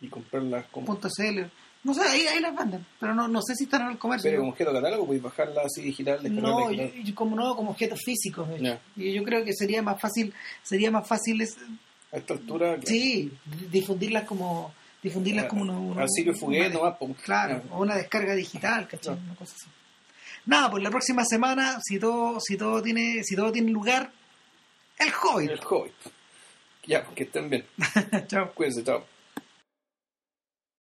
Y 0.00 0.08
comprarlas 0.08 0.66
como. 0.66 0.86
punto 0.86 1.08
.cl. 1.08 1.48
No 1.86 1.94
sé, 1.94 2.02
ahí, 2.02 2.40
las 2.40 2.54
venden, 2.56 2.84
pero 2.98 3.14
no, 3.14 3.28
no 3.28 3.40
sé 3.42 3.54
si 3.54 3.64
están 3.64 3.82
en 3.82 3.88
el 3.92 3.98
comercio. 3.98 4.28
Pero 4.28 4.40
como 4.40 4.50
objeto 4.52 4.72
catálogo, 4.72 5.06
podéis 5.06 5.22
bajarla 5.22 5.62
así 5.64 5.82
digital, 5.82 6.18
no, 6.34 6.72
yo- 6.72 6.82
yo 6.92 7.14
como 7.14 7.36
no, 7.36 7.54
como 7.54 7.70
objetos 7.70 8.00
físicos. 8.04 8.48
de 8.48 8.54
hecho. 8.56 8.64
Ya. 8.64 8.80
Y 8.96 9.12
yo 9.12 9.22
creo 9.22 9.44
que 9.44 9.52
sería 9.54 9.82
más 9.82 10.00
fácil, 10.00 10.34
sería 10.64 10.90
más 10.90 11.06
fácil 11.06 11.40
es- 11.40 11.56
A 12.12 12.16
esta 12.16 12.34
altura, 12.34 12.74
claro. 12.74 12.86
sí, 12.86 13.30
difundirlas 13.70 14.24
como 14.24 14.74
difundirlas 15.02 15.44
como 15.46 15.62
una, 15.62 16.08
sitio 16.08 16.32
una- 16.32 16.40
Fuguet 16.40 16.72
nomás. 16.72 16.96
po. 16.98 17.14
Claro, 17.24 17.62
o 17.70 17.82
una 17.82 17.94
descarga 17.94 18.34
digital, 18.34 18.88
¿cachai? 18.88 19.14
Una 19.14 19.36
cosa 19.36 19.54
así. 19.54 19.68
Nada, 20.46 20.70
pues 20.70 20.82
la 20.82 20.90
próxima 20.90 21.24
semana, 21.24 21.78
si 21.82 21.98
todo, 22.00 22.40
si 22.40 22.56
todo 22.56 22.82
tiene, 22.82 23.22
si 23.22 23.36
todo 23.36 23.52
tiene 23.52 23.70
lugar, 23.70 24.10
el 24.98 25.12
Hobbit. 25.22 25.50
El 25.50 25.60
Hobbit. 25.64 25.92
Ya, 26.86 27.04
que 27.04 27.22
estén 27.24 27.48
bien. 27.50 27.64
Chao. 28.28 28.52
Cuídense, 28.54 28.82
chao. 28.82 29.04